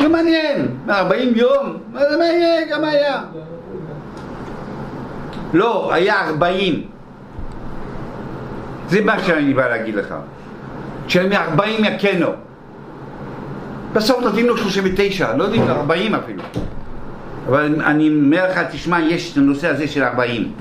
לא 0.00 0.08
מעניין, 0.08 0.68
מה, 0.86 0.98
40 0.98 1.32
יום? 1.36 1.76
מה 1.92 2.00
זה 2.10 2.16
מעניין, 2.16 2.68
כמה 2.68 2.88
היה? 2.88 3.22
לא, 5.56 5.92
היה 5.92 6.28
40. 6.28 6.82
זה 8.88 9.00
מה 9.00 9.18
שאני 9.18 9.54
בא 9.54 9.68
להגיד 9.68 9.94
לך. 9.94 10.14
שמ-40 11.08 11.62
יקנו. 11.66 12.28
בסוף 13.92 14.20
נותנים 14.22 14.46
לו 14.46 14.56
39, 14.56 15.36
לא 15.36 15.44
יודעים, 15.44 15.68
40 15.68 16.14
אפילו. 16.14 16.42
אבל 17.48 17.82
אני 17.84 18.08
אומר 18.08 18.50
לך, 18.50 18.60
תשמע, 18.72 19.00
יש 19.00 19.32
את 19.32 19.36
הנושא 19.36 19.68
הזה 19.68 19.88
של 19.88 20.02
40. 20.02 20.52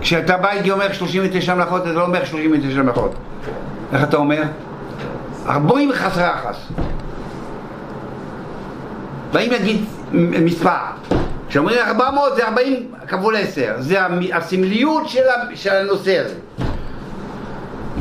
כשאתה 0.00 0.36
בא 0.36 0.50
איתי 0.50 0.70
אומר 0.70 0.92
39 0.92 1.54
מלאכות, 1.54 1.82
אתה 1.82 1.92
לא 1.92 2.02
אומר 2.02 2.24
39 2.24 2.82
מלאכות. 2.82 3.14
איך 3.92 4.02
אתה 4.02 4.16
אומר? 4.16 4.42
40 5.46 5.92
חסרי 5.92 6.24
יחס. 6.24 6.68
באים 9.32 9.50
להגיד 9.50 9.84
מספר. 10.12 10.70
כשאומרים 11.50 11.78
400 11.78 12.36
זה 12.36 12.48
40 12.48 12.90
כפול 13.08 13.36
10. 13.36 13.74
זה 13.78 13.98
הסמליות 14.32 15.08
של 15.54 15.70
הנושא 15.70 16.18
הזה. 16.18 16.34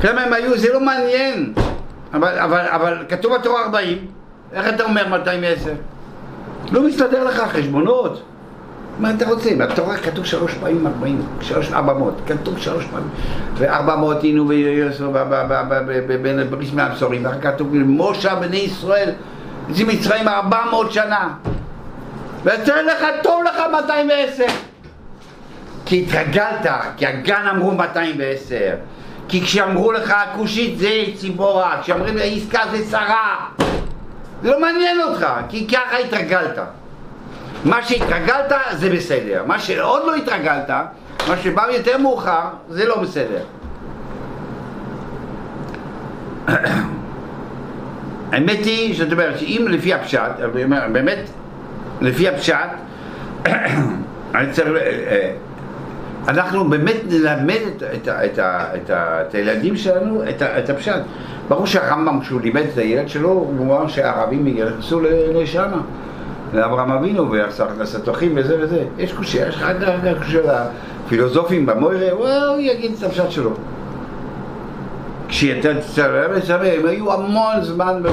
כמה 0.01 0.21
הם 0.21 0.33
היו, 0.33 0.57
זה 0.57 0.73
לא 0.73 0.79
מעניין. 0.79 1.53
אבל, 2.13 2.39
אבל, 2.39 2.59
אבל 2.59 2.97
כתוב 3.09 3.35
בתורה 3.35 3.61
40, 3.61 3.97
איך 4.53 4.67
אתה 4.67 4.83
אומר 4.83 5.07
210? 5.07 5.73
לא 6.71 6.83
מסתדר 6.83 7.23
לך 7.23 7.37
חשבונות. 7.37 8.23
מה 8.99 9.11
אתה 9.11 9.29
רוצה? 9.29 9.49
בתורה 9.55 9.97
כתוב 9.97 10.25
שלוש 10.25 10.53
פעמים 10.53 10.87
40, 10.87 11.21
שלוש, 11.41 11.71
400, 11.71 12.13
כתוב 12.27 12.57
שלוש 12.57 12.85
פעמים. 12.85 13.09
ו-400 13.55 14.21
היינו 14.21 14.47
בין 16.21 16.49
בריס 16.49 16.73
מהבשורים, 16.73 17.25
ואחר 17.25 17.41
כך 17.41 17.53
כתוב 17.53 17.67
משה 17.73 18.35
בני 18.35 18.57
ישראל, 18.57 19.09
זה 19.69 19.85
מצרים 19.85 20.27
400 20.27 20.91
שנה. 20.91 21.29
ויצא 22.43 22.81
לך, 22.81 23.05
טוב 23.23 23.43
לך 23.43 23.55
210. 23.71 24.43
כי 25.85 26.05
התרגלת, 26.07 26.65
כי 26.97 27.05
הגן 27.05 27.47
אמרו 27.47 27.71
210. 27.71 28.75
כי 29.27 29.41
כשאמרו 29.41 29.91
לך 29.91 30.11
הכושית 30.11 30.77
זה 30.77 31.03
ציבורה, 31.15 31.79
כשאומרים 31.81 32.17
לך 32.17 32.23
עסקה 32.25 32.61
זה 32.71 32.91
שרה. 32.91 33.47
זה 34.43 34.49
לא 34.51 34.61
מעניין 34.61 35.01
אותך, 35.01 35.27
כי 35.49 35.67
ככה 35.67 35.97
התרגלת. 35.97 36.59
מה 37.65 37.83
שהתרגלת 37.83 38.53
זה 38.71 38.89
בסדר, 38.89 39.43
מה 39.45 39.59
שעוד 39.59 40.01
לא 40.05 40.15
התרגלת, 40.15 40.69
מה 41.27 41.37
שבא 41.37 41.67
יותר 41.71 41.97
מאוחר, 41.97 42.47
זה 42.69 42.85
לא 42.85 42.97
בסדר. 42.97 43.43
האמת 48.31 48.65
היא, 48.65 48.97
זאת 48.97 49.11
אומרת, 49.11 49.39
שאם 49.39 49.65
לפי 49.69 49.93
הפשט, 49.93 50.31
באמת, 50.91 51.19
לפי 52.01 52.29
הפשט, 52.29 52.55
אני 54.35 54.51
צריך, 54.51 54.67
אה, 54.67 55.31
אנחנו 56.27 56.69
באמת 56.69 56.95
נלמד 57.09 57.59
את, 57.77 57.83
את, 57.83 58.07
את, 58.07 58.39
את, 58.39 58.89
את 58.91 59.35
הילדים 59.35 59.77
שלנו 59.77 60.23
את, 60.29 60.41
את 60.41 60.69
הפשט. 60.69 61.01
ברור 61.49 61.65
שהרמב"ם, 61.65 62.19
כשהוא 62.21 62.41
לימד 62.41 62.63
את 62.73 62.77
הילד 62.77 63.09
שלו, 63.09 63.29
הוא 63.29 63.65
אמר 63.65 63.87
שהערבים 63.87 64.47
נכנסו 64.47 65.01
לשם, 65.33 65.71
לאברהם 66.53 66.91
אבינו, 66.91 67.31
ועשה 67.31 67.99
תותחים 68.03 68.33
וזה 68.35 68.57
וזה. 68.61 68.83
יש 68.97 69.13
קושייה, 69.13 69.47
יש 69.47 69.55
לך 69.55 69.63
רק 69.63 70.17
קושייה 70.17 70.65
לפילוסופים 71.05 71.65
במוירה, 71.65 72.11
הוא 72.11 72.59
יגיד 72.59 72.91
את 72.97 73.03
הפשט 73.03 73.31
שלו. 73.31 73.51
כשאתה 75.27 75.69
תצלם 75.79 76.39
זה, 76.39 76.55
הם 76.55 76.85
היו 76.85 77.13
המון 77.13 77.61
זמן 77.61 78.03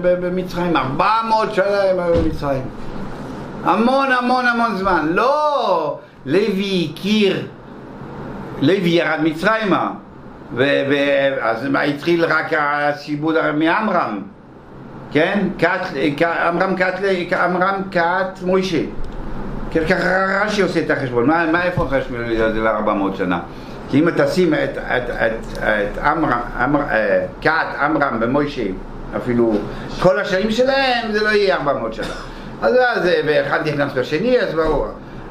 במצרים, 0.00 0.76
400 0.76 1.54
שנה 1.54 1.82
הם 1.90 2.00
היו 2.00 2.14
במצרים. 2.14 2.62
המון 3.64 4.12
המון 4.12 4.46
המון 4.46 4.76
זמן. 4.76 5.06
לא 5.10 5.98
לוי 6.26 6.88
הכיר, 6.92 7.46
לוי 8.60 8.88
ירד 8.88 9.18
מצרימה, 9.22 9.90
ואז 10.56 11.68
התחיל 11.74 12.24
רק 12.24 12.52
השיבוד 12.58 13.50
מעמרם, 13.50 14.22
כן? 15.12 15.48
עמרם 17.32 17.82
כת, 17.90 18.42
מוישה. 18.42 18.82
כן, 19.70 19.84
ככה 19.88 20.44
רש"י 20.44 20.62
עושה 20.62 20.80
את 20.80 20.90
החשבון, 20.90 21.26
מה, 21.26 21.62
איפה 21.64 21.84
החשבון 21.84 22.20
הזה 22.24 22.60
ל-400 22.60 23.16
שנה? 23.16 23.40
כי 23.90 24.00
אם 24.00 24.10
תשים 24.10 24.54
את, 24.54 24.78
את, 24.78 25.10
אה, 25.62 27.26
כת 27.40 27.66
עמרם 27.80 28.18
ומוישה, 28.20 28.62
אפילו 29.16 29.52
כל 30.00 30.20
השנים 30.20 30.50
שלהם, 30.50 31.12
זה 31.12 31.22
לא 31.22 31.28
יהיה 31.28 31.56
400 31.56 31.94
שנה. 31.94 32.06
אז 32.62 32.74
אז, 32.74 33.06
אה, 33.06 33.20
ואחד 33.26 33.68
נכנס 33.68 33.92
בשני, 33.92 34.40
אז 34.40 34.54
ברור. 34.54 34.86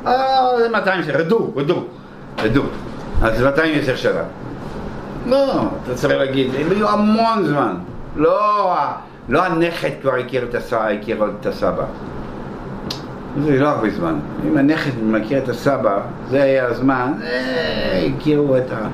אה, 0.08 0.48
זה 0.60 0.70
200 0.70 1.04
שנה, 1.04 1.18
רדו, 1.18 1.52
רדו, 1.56 1.84
רדו. 2.44 2.62
אז 3.22 3.42
210 3.44 3.96
שנה. 3.96 4.24
לא, 5.28 5.64
אתה 5.84 5.96
צריך 5.96 6.14
להגיד, 6.14 6.52
הם 6.60 6.72
היו 6.72 6.90
המון 6.90 7.46
זמן. 7.46 7.76
לא, 8.16 8.74
לא 9.30 9.44
הנכד 9.46 9.90
כבר 10.02 10.16
הכיר 10.16 10.44
את 10.50 10.56
הסבא, 10.56 10.88
הכיר 10.88 11.26
את 11.40 11.46
הסבא. 11.46 11.86
זה 13.44 13.60
לא 13.60 13.68
הרבה 13.68 13.90
זמן. 13.90 14.20
אם 14.48 14.58
הנכד 14.58 14.92
מכיר 15.04 15.38
את 15.38 15.50
הסבא, 15.50 16.02
זה 16.30 16.44
היה 16.44 16.68
הזמן, 16.68 17.14
אה, 17.24 18.08
הכירו 18.18 18.58
את, 18.58 18.72
ה, 18.72 18.88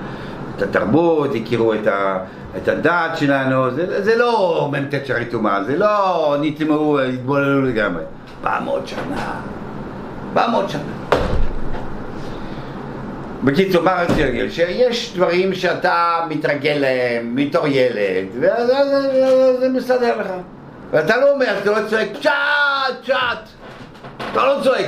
את 0.56 0.62
התרבות, 0.62 1.30
הכירו 1.36 1.74
את, 1.74 1.88
ה, 1.88 2.18
את 2.58 2.68
הדת 2.68 3.18
שלנו, 3.18 3.72
זה, 3.72 4.04
זה 4.04 4.16
לא 4.16 4.70
מ"ט 4.72 5.06
שערי 5.06 5.26
טומאה, 5.26 5.64
זה 5.64 5.78
לא 5.78 6.36
נטמעו, 6.42 7.00
התבוללו 7.00 7.62
לגמרי. 7.62 8.04
400 8.44 8.88
שנה, 8.88 9.42
400 10.38 10.70
שנה. 10.70 10.82
בקיצור, 13.44 13.84
מה 13.84 14.02
רציתי 14.02 14.24
להגיד? 14.24 14.52
שיש 14.52 15.14
דברים 15.16 15.54
שאתה 15.54 15.96
מתרגל 16.30 16.78
להם 16.80 17.36
מתור 17.36 17.68
ילד, 17.68 18.26
ואז 18.40 18.70
אז- 18.70 18.92
אז 19.24 19.60
זה 19.60 19.70
מסתדר 19.70 20.18
לך. 20.22 20.28
ואתה 20.92 21.18
לא 21.18 21.32
אומר, 21.34 21.46
אתה 21.64 21.72
לא 21.72 21.88
צועק 21.90 22.08
פשט, 22.20 22.32
פשט. 23.04 23.14
אתה 24.32 24.46
לא 24.46 24.60
צועק. 24.64 24.86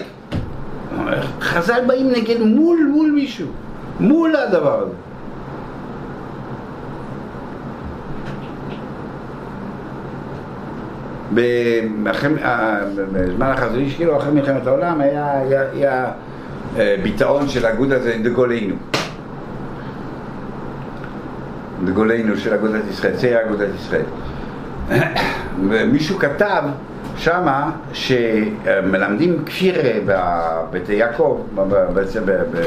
חז"ל 1.42 1.82
באים 1.88 2.10
נגד 2.12 2.40
מול, 2.40 2.90
מול 2.94 3.12
מישהו. 3.12 3.48
מול 4.00 4.36
הדבר 4.36 4.80
הזה. 4.80 4.94
במלחמת- 4.94 5.10
אה, 11.14 11.19
בזמן 11.34 12.12
החזון 13.42 13.80
איש, 13.80 13.96
כאילו 13.96 14.18
אחרי 14.18 14.32
מלחמת 14.32 14.68
העולם 14.68 15.02
היה, 15.02 15.32
היה, 15.40 15.62
היה 15.74 16.06
אה, 16.78 16.96
ביטאון 17.04 17.48
של 17.48 17.66
אגודת 17.66 18.02
דגולנו. 18.24 18.76
דגולנו 21.86 22.38
של 22.38 22.54
אגודת 22.54 22.82
ישראל, 22.90 23.16
זה 23.16 23.42
אגודת 23.46 23.70
ישראל. 23.76 24.06
ומישהו 25.70 26.20
כתב 26.20 26.64
שמה 27.18 27.72
שמלמדים 27.94 29.46
כפיר 29.46 29.76
בבית 30.06 30.90
יעקב, 30.90 31.42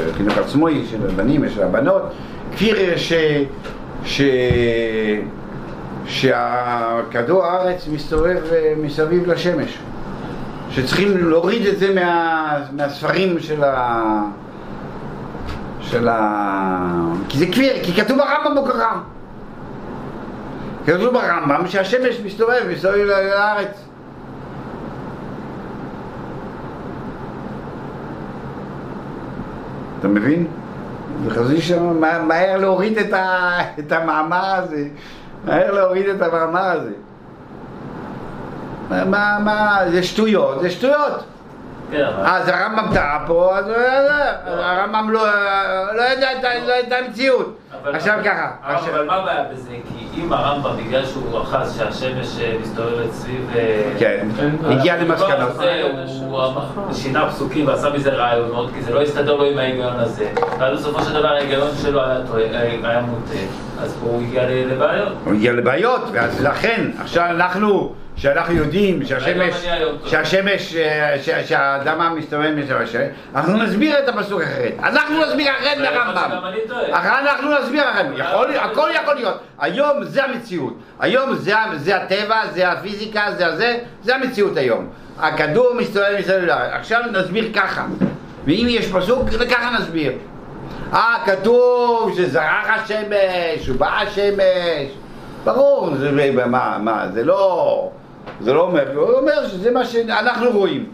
בחינוך 0.07 0.37
עצמוי 0.37 0.85
של 0.91 0.97
הבנים 1.09 1.41
ושל 1.43 1.63
הבנות, 1.63 2.01
כפיר 2.53 2.77
ש... 2.95 3.13
ש... 4.05 4.21
שהכדור 6.05 7.45
הארץ 7.45 7.87
מסתובב 7.87 8.41
אה, 8.51 8.73
מסביב 8.77 9.27
לשמש. 9.27 9.79
שצריכים 10.69 11.29
להוריד 11.29 11.65
את 11.65 11.79
זה 11.79 11.93
מה, 11.95 12.59
מהספרים 12.71 13.39
של 13.39 13.63
ה... 13.63 14.01
של 15.81 16.07
ה... 16.07 16.79
כי 17.29 17.37
זה 17.37 17.45
כפיר, 17.45 17.73
כי 17.83 18.01
כתוב 18.01 18.17
ברמב"ם 18.17 18.63
בקרה. 18.63 18.99
כתוב 20.85 21.13
ברמב"ם 21.13 21.67
שהשמש 21.67 22.19
מסתובב 22.25 22.61
מסביב 22.71 23.05
לארץ. 23.05 23.83
אתה 29.99 30.07
מבין? 30.07 30.47
וחזי 31.25 31.61
שם 31.61 31.99
מה- 32.01 32.21
מהר 32.23 32.57
להוריד 32.57 32.97
את, 32.97 33.13
ה... 33.13 33.49
את 33.79 33.91
המאמר 33.91 34.55
הזה, 34.55 34.87
מהר 35.45 35.71
להוריד 35.71 36.09
את 36.09 36.21
המאמר 36.21 36.71
הזה. 36.71 36.91
מה, 38.89 39.39
מה, 39.39 39.79
זה 39.91 40.03
שטויות, 40.03 40.61
זה 40.61 40.69
שטויות. 40.69 41.23
אז 42.25 42.47
הרמב"ם 42.47 42.93
טעה 42.93 43.23
פה, 43.27 43.57
אז 43.57 43.65
הוא 43.67 43.75
לא 43.75 43.81
יודע, 43.81 44.35
הרמב"ם 44.45 45.09
לא 45.09 45.25
לא 45.95 46.01
ידע 46.01 46.31
את 46.31 46.43
לא 46.89 46.95
המציאות. 46.97 47.59
עכשיו 47.85 48.19
ככה, 48.25 48.51
אבל 48.63 49.05
מה 49.05 49.15
הבעיה 49.15 49.43
בזה? 49.53 49.69
כי 49.69 50.21
אם 50.21 50.33
הרמב"ם, 50.33 50.77
בגלל 50.77 51.05
שהוא 51.05 51.41
אחז 51.41 51.77
שהשמש 51.77 52.39
אה, 52.41 52.55
מסתובבת 52.61 53.11
סביב... 53.11 53.49
אה, 53.55 53.91
כן, 53.99 54.27
כן. 54.37 54.49
הגיע 54.71 54.97
למסקנות. 54.97 55.51
הוא 56.75 56.93
שינה 56.93 57.29
פסוקים 57.29 57.67
ועשה 57.67 57.89
מזה 57.89 58.09
רעיונות, 58.09 58.69
כי 58.73 58.81
זה 58.81 58.93
לא 58.93 59.01
הסתדר 59.01 59.35
לו 59.35 59.43
עם 59.45 59.57
ההיגיון 59.57 59.99
הזה. 59.99 60.29
ואז 60.59 60.79
בסופו 60.79 61.03
של 61.03 61.13
דבר 61.13 61.27
ההיגיון 61.27 61.69
שלו 61.81 62.01
היה 62.83 63.01
מוטה. 63.01 63.39
אז 63.81 63.97
פה 64.01 64.05
הוא 64.05 64.21
הגיע 64.21 64.43
לבעיות. 64.49 65.13
הוא 65.25 65.33
הגיע 65.33 65.53
לבעיות, 65.53 66.01
ואז 66.13 66.43
לכן, 66.43 66.91
עכשיו 66.99 67.25
אנחנו 67.25 67.93
שאנחנו 68.15 68.55
יודעים 68.55 69.05
שהשמש. 69.05 69.65
שהשמש, 70.05 70.75
אה, 70.75 71.15
שהאדמה 71.45 72.09
מסתובבת 72.09 72.49
מסביב 72.55 72.77
השמש, 72.77 73.03
אנחנו 73.35 73.57
נסביר 73.57 73.99
את 73.99 74.09
הפסוק 74.09 74.41
אחרת. 74.41 74.73
אנחנו 74.83 75.25
נסביר 75.25 75.51
אחרת 75.51 75.77
זה 75.77 75.81
להיות 75.81 75.95
מהרמב"ם. 75.95 76.31
אנחנו 76.93 77.59
נסביר 77.59 77.91
אחרת. 77.91 78.05
יכול, 78.17 78.51
הכל 78.55 78.89
יכול 78.95 79.15
להיות. 79.15 79.39
היום 79.59 80.03
זה 80.03 80.23
המציאות. 80.23 80.73
היום 80.99 81.35
זה, 81.35 81.53
זה 81.75 81.95
הטבע, 81.95 82.47
זה 82.51 82.71
הפיזיקה, 82.71 83.23
זה 83.37 83.47
הזה, 83.47 83.77
זה 84.03 84.15
המציאות 84.15 84.57
היום. 84.57 84.87
הכדור 85.19 85.73
מסתובב 85.73 86.15
מסביב 86.19 86.43
לארץ. 86.43 86.71
עכשיו 86.73 87.01
נסביר 87.11 87.51
ככה. 87.53 87.85
ואם 88.45 88.65
יש 88.69 88.91
פסוק, 88.91 89.29
ככה 89.29 89.69
נסביר. 89.79 90.11
אה, 90.93 91.15
כתוב 91.25 92.15
שזרח 92.17 92.67
השמש, 92.67 93.69
ובא 93.69 94.01
השמש. 94.01 94.91
ברור, 95.43 95.95
זה, 95.95 96.31
מה, 96.45 96.77
מה, 96.81 97.07
זה 97.13 97.23
לא, 97.23 97.91
זה 98.41 98.53
לא 98.53 98.61
אומר, 98.61 98.95
הוא 98.95 99.11
אומר 99.11 99.47
שזה 99.47 99.71
מה 99.71 99.85
שאנחנו 99.85 100.51
רואים. 100.51 100.85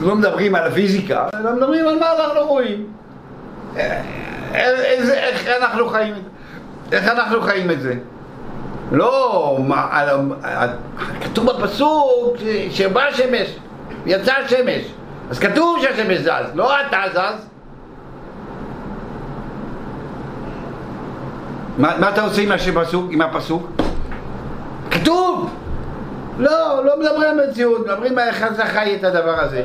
לא 0.00 0.14
מדברים 0.14 0.54
על 0.54 0.66
הפיזיקה, 0.66 1.28
אלא 1.34 1.52
מדברים 1.52 1.88
על 1.88 1.98
מה 1.98 2.06
אנחנו 2.12 2.46
רואים. 2.46 2.86
אה, 3.76 4.00
איזה, 4.54 5.14
איך 5.14 5.48
אנחנו 5.62 5.88
חיים? 5.88 6.14
איך 6.92 7.08
אנחנו 7.08 7.42
חיים 7.42 7.70
את 7.70 7.80
זה? 7.80 7.94
לא, 8.92 9.58
מה, 9.66 9.88
על, 9.90 10.08
על, 10.42 10.68
כתוב 11.20 11.50
בפסוק 11.50 12.36
שבא 12.70 13.02
השמש, 13.02 13.56
יצא 14.06 14.32
השמש. 14.32 14.82
אז 15.30 15.38
כתוב 15.38 15.78
שהשמש 15.82 16.18
זז, 16.18 16.54
לא 16.54 16.80
אתה 16.80 17.02
זז. 17.12 17.46
מה, 21.78 21.98
מה 21.98 22.08
אתה 22.08 22.22
עושה 22.22 22.42
עם 22.42 22.52
הפסוק? 22.52 23.06
עם 23.10 23.20
הפסוק? 23.20 23.70
כתוב! 24.90 25.50
לא, 26.38 26.84
לא 26.84 27.00
מדברים 27.00 27.38
על 27.38 27.48
מציאות, 27.50 27.86
מדברים 27.86 28.18
על 28.18 28.28
איך 28.28 28.42
אתה 28.42 28.66
חי 28.66 28.96
את 28.98 29.04
הדבר 29.04 29.40
הזה. 29.40 29.64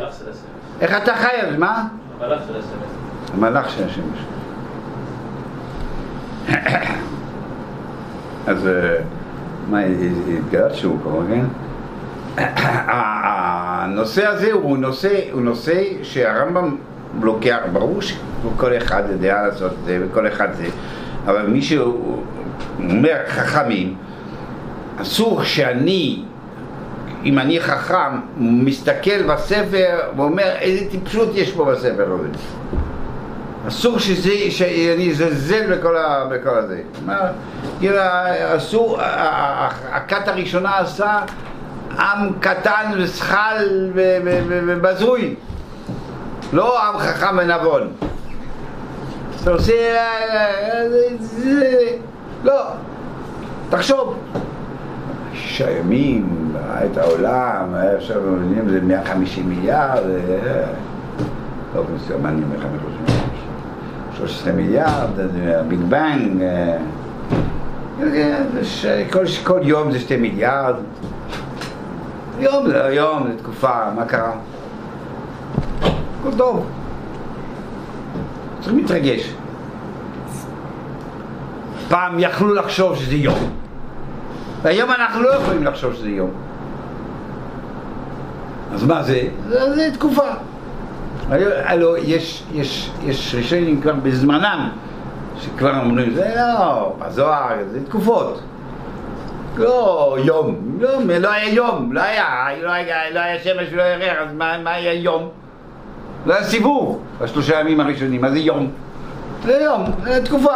איך 0.82 0.98
אתה 1.04 1.16
חי 1.16 1.36
על 1.42 1.52
זה, 1.52 1.58
מה? 1.58 1.88
המלאך 2.20 2.42
של 2.48 2.56
השמש. 2.56 2.88
המלאך 3.34 3.70
של 3.70 3.84
השמש. 3.86 4.20
אז 8.48 8.68
אה, 8.68 8.96
מה, 9.70 9.80
התגלשנו 10.38 10.98
כבר, 11.04 11.20
כן? 11.28 11.46
הנושא 12.88 14.28
הזה 14.28 14.52
הוא 14.52 14.78
נושא, 14.78 15.20
הוא 15.32 15.42
נושא 15.42 15.84
שהרמב"ם 16.04 16.76
לוקח, 17.22 17.58
ברור 17.74 18.02
שכל 18.02 18.78
אחד 18.78 19.04
יודע 19.12 19.42
לעשות 19.48 19.72
את 19.72 19.86
זה 19.86 20.00
וכל 20.02 20.28
אחד 20.28 20.48
זה, 20.54 20.66
אבל 21.26 21.48
מי 21.48 21.62
שאומר 21.62 23.18
חכמים, 23.28 23.96
אסור 25.02 25.44
שאני, 25.44 26.24
אם 27.26 27.40
אני 27.40 27.60
חכם, 27.60 28.20
מסתכל 28.38 29.24
בספר 29.24 30.00
ואומר 30.18 30.56
איזה 30.60 30.86
טיפשות 30.92 31.30
יש 31.36 31.52
פה 31.52 31.66
בספר 31.66 32.18
הזה. 32.20 32.28
אסור 33.68 34.00
שזה, 34.00 34.32
שאני 34.50 35.12
אזלזל 35.12 35.76
בכל, 35.76 35.98
ה, 35.98 36.26
בכל 36.32 36.50
הזה. 36.50 36.82
כאילו, 37.80 38.00
אסור, 38.58 38.98
הכת 39.92 40.28
הראשונה 40.28 40.78
עשה 40.78 41.20
עם 42.00 42.34
קטן 42.40 42.92
וזחל 42.98 43.92
ובזוי. 44.50 45.36
לא 46.54 46.84
עם 46.84 47.00
חכם 47.00 47.38
ונבון. 47.38 47.92
אתה 49.42 49.52
עושה... 49.52 49.74
אה, 49.74 50.84
לא. 52.44 52.62
תחשוב. 53.70 54.16
שישה 55.54 55.72
ימים, 55.72 56.52
ראה 56.56 56.86
את 56.86 56.98
העולם, 56.98 57.76
עכשיו 57.98 58.22
מבינים, 58.32 58.70
זה 58.70 58.82
150 58.82 59.50
מיליארד, 59.50 60.04
אה, 60.06 60.64
לא 61.76 61.84
לך 62.58 62.66
מחוץ 62.76 63.18
13 64.18 64.54
מיליארד, 64.54 65.20
אה, 65.20 65.64
ביג 65.64 65.80
בנג, 65.80 66.42
אה, 66.42 66.78
כל, 69.44 69.60
יום 69.62 69.92
זה 69.92 70.00
2 70.00 70.22
מיליארד. 70.22 70.76
יום 72.40 72.68
זה 72.68 72.78
יום, 72.92 73.28
זה 73.28 73.38
תקופה, 73.38 73.92
מה 73.96 74.06
קרה? 74.06 74.32
הכל 76.20 76.38
טוב. 76.38 76.66
צריכים 78.60 78.78
להתרגש. 78.78 79.34
פעם 81.90 82.20
יכלו 82.20 82.54
לחשוב 82.54 82.96
שזה 82.96 83.16
יום, 83.16 83.63
והיום 84.64 84.92
אנחנו 84.92 85.22
לא 85.22 85.30
יכולים 85.30 85.64
לחשוב 85.64 85.94
שזה 85.94 86.10
יום. 86.10 86.32
אז 88.74 88.84
מה 88.84 89.04
זה? 89.04 89.22
זה, 89.50 89.76
זה 89.76 89.90
תקופה. 89.94 90.28
הלו, 91.64 91.98
יש, 91.98 92.44
יש, 92.54 92.92
יש 93.04 93.36
ראשונים 93.38 93.82
כבר 93.82 93.94
בזמנם 93.94 94.70
שכבר 95.42 95.80
אומרים, 95.80 96.14
זה 96.14 96.34
לא, 96.36 96.96
בזוהר, 97.00 97.56
זה 97.72 97.86
תקופות. 97.86 98.42
לא 99.58 100.18
יום, 100.24 100.78
יום, 100.80 101.10
לא 101.10 101.32
היה 101.32 101.54
יום, 101.54 101.94
לא 101.94 102.02
היה, 102.02 102.48
לא 102.62 102.72
היה, 102.72 103.10
לא 103.14 103.20
היה 103.20 103.40
שמש 103.40 103.68
ולא 103.72 103.82
היה 103.82 103.98
ריח, 103.98 104.18
אז 104.28 104.34
מה, 104.34 104.58
מה 104.64 104.72
היה 104.72 104.94
יום? 104.94 105.30
לא 106.26 106.34
היה 106.34 106.44
סיבוב 106.44 107.02
בשלושה 107.22 107.60
ימים 107.60 107.80
הראשונים, 107.80 108.22
מה 108.22 108.32
זה 108.32 108.40
יום? 108.40 108.72
זה 109.44 109.60
יום, 109.64 109.84
זה 110.04 110.26
תקופה. 110.26 110.56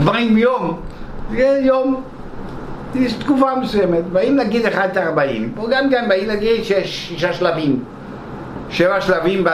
דברים 0.00 0.38
יום, 0.38 0.80
זה 1.30 1.60
יום, 1.62 2.02
יש 2.94 3.12
תקופה 3.12 3.54
מסוימת, 3.54 4.04
באים 4.04 4.36
להגיד 4.36 4.64
לך 4.64 4.78
את 4.78 4.96
הארבעים, 4.96 5.52
פה 5.54 5.66
גם 5.70 5.90
כן 5.90 6.08
באים 6.08 6.28
להגיד 6.28 6.64
שיש 6.64 7.08
שישה 7.08 7.32
שלבים, 7.32 7.84
שבע 8.70 9.00
שלבים 9.00 9.44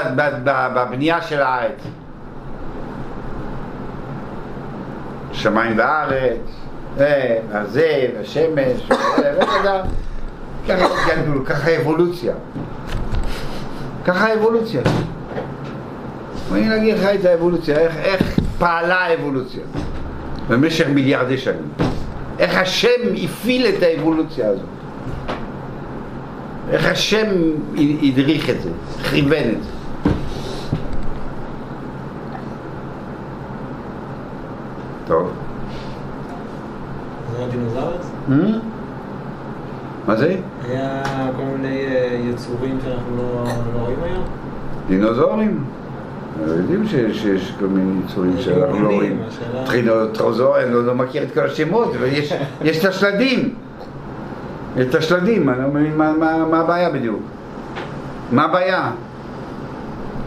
בבנייה 0.44 1.22
של 1.22 1.40
הארץ. 1.40 1.82
שמיים 5.32 5.78
וארץ, 5.78 6.40
וזה, 6.96 8.08
וזה, 8.20 8.48
ככה 10.68 10.84
התגלגלו, 10.84 11.44
ככה 11.44 11.76
אבולוציה. 11.76 12.32
ככה 14.04 14.26
האבולוציה. 14.26 14.80
בואי 16.48 16.68
נגיד 16.68 16.98
לך 16.98 17.04
את 17.20 17.24
האבולוציה, 17.24 17.78
איך, 17.78 17.96
איך 17.96 18.38
פעלה 18.58 18.94
האבולוציה 18.94 19.62
במשך 20.52 20.86
מיליארדי 20.88 21.38
שנים. 21.38 21.68
איך 22.38 22.56
השם 22.58 23.00
הפעיל 23.24 23.66
את 23.66 23.82
האבולוציה 23.82 24.48
הזאת. 24.48 24.66
איך 26.70 26.86
השם 26.86 27.26
הדריך 28.02 28.50
את 28.50 28.62
זה, 28.62 28.70
כיוון 29.10 29.50
את 29.56 29.62
זה. 29.62 29.70
טוב. 35.06 35.32
זה 37.36 37.44
הדינוזאורס? 37.44 38.10
מה 40.06 40.16
זה? 40.16 40.36
היה 40.68 41.02
כל 41.36 41.42
מיני 41.42 41.86
אה, 41.86 42.20
יצורים 42.30 42.78
שאנחנו 42.84 43.16
לא 43.16 43.44
לא 43.74 43.78
רואים 43.78 43.98
היום? 44.02 44.24
דינוזאורים. 44.88 45.64
יודעים 46.46 46.86
שיש, 46.88 47.52
כל 47.60 47.66
מיני 47.66 48.00
יצורים 48.06 48.34
שאנחנו 48.38 48.82
לא 48.82 48.88
רואים. 48.88 49.18
השאלה- 49.28 49.66
טרינוטרוזור, 49.66 50.58
אני 50.60 50.72
לא, 50.74 50.84
לא 50.86 50.94
מכיר 50.94 51.22
את 51.22 51.34
כל 51.34 51.40
השמות, 51.40 51.94
אבל 51.98 52.06
יש, 52.06 52.32
יש 52.62 52.78
את 52.78 52.84
השלדים. 52.84 53.54
את 54.80 54.94
השלדים, 54.94 55.48
אני 55.48 55.62
לא 55.62 55.68
מבין 55.68 55.96
מה, 55.96 56.58
הבעיה 56.60 56.90
בדיוק. 56.90 57.20
מה 58.32 58.44
הבעיה? 58.44 58.90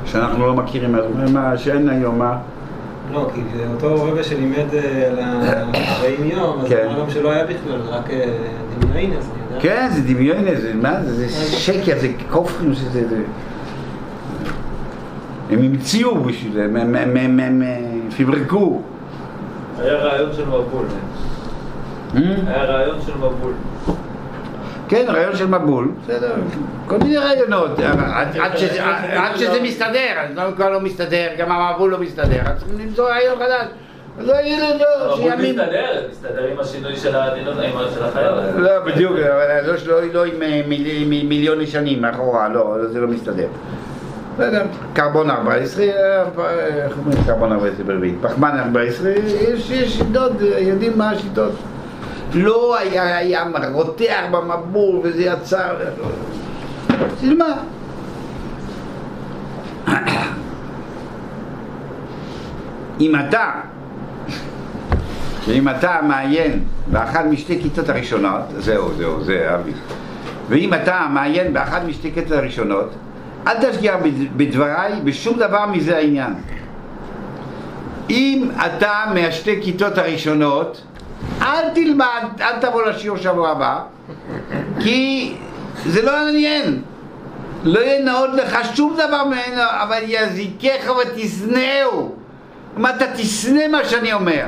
שאנחנו 0.06 0.46
לא 0.48 0.54
מכירים, 0.54 0.96
שאין 1.58 1.90
היום, 1.90 2.20
מה? 2.20 2.38
לא, 3.14 3.30
כי 3.34 3.42
זה 3.58 3.64
אותו 3.74 4.04
רבע 4.04 4.24
שלימד 4.24 4.74
אה, 4.74 5.08
על 5.08 5.20
ה-40 5.20 6.24
יום, 6.24 6.60
אז 6.62 6.70
כן. 6.70 6.86
הוא 6.86 7.02
אמר 7.02 7.10
שלא 7.10 7.32
היה 7.32 7.44
בכלל, 7.44 7.82
רק 7.90 8.10
אה, 8.10 8.26
יודע. 8.82 9.60
כן, 9.60 9.88
זה 9.92 10.02
דמיון, 10.14 10.38
זה 10.62 10.72
מה 10.82 11.04
זה, 11.04 11.16
זה 11.16 11.28
שקר, 11.58 11.94
זה 12.00 12.08
כופרים, 12.32 12.74
זה, 12.74 12.90
זה, 12.90 13.08
זה... 13.10 13.18
הם 15.50 15.60
המציאו 15.60 16.16
בשביל 16.24 16.54
זה, 16.54 16.64
הם- 16.64 16.76
הם- 16.76 16.96
הם- 16.96 17.18
הם 17.18 17.40
הם, 17.40 17.62
אה, 17.62 17.78
פברקו. 18.18 18.82
היה 19.80 19.94
רעיון 19.94 20.34
של 20.34 20.46
מבול. 20.46 20.86
Hmm? 22.14 22.18
היה 22.48 22.64
רעיון 22.64 22.98
של 23.06 23.18
מבול. 23.18 23.54
כן, 24.88 25.06
רעיון 25.08 25.36
של 25.36 25.46
מבול, 25.48 25.92
בסדר, 26.04 26.32
כל 26.88 26.98
מיני 26.98 27.18
רעיונות, 27.18 27.80
עד- 27.80 28.58
שזה- 29.38 29.62
מסתדר, 29.62 29.90
אז 30.18 30.36
לא 30.38 30.44
כבר 30.56 30.70
לא 30.70 30.80
מסתדר, 30.82 31.28
גם 31.38 31.52
המבול 31.52 31.92
לא 31.92 31.98
מסתדר, 32.00 32.40
אז 32.46 32.60
צריכים 32.60 32.80
למצוא 32.80 33.10
רעיון 33.10 33.36
חדש. 33.36 33.68
לא 34.20 34.34
יהיה 34.34 34.60
לא, 34.78 35.16
שיאמין. 35.18 35.56
מסתדר, 35.60 36.08
מסתדר 36.12 36.48
עם 36.52 36.60
השינוי 36.60 36.96
של 36.96 37.16
הדינוז- 37.16 37.62
עם 37.64 37.78
ה- 37.78 37.92
של 37.96 38.04
החיות. 38.04 38.34
לא, 38.56 38.80
בדיוק, 38.86 39.12
לא- 39.12 39.66
לא- 39.88 40.14
לא 40.14 40.26
עם 40.26 40.42
אה, 40.42 40.62
מיל- 40.68 41.04
מ- 41.06 41.30
מיליוני 41.30 41.68
שנים 41.68 42.02
מאחורה, 42.02 42.50
לא, 42.50 42.78
זה 42.88 43.00
לא 43.02 43.08
מסתדר. 43.08 43.48
בסדר, 44.36 44.66
קרבון 44.94 45.30
14, 45.30 45.84
אה, 45.84 46.24
איך 46.86 46.98
אומרים 46.98 47.24
קרבון 47.26 47.52
14 47.52 47.86
ברביעית? 47.86 48.16
פחמן 48.22 48.58
14, 48.60 49.12
יש 49.12 49.72
יש 49.72 49.98
שיטות, 49.98 50.32
אה, 50.42 50.60
יודעים 50.60 50.98
מה 50.98 51.10
השיטות. 51.10 51.52
לא 52.34 52.78
היה, 52.78 53.18
היה 53.18 53.44
רותח 53.74 54.24
במבול 54.32 55.00
וזה 55.04 55.24
יצא... 55.24 55.68
בשביל 57.16 57.38
מה? 57.38 57.54
אם 63.00 63.16
אתה, 63.16 63.52
אם 65.48 65.70
אתה 65.70 66.00
מעיין 66.08 66.64
באחת 66.92 67.26
משתי 67.26 67.62
כיתות 67.62 67.90
הראשונות, 67.90 68.42
זהו, 68.58 68.94
זהו, 68.98 69.24
זה 69.24 69.56
אבי. 69.56 69.72
ואם 70.50 70.74
אתה 70.74 71.08
מעיין 71.14 71.54
באחת 71.54 71.82
משתי 71.88 72.12
כיתות 72.14 72.32
הראשונות, 72.32 72.94
אל 73.48 73.54
בד- 74.04 74.38
בדבריי 74.38 75.02
בשום 75.04 75.38
דבר 75.38 75.66
מזה 75.66 75.98
העניין. 75.98 76.34
אם 78.10 78.50
אתה 78.66 79.04
מהשתי 79.14 79.60
כיתות 79.64 79.98
הראשונות, 79.98 80.82
אל 81.42 81.70
תלמד, 81.76 82.24
אל 82.42 82.60
תבוא 82.62 82.84
לשיעור 82.84 83.18
שבוע 83.18 83.50
הבא, 83.50 83.80
כי 84.80 85.36
זה 85.86 86.02
לא 86.02 86.12
מעניין. 86.26 86.82
לא 87.64 87.80
ינאות 87.86 88.30
לך 88.34 88.58
שום 88.76 88.94
דבר 88.94 89.24
ממנו, 89.26 89.62
אבל 89.84 90.00
יזיקך 90.08 90.92
ותשנאו. 91.02 92.12
מה 92.78 92.90
אתה 92.90 93.06
תשנא 93.16 93.68
מה 93.72 93.86
שאני 93.86 94.14
אומר, 94.14 94.46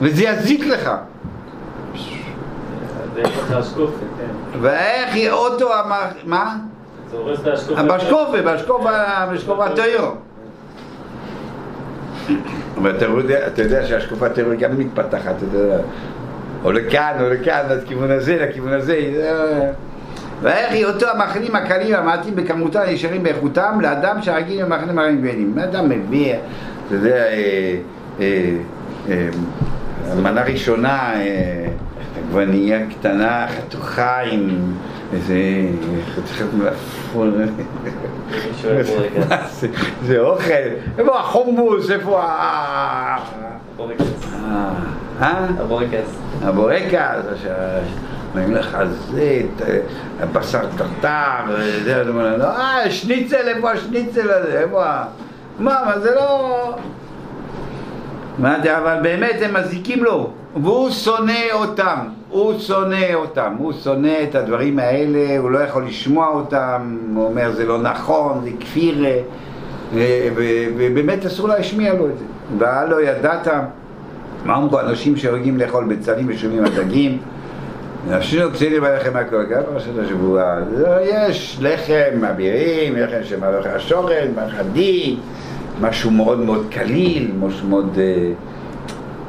וזה 0.00 0.24
יזיק 0.24 0.66
לך. 0.66 0.90
כן. 4.18 4.60
ואיך 4.60 5.16
יהיה 5.16 5.32
אוטו 5.32 5.80
אמר, 5.80 6.04
מה? 6.24 6.56
השקופת. 7.52 7.84
בשקופה, 7.84 8.42
בשקופה, 8.42 8.90
בשקופה 9.32 9.66
הטוירו. 9.66 10.10
אבל 12.76 12.96
אתה 12.96 13.04
יודע, 13.04 13.46
אתה 13.46 13.62
יודע 13.62 13.86
שהשקופה 13.86 14.26
הטוירו 14.26 14.50
גם 14.58 14.78
מתפתחת, 14.78 15.34
אתה 15.38 15.56
יודע. 15.58 15.76
או 16.64 16.72
לכאן, 16.72 17.12
או 17.20 17.28
לכאן, 17.30 17.60
לכיוון 17.70 18.10
הזה, 18.10 18.46
לכיוון 18.48 18.72
הזה. 18.72 19.00
זה- 19.14 19.70
ואיך 20.42 20.72
יהיו 20.72 20.88
המאכלים 21.14 21.56
הקלים 21.56 21.94
המעטים 21.94 22.36
בכמותם 22.36 22.80
הישרים 22.80 23.22
באיכותם 23.22 23.78
לאדם 23.80 24.22
שהרגיל 24.22 24.64
במאכלים 24.64 24.98
הרעים 24.98 25.20
ואלים. 25.24 25.58
אדם 25.58 25.88
מביא, 25.88 26.34
אתה 26.86 26.94
יודע, 26.94 27.14
אה, 27.14 27.76
אה, 28.20 28.56
אה, 29.08 29.28
מנה 30.22 30.42
ראשונה, 30.42 31.12
אה, 31.14 31.66
עגבנייה 32.18 32.78
קטנה, 32.90 33.46
חתוכה 33.48 34.20
עם 34.20 34.50
איזה 35.14 35.34
חתיכת 36.14 36.44
מלפפון. 36.54 37.34
מה 37.38 38.82
זה? 38.82 39.68
זה 40.02 40.18
אוכל, 40.20 40.52
איפה 40.98 41.18
החומוס, 41.18 41.90
איפה 41.90 42.22
ה... 42.22 43.18
אה? 45.20 45.46
הבורקס. 45.58 46.16
הבורקס, 46.42 47.14
אומרים 48.34 48.54
לך 48.54 48.78
זה, 49.10 49.40
ת- 49.56 49.62
בשר 50.32 50.60
טרטר, 50.78 51.56
זה, 51.84 52.00
אתה 52.02 52.08
אומר, 52.10 52.36
לו, 52.36 52.44
אה, 52.44 52.90
שניצל, 52.90 53.48
איפה 53.48 53.70
השניצל 53.70 54.30
הזה, 54.30 54.60
איפה 54.60 54.84
ה... 54.86 55.04
מה, 55.58 55.78
מה 55.86 55.98
זה 55.98 56.14
לא... 56.14 56.74
זה, 58.62 58.78
אבל 58.78 58.96
באמת 59.02 59.36
הם 59.42 59.54
מזיקים 59.56 60.04
לו, 60.04 60.30
והוא 60.62 60.90
שונא 60.90 61.52
אותם, 61.52 61.98
הוא 62.30 62.58
שונא 62.58 63.14
אותם, 63.14 63.54
הוא 63.58 63.72
שונא 63.72 64.14
את 64.22 64.34
הדברים 64.34 64.78
האלה, 64.78 65.38
הוא 65.38 65.50
לא 65.50 65.58
יכול 65.58 65.84
לשמוע 65.84 66.28
אותם, 66.28 66.96
הוא 67.14 67.24
אומר 67.24 67.52
זה 67.52 67.64
לא 67.64 67.82
נכון, 67.82 68.40
זה 68.44 68.50
כפיר, 68.60 69.04
ובאמת 70.76 71.26
אסור 71.26 71.48
להשמיע 71.48 71.94
לו 71.94 72.06
את 72.06 72.18
זה. 72.18 72.24
והלא 72.58 73.02
ידעת, 73.02 73.48
מה 74.44 74.56
אמרו 74.56 74.80
אנשים 74.80 75.16
שהורגים 75.16 75.58
לאכול 75.58 75.84
בצלים 75.84 76.26
ושומעים 76.28 76.64
על 76.64 76.70
דגים? 76.70 77.18
נפשנו 78.10 78.50
קצינים 78.50 78.82
בלחם 78.82 79.12
מהכל, 79.12 79.44
גם 79.44 79.62
פרשת 79.72 79.98
השבוע. 80.04 80.58
יש 81.04 81.58
לחם 81.60 82.24
אבירים, 82.30 82.96
לחם 82.96 83.24
של 83.24 83.40
מלאכי 83.40 83.68
השורן, 83.68 84.28
מחדי, 84.46 85.16
משהו 85.80 86.10
מאוד 86.10 86.38
מאוד 86.38 86.66
קליל, 86.70 87.30
משהו 87.40 87.68
מאוד... 87.68 87.98
אה, 87.98 88.32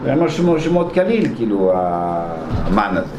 זה 0.05 0.15
משהו 0.15 0.53
משהו 0.53 0.73
מאוד 0.73 0.91
קליל, 0.93 1.35
כאילו, 1.35 1.71
המן 1.75 2.89
הזה. 2.91 3.13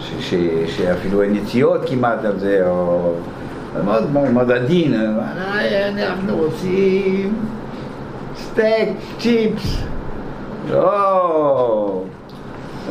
ש, 0.00 0.30
ש, 0.30 0.34
שאפילו 0.76 1.22
אין 1.22 1.36
יציאות 1.36 1.80
כמעט 1.88 2.24
על 2.24 2.38
זה, 2.38 2.62
או... 2.68 3.12
מאוד, 3.84 4.12
מאוד, 4.32 4.50
עדין. 4.50 4.94
אנחנו 4.94 6.36
רוצים 6.36 7.34
סטייק, 8.36 8.88
צ'יפס. 9.18 9.82
לא... 10.70 12.02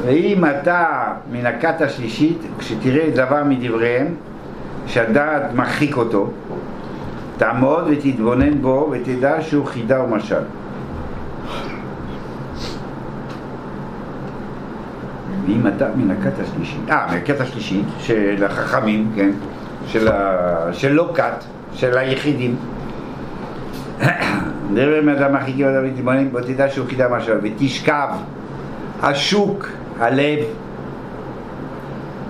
ואם 0.06 0.46
אתה 0.46 1.14
מן 1.32 1.46
הכת 1.46 1.82
השלישית, 1.82 2.38
כשתראה 2.60 3.10
דבר 3.16 3.44
מדבריהם, 3.44 4.08
שהדעת 4.88 5.54
מרחיק 5.54 5.98
אותו, 5.98 6.30
תעמוד 7.38 7.84
ותתבונן 7.88 8.62
בו 8.62 8.90
ותדע 8.92 9.42
שהוא 9.42 9.66
חידה 9.66 10.04
ומשל. 10.04 10.42
ואם 15.48 15.68
אתה 15.68 15.86
מן 15.96 16.12
הכת 16.12 16.40
השלישית, 16.40 16.90
אה, 16.90 17.08
מהכת 17.12 17.42
השלישית 17.42 17.86
של 18.00 18.44
החכמים, 18.44 19.12
כן, 19.16 19.32
של, 19.88 20.08
ה... 20.08 20.70
של 20.72 20.94
לא 20.94 21.12
כת, 21.16 21.44
של 21.74 21.98
היחידים. 21.98 22.56
דבר 24.74 24.96
עם 25.02 25.10
אדם 25.10 25.36
הכי 25.36 25.54
כאילו 25.54 25.70
דוד 25.72 25.92
תתבונן 25.96 26.30
בו 26.30 26.42
תדע 26.42 26.70
שהוא 26.70 26.88
חידה 26.88 27.10
משל 27.10 27.38
ותשכב 27.44 28.08
השוק, 29.02 29.68
הלב, 30.00 30.40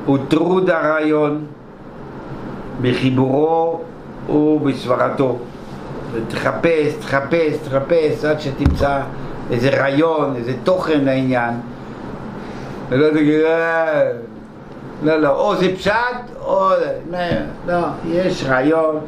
וטרוד 0.10 0.70
הרעיון 0.70 1.46
בחיבורו 2.82 3.82
ובסברתו. 4.30 5.40
ותחפש, 6.12 6.94
תחפש, 7.00 7.58
תחפש 7.64 8.26
עד 8.26 8.40
שתמצא 8.40 9.00
איזה 9.52 9.70
רעיון, 9.70 10.36
איזה 10.36 10.54
תוכן 10.64 11.04
לעניין. 11.04 11.54
ולא 12.90 13.10
תגיד, 13.10 13.42
"אה, 13.42 14.12
לא, 15.04 15.16
לא, 15.16 15.30
או 15.30 15.56
זה 15.56 15.76
פשט, 15.76 15.94
או... 16.42 16.70
לא, 17.12 17.18
לא, 17.68 17.88
יש 18.08 18.46
רעיון. 18.50 19.00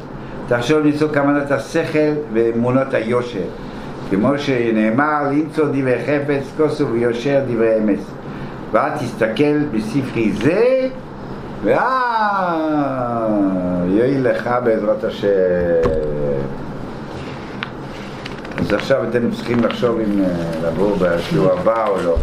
תחשוב 0.48 0.78
למצוא 0.78 1.08
כוונת 1.08 1.50
השכל 1.50 2.12
ואמונות 2.32 2.94
היושר. 2.94 3.44
כמו 4.10 4.38
שנאמר, 4.38 5.22
למצוא 5.30 5.64
דברי 5.64 5.98
חפץ, 6.06 6.42
כוסו 6.56 6.88
ויושר 6.88 7.40
דברי 7.48 7.78
אמץ. 7.78 8.00
ואל 8.72 8.90
תסתכל 8.90 9.58
בספרי 9.72 10.32
זה, 10.32 10.88
ואה, 11.64 13.26
יועיל 13.88 14.28
לך 14.28 14.50
בעזרת 14.64 15.04
השם. 15.04 15.28
אז 18.58 18.72
עכשיו 18.72 19.04
אתם 19.10 19.30
צריכים 19.30 19.64
לחשוב 19.64 19.98
אם 20.00 20.24
אה, 20.24 20.28
לבוא 20.68 20.96
בשיעור 21.00 21.52
הבא 21.52 21.86
או 21.86 21.96
לא. 22.04 22.16